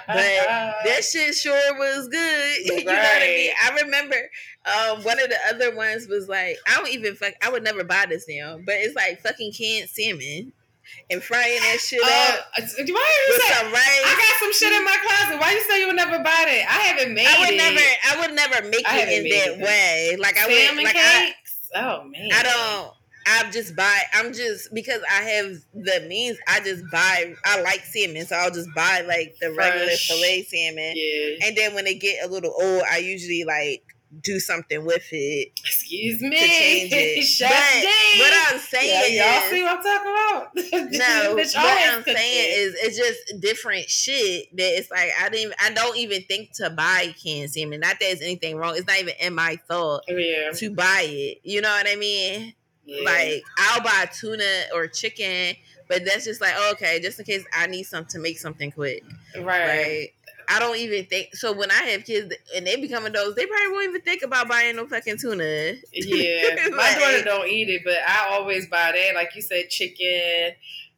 [0.07, 2.65] But that shit sure was good.
[2.65, 3.51] you know what I mean?
[3.63, 4.15] I remember
[4.67, 7.33] um, one of the other ones was like, I don't even fuck.
[7.41, 10.51] I would never buy this now, but it's like fucking canned salmon
[11.09, 12.93] and frying that shit Uh, up why you
[13.33, 14.03] with some rice.
[14.05, 15.39] I got some shit in my closet.
[15.39, 16.65] Why you say you would never buy that?
[16.69, 17.57] I haven't made I would it.
[17.57, 19.63] never, I would never make I it in that it.
[19.63, 20.15] way.
[20.19, 21.59] Like I salmon would, like I, cakes.
[21.75, 22.93] oh man, I don't.
[23.29, 23.99] I just buy.
[24.13, 26.37] I'm just because I have the means.
[26.47, 27.33] I just buy.
[27.45, 30.07] I like salmon, so I'll just buy like the regular Fresh.
[30.07, 30.93] fillet salmon.
[30.95, 31.45] Yeah.
[31.47, 33.83] And then when they get a little old, I usually like
[34.21, 36.37] do something with it Excuse to me.
[36.37, 37.23] change it.
[37.23, 40.11] Chef but what I'm Yeah, saying y'all is, see what I'm talking
[40.71, 40.91] about?
[40.91, 42.15] no, what I'm cooking.
[42.15, 46.53] saying is it's just different shit that it's like I didn't I don't even think
[46.53, 47.79] to buy canned salmon.
[47.81, 48.75] Not that there's anything wrong.
[48.77, 51.39] It's not even in my thought oh, yeah, to buy it.
[51.43, 52.53] You know what I mean?
[52.85, 53.03] yeah.
[53.05, 54.43] Like I'll buy tuna
[54.73, 55.55] or chicken,
[55.89, 59.03] but that's just like okay, just in case I need something to make something quick.
[59.35, 59.43] right.
[59.43, 60.09] Right.
[60.49, 61.51] I don't even think so.
[61.51, 64.77] When I have kids and they become adults, they probably won't even think about buying
[64.77, 65.73] no fucking tuna.
[65.91, 69.15] Yeah, my daughter don't eat it, but I always buy that.
[69.15, 70.53] Like you said, chicken.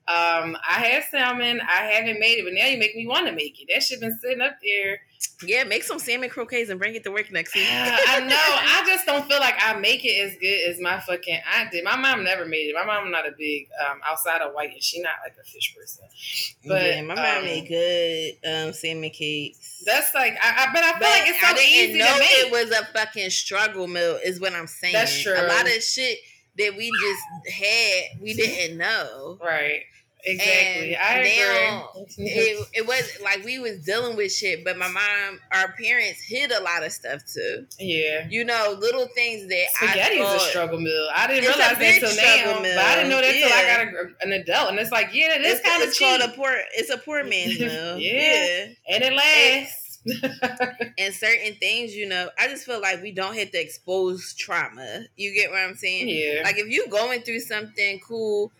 [0.07, 1.61] Um, I had salmon.
[1.61, 3.69] I haven't made it, but now you make me want to make it.
[3.73, 4.99] That shit been sitting up there.
[5.43, 7.65] Yeah, make some salmon croquets and bring it to work next week.
[7.69, 8.35] I know.
[8.35, 11.83] I just don't feel like I make it as good as my fucking aunt did.
[11.83, 12.75] My mom never made it.
[12.75, 15.75] My mom not a big um, outside of white, and she not like a fish
[15.75, 16.05] person.
[16.65, 19.83] But yeah, my mom um, made good um, salmon cakes.
[19.85, 22.13] That's like, I, I but I feel But like it's so I didn't easy know
[22.13, 22.29] to make.
[22.31, 24.19] it was a fucking struggle meal.
[24.23, 24.93] Is what I'm saying.
[24.93, 25.33] That's true.
[25.33, 26.17] A lot of shit
[26.57, 29.37] that we just had, we didn't know.
[29.43, 29.81] right.
[30.25, 30.95] Exactly.
[30.95, 32.05] And I agree.
[32.17, 36.51] it, it was like we was dealing with shit, but my mom, our parents hid
[36.51, 37.65] a lot of stuff too.
[37.79, 38.27] yeah.
[38.29, 41.07] You know, little things that Spaghetti I a struggle meal.
[41.15, 42.61] I didn't realize that struggle now.
[42.61, 42.75] meal.
[42.75, 45.29] But I didn't know that till I got a, an adult, and it's like, yeah,
[45.29, 46.53] that is It's, kind of cheap, called a poor.
[46.75, 47.97] It's a poor man's meal.
[47.97, 48.65] Yeah.
[48.89, 49.85] and it lasts.
[50.97, 55.01] and certain things, you know, I just feel like we don't have to expose trauma.
[55.17, 56.07] You get what I'm saying?
[56.07, 58.51] yeah, Like if you going through something cool,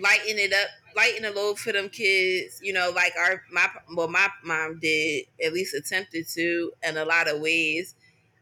[0.00, 2.60] lighten it up, lighten the load for them kids.
[2.62, 7.04] You know, like our my well my mom did at least attempted to in a
[7.04, 7.94] lot of ways.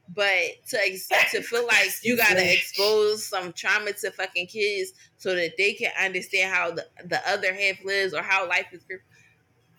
[0.08, 5.34] But to ex- to feel like you gotta expose some trauma to fucking kids so
[5.34, 8.82] that they can understand how the, the other half lives or how life is.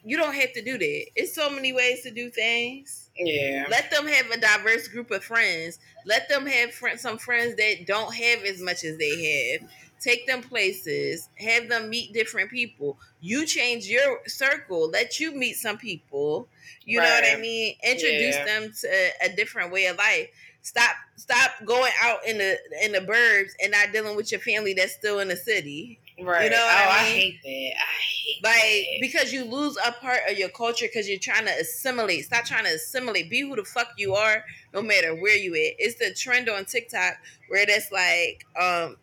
[0.04, 1.06] You don't have to do that.
[1.16, 3.10] It's so many ways to do things.
[3.18, 5.80] yeah, Let them have a diverse group of friends.
[6.06, 9.70] Let them have friends, some friends that don't have as much as they have.
[10.04, 12.98] Take them places, have them meet different people.
[13.22, 16.48] You change your circle, let you meet some people.
[16.86, 17.08] You right.
[17.08, 17.76] know what I mean?
[17.84, 18.46] Introduce yeah.
[18.46, 20.30] them to a different way of life.
[20.62, 24.74] Stop stop going out in the in the burbs and not dealing with your family
[24.74, 26.00] that's still in the city.
[26.22, 26.46] Right.
[26.46, 27.04] You know oh, I, mean?
[27.04, 27.80] I, hate that.
[27.80, 29.02] I hate like that.
[29.02, 32.26] because you lose a part of your culture because you're trying to assimilate.
[32.26, 33.30] Stop trying to assimilate.
[33.30, 34.44] Be who the fuck you are,
[34.74, 35.74] no matter where you at.
[35.80, 37.16] It's the trend on TikTok
[37.50, 38.98] where that's like, um,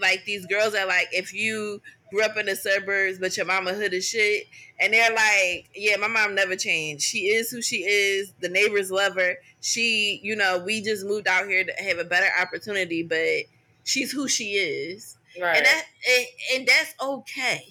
[0.00, 1.80] like these girls are like, if you
[2.10, 4.46] grew up in the suburbs but your mama hood is shit,
[4.80, 7.02] and they're like, yeah, my mom never changed.
[7.02, 8.32] She is who she is.
[8.40, 9.36] The neighbors love her.
[9.60, 13.44] She, you know, we just moved out here to have a better opportunity, but
[13.84, 15.56] she's who she is Right.
[15.56, 17.64] And that and, and that's okay.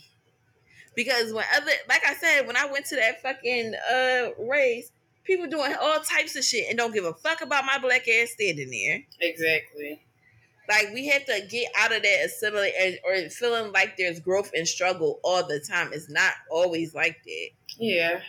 [0.95, 4.91] Because when other like I said, when I went to that fucking uh race,
[5.23, 8.31] people doing all types of shit and don't give a fuck about my black ass
[8.31, 9.03] standing there.
[9.21, 10.01] Exactly.
[10.69, 14.67] Like we have to get out of that assimilate or feeling like there's growth and
[14.67, 15.91] struggle all the time.
[15.93, 17.49] It's not always like that.
[17.79, 18.19] Yeah.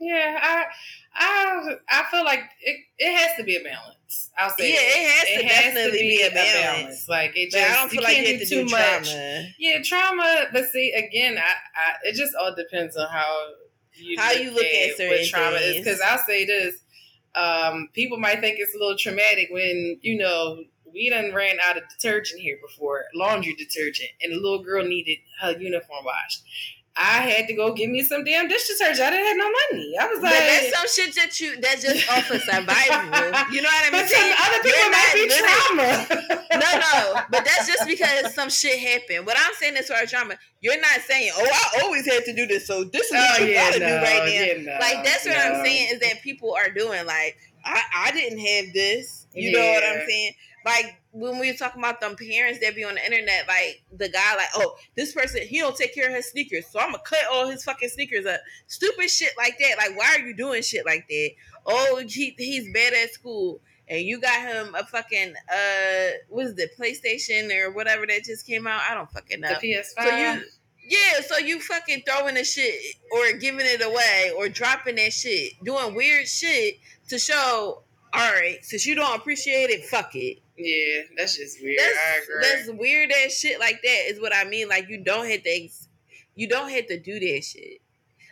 [0.00, 0.38] Yeah.
[0.42, 0.64] I
[1.14, 4.30] I I feel like it, it has to be a balance.
[4.36, 6.58] I'll say yeah, it has it to has definitely to be, be a, balance.
[6.58, 7.08] a, balance.
[7.08, 9.12] Like it just I don't feel you like can't you do too do much.
[9.12, 9.48] Trauma.
[9.58, 10.46] Yeah, trauma.
[10.52, 13.46] But see, again, I, I it just all depends on how
[13.94, 15.76] you how look you look at, at certain trauma things.
[15.76, 15.84] is.
[15.84, 16.76] Because I'll say this:
[17.34, 20.62] um, people might think it's a little traumatic when you know
[20.92, 25.18] we done ran out of detergent here before, laundry detergent, and the little girl needed
[25.40, 26.42] her uniform washed.
[26.94, 29.00] I had to go get me some damn dish detergent.
[29.00, 29.94] I didn't have no money.
[29.98, 33.48] I was like, but that's some shit that you that's just off of survival.
[33.50, 34.04] you know what I mean?
[34.04, 36.60] But other people might be trauma.
[36.60, 39.26] no, no, but that's just because some shit happened.
[39.26, 40.34] What I'm saying is for trauma.
[40.60, 43.44] You're not saying, "Oh, I always had to do this, so this is what oh,
[43.44, 45.42] you yeah, gotta no, do right now." Yeah, no, like that's what no.
[45.42, 47.06] I'm saying is that people are doing.
[47.06, 49.26] Like I, I didn't have this.
[49.32, 49.58] You yeah.
[49.58, 50.32] know what I'm saying?
[50.64, 54.08] Like when we were talking about them parents that be on the internet, like the
[54.08, 57.02] guy, like, oh, this person he don't take care of his sneakers, so I'm gonna
[57.04, 58.40] cut all his fucking sneakers up.
[58.66, 59.76] Stupid shit like that.
[59.78, 61.30] Like, why are you doing shit like that?
[61.66, 66.58] Oh, he he's bad at school, and you got him a fucking uh, what is
[66.58, 68.82] it, PlayStation or whatever that just came out?
[68.88, 69.48] I don't fucking know.
[69.60, 69.84] The PS5.
[70.08, 70.42] So you.
[70.84, 72.74] Yeah, so you fucking throwing the shit
[73.12, 76.78] or giving it away or dropping that shit, doing weird shit
[77.08, 77.82] to show,
[78.12, 80.41] all right, since you don't appreciate it, fuck it.
[80.56, 81.78] Yeah, that's just weird.
[81.78, 82.42] That's, I agree.
[82.42, 84.68] That's weird ass shit like that is what I mean.
[84.68, 85.68] Like you don't have to,
[86.34, 87.80] you don't have to do that shit.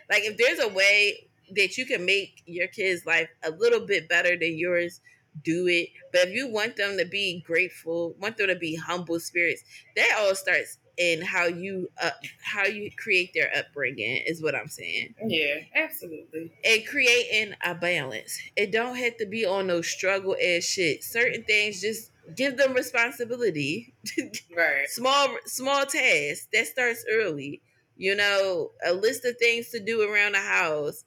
[0.09, 4.07] Like if there's a way that you can make your kids' life a little bit
[4.07, 5.01] better than yours,
[5.43, 5.89] do it.
[6.11, 9.63] But if you want them to be grateful, want them to be humble spirits,
[9.95, 12.11] that all starts in how you uh,
[12.43, 15.15] how you create their upbringing is what I'm saying.
[15.25, 16.51] Yeah, absolutely.
[16.65, 18.39] And creating a balance.
[18.55, 21.03] It don't have to be on no struggle ass shit.
[21.03, 23.93] Certain things just give them responsibility.
[24.55, 24.87] right.
[24.87, 27.61] small small tasks that starts early.
[27.97, 31.03] You know, a list of things to do around the house.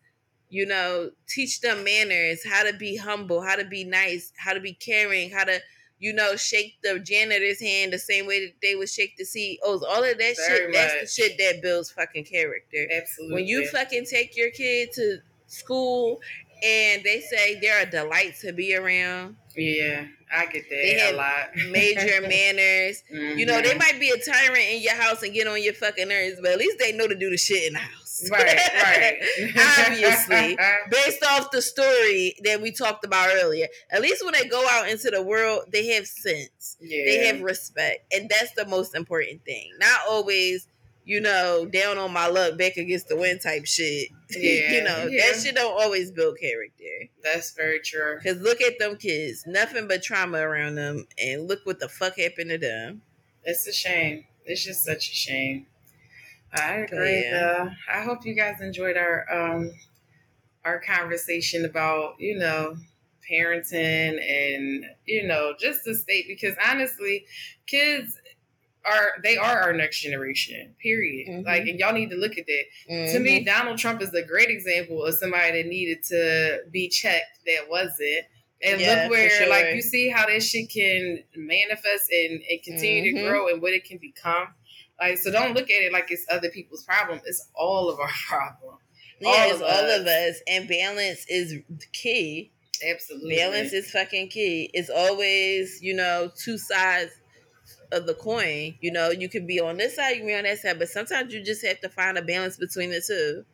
[0.51, 4.61] You know, teach them manners, how to be humble, how to be nice, how to
[4.61, 5.59] be caring, how to,
[5.99, 9.83] you know, shake the janitor's hand the same way that they would shake the CEOs.
[9.83, 10.75] All of that Very shit, much.
[10.75, 12.87] that's the shit that builds fucking character.
[12.95, 13.35] Absolutely.
[13.35, 15.19] When you fucking take your kid to
[15.49, 16.21] school
[16.63, 19.37] and they say they're a delight to be around.
[19.57, 20.07] Yeah.
[20.33, 21.71] I get that they have a lot.
[21.71, 23.03] major manners.
[23.13, 23.39] Mm-hmm.
[23.39, 23.79] You know, they mm-hmm.
[23.79, 26.59] might be a tyrant in your house and get on your fucking nerves, but at
[26.59, 28.29] least they know to do the shit in the house.
[28.31, 29.19] Right, right.
[29.87, 30.57] Obviously,
[30.89, 33.67] based off the story that we talked about earlier.
[33.91, 36.77] At least when they go out into the world, they have sense.
[36.81, 37.05] Yeah.
[37.05, 38.13] They have respect.
[38.15, 39.73] And that's the most important thing.
[39.81, 40.69] Not always
[41.05, 44.09] you know, down on my luck, back against the wind type shit.
[44.37, 45.27] Yeah, you know, yeah.
[45.27, 47.09] that shit don't always build character.
[47.23, 48.19] That's very true.
[48.21, 52.19] Cause look at them kids, nothing but trauma around them, and look what the fuck
[52.19, 53.03] happened to them.
[53.45, 54.25] It's a shame.
[54.45, 55.67] It's just such a shame.
[56.53, 57.23] I agree.
[57.23, 57.71] Yeah.
[57.93, 59.71] I hope you guys enjoyed our um
[60.65, 62.77] our conversation about you know
[63.31, 67.25] parenting and you know just the state because honestly,
[67.67, 68.19] kids
[68.85, 70.75] are they are our next generation.
[70.81, 71.29] Period.
[71.29, 71.47] Mm-hmm.
[71.47, 72.65] Like, and y'all need to look at that.
[72.91, 73.13] Mm-hmm.
[73.13, 73.47] To me, mm-hmm.
[73.47, 78.27] Donald Trump is a great example of somebody that needed to be checked that wasn't.
[78.63, 79.49] And yeah, look where, sure.
[79.49, 83.25] like, you see how this shit can manifest and, and continue mm-hmm.
[83.25, 84.49] to grow and what it can become.
[84.99, 87.21] Like, so don't look at it like it's other people's problem.
[87.27, 88.79] It's all of our problem.
[89.21, 90.01] Yeah, all it's of all us.
[90.01, 90.43] of us.
[90.49, 91.57] And balance is
[91.93, 92.53] key.
[92.89, 93.37] Absolutely.
[93.37, 94.71] Balance is fucking key.
[94.73, 97.13] It's always, you know, two sides
[97.93, 98.75] of the coin.
[98.81, 100.89] You know, you can be on this side, you can be on that side, but
[100.89, 103.45] sometimes you just have to find a balance between the two.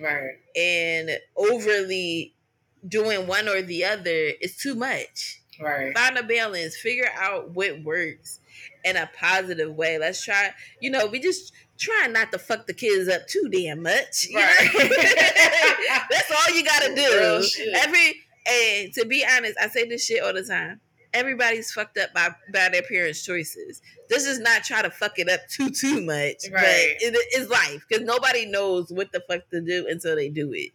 [0.00, 0.38] Right.
[0.56, 2.34] And overly
[2.86, 5.42] doing one or the other is too much.
[5.60, 5.96] Right.
[5.96, 6.76] Find a balance.
[6.76, 8.40] Figure out what works
[8.84, 9.98] in a positive way.
[9.98, 10.50] Let's try.
[10.80, 14.28] You know, we just try not to fuck the kids up too damn much.
[14.34, 14.70] Right.
[16.10, 17.44] That's all you gotta do.
[17.74, 20.80] Every and to be honest, I say this shit all the time.
[21.12, 23.82] Everybody's fucked up by, by their parents' choices.
[24.08, 26.52] This is not try to fuck it up too too much, right.
[26.52, 30.52] but it is life because nobody knows what the fuck to do until they do
[30.52, 30.70] it.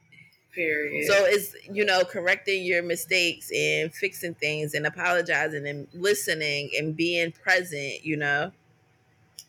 [0.54, 1.08] Period.
[1.08, 6.96] So it's you know correcting your mistakes and fixing things and apologizing and listening and
[6.96, 8.06] being present.
[8.06, 8.52] You know.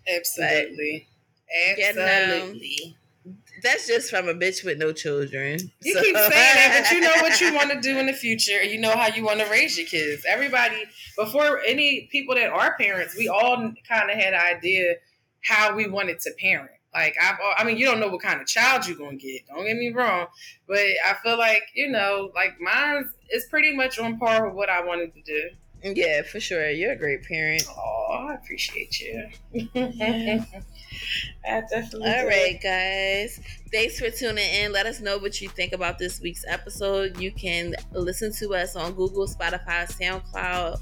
[0.08, 1.06] Absolutely.
[1.48, 2.96] But, Absolutely.
[3.62, 5.58] That's just from a bitch with no children.
[5.82, 6.02] You so.
[6.02, 8.62] keep saying that, but you know what you want to do in the future.
[8.62, 10.24] You know how you want to raise your kids.
[10.28, 10.84] Everybody,
[11.16, 13.56] before any people that are parents, we all
[13.88, 14.94] kind of had an idea
[15.42, 16.70] how we wanted to parent.
[16.94, 19.46] Like I've, I mean, you don't know what kind of child you're gonna get.
[19.48, 20.28] Don't get me wrong,
[20.66, 24.70] but I feel like you know, like mine is pretty much on par with what
[24.70, 25.50] I wanted to do.
[25.94, 26.70] Yeah, for sure.
[26.70, 27.64] You're a great parent.
[27.68, 29.28] Oh, I appreciate you.
[31.48, 32.08] I definitely.
[32.08, 32.28] All do.
[32.28, 33.40] right, guys.
[33.72, 34.72] Thanks for tuning in.
[34.72, 37.20] Let us know what you think about this week's episode.
[37.20, 40.80] You can listen to us on Google, Spotify, SoundCloud,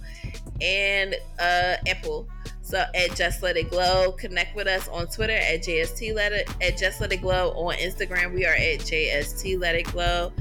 [0.61, 2.29] and uh, Apple.
[2.63, 6.49] So at Just Let It Glow, connect with us on Twitter at JST Let It
[6.63, 7.51] at Just Let It Glow.
[7.51, 10.33] On Instagram, we are at JST Let It Glow.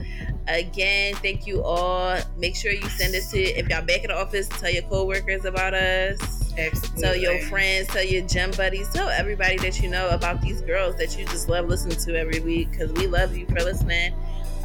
[0.48, 2.18] Again, thank you all.
[2.38, 5.46] Make sure you send it to if y'all back in the office, tell your coworkers
[5.46, 6.43] about us.
[6.58, 7.02] Absolutely.
[7.02, 10.96] Tell your friends, tell your gym buddies, tell everybody that you know about these girls
[10.98, 14.14] that you just love listening to every week because we love you for listening.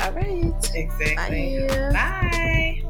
[0.00, 0.54] All right.
[0.74, 1.66] Exactly.
[1.68, 1.92] Bye.
[1.92, 2.84] Bye.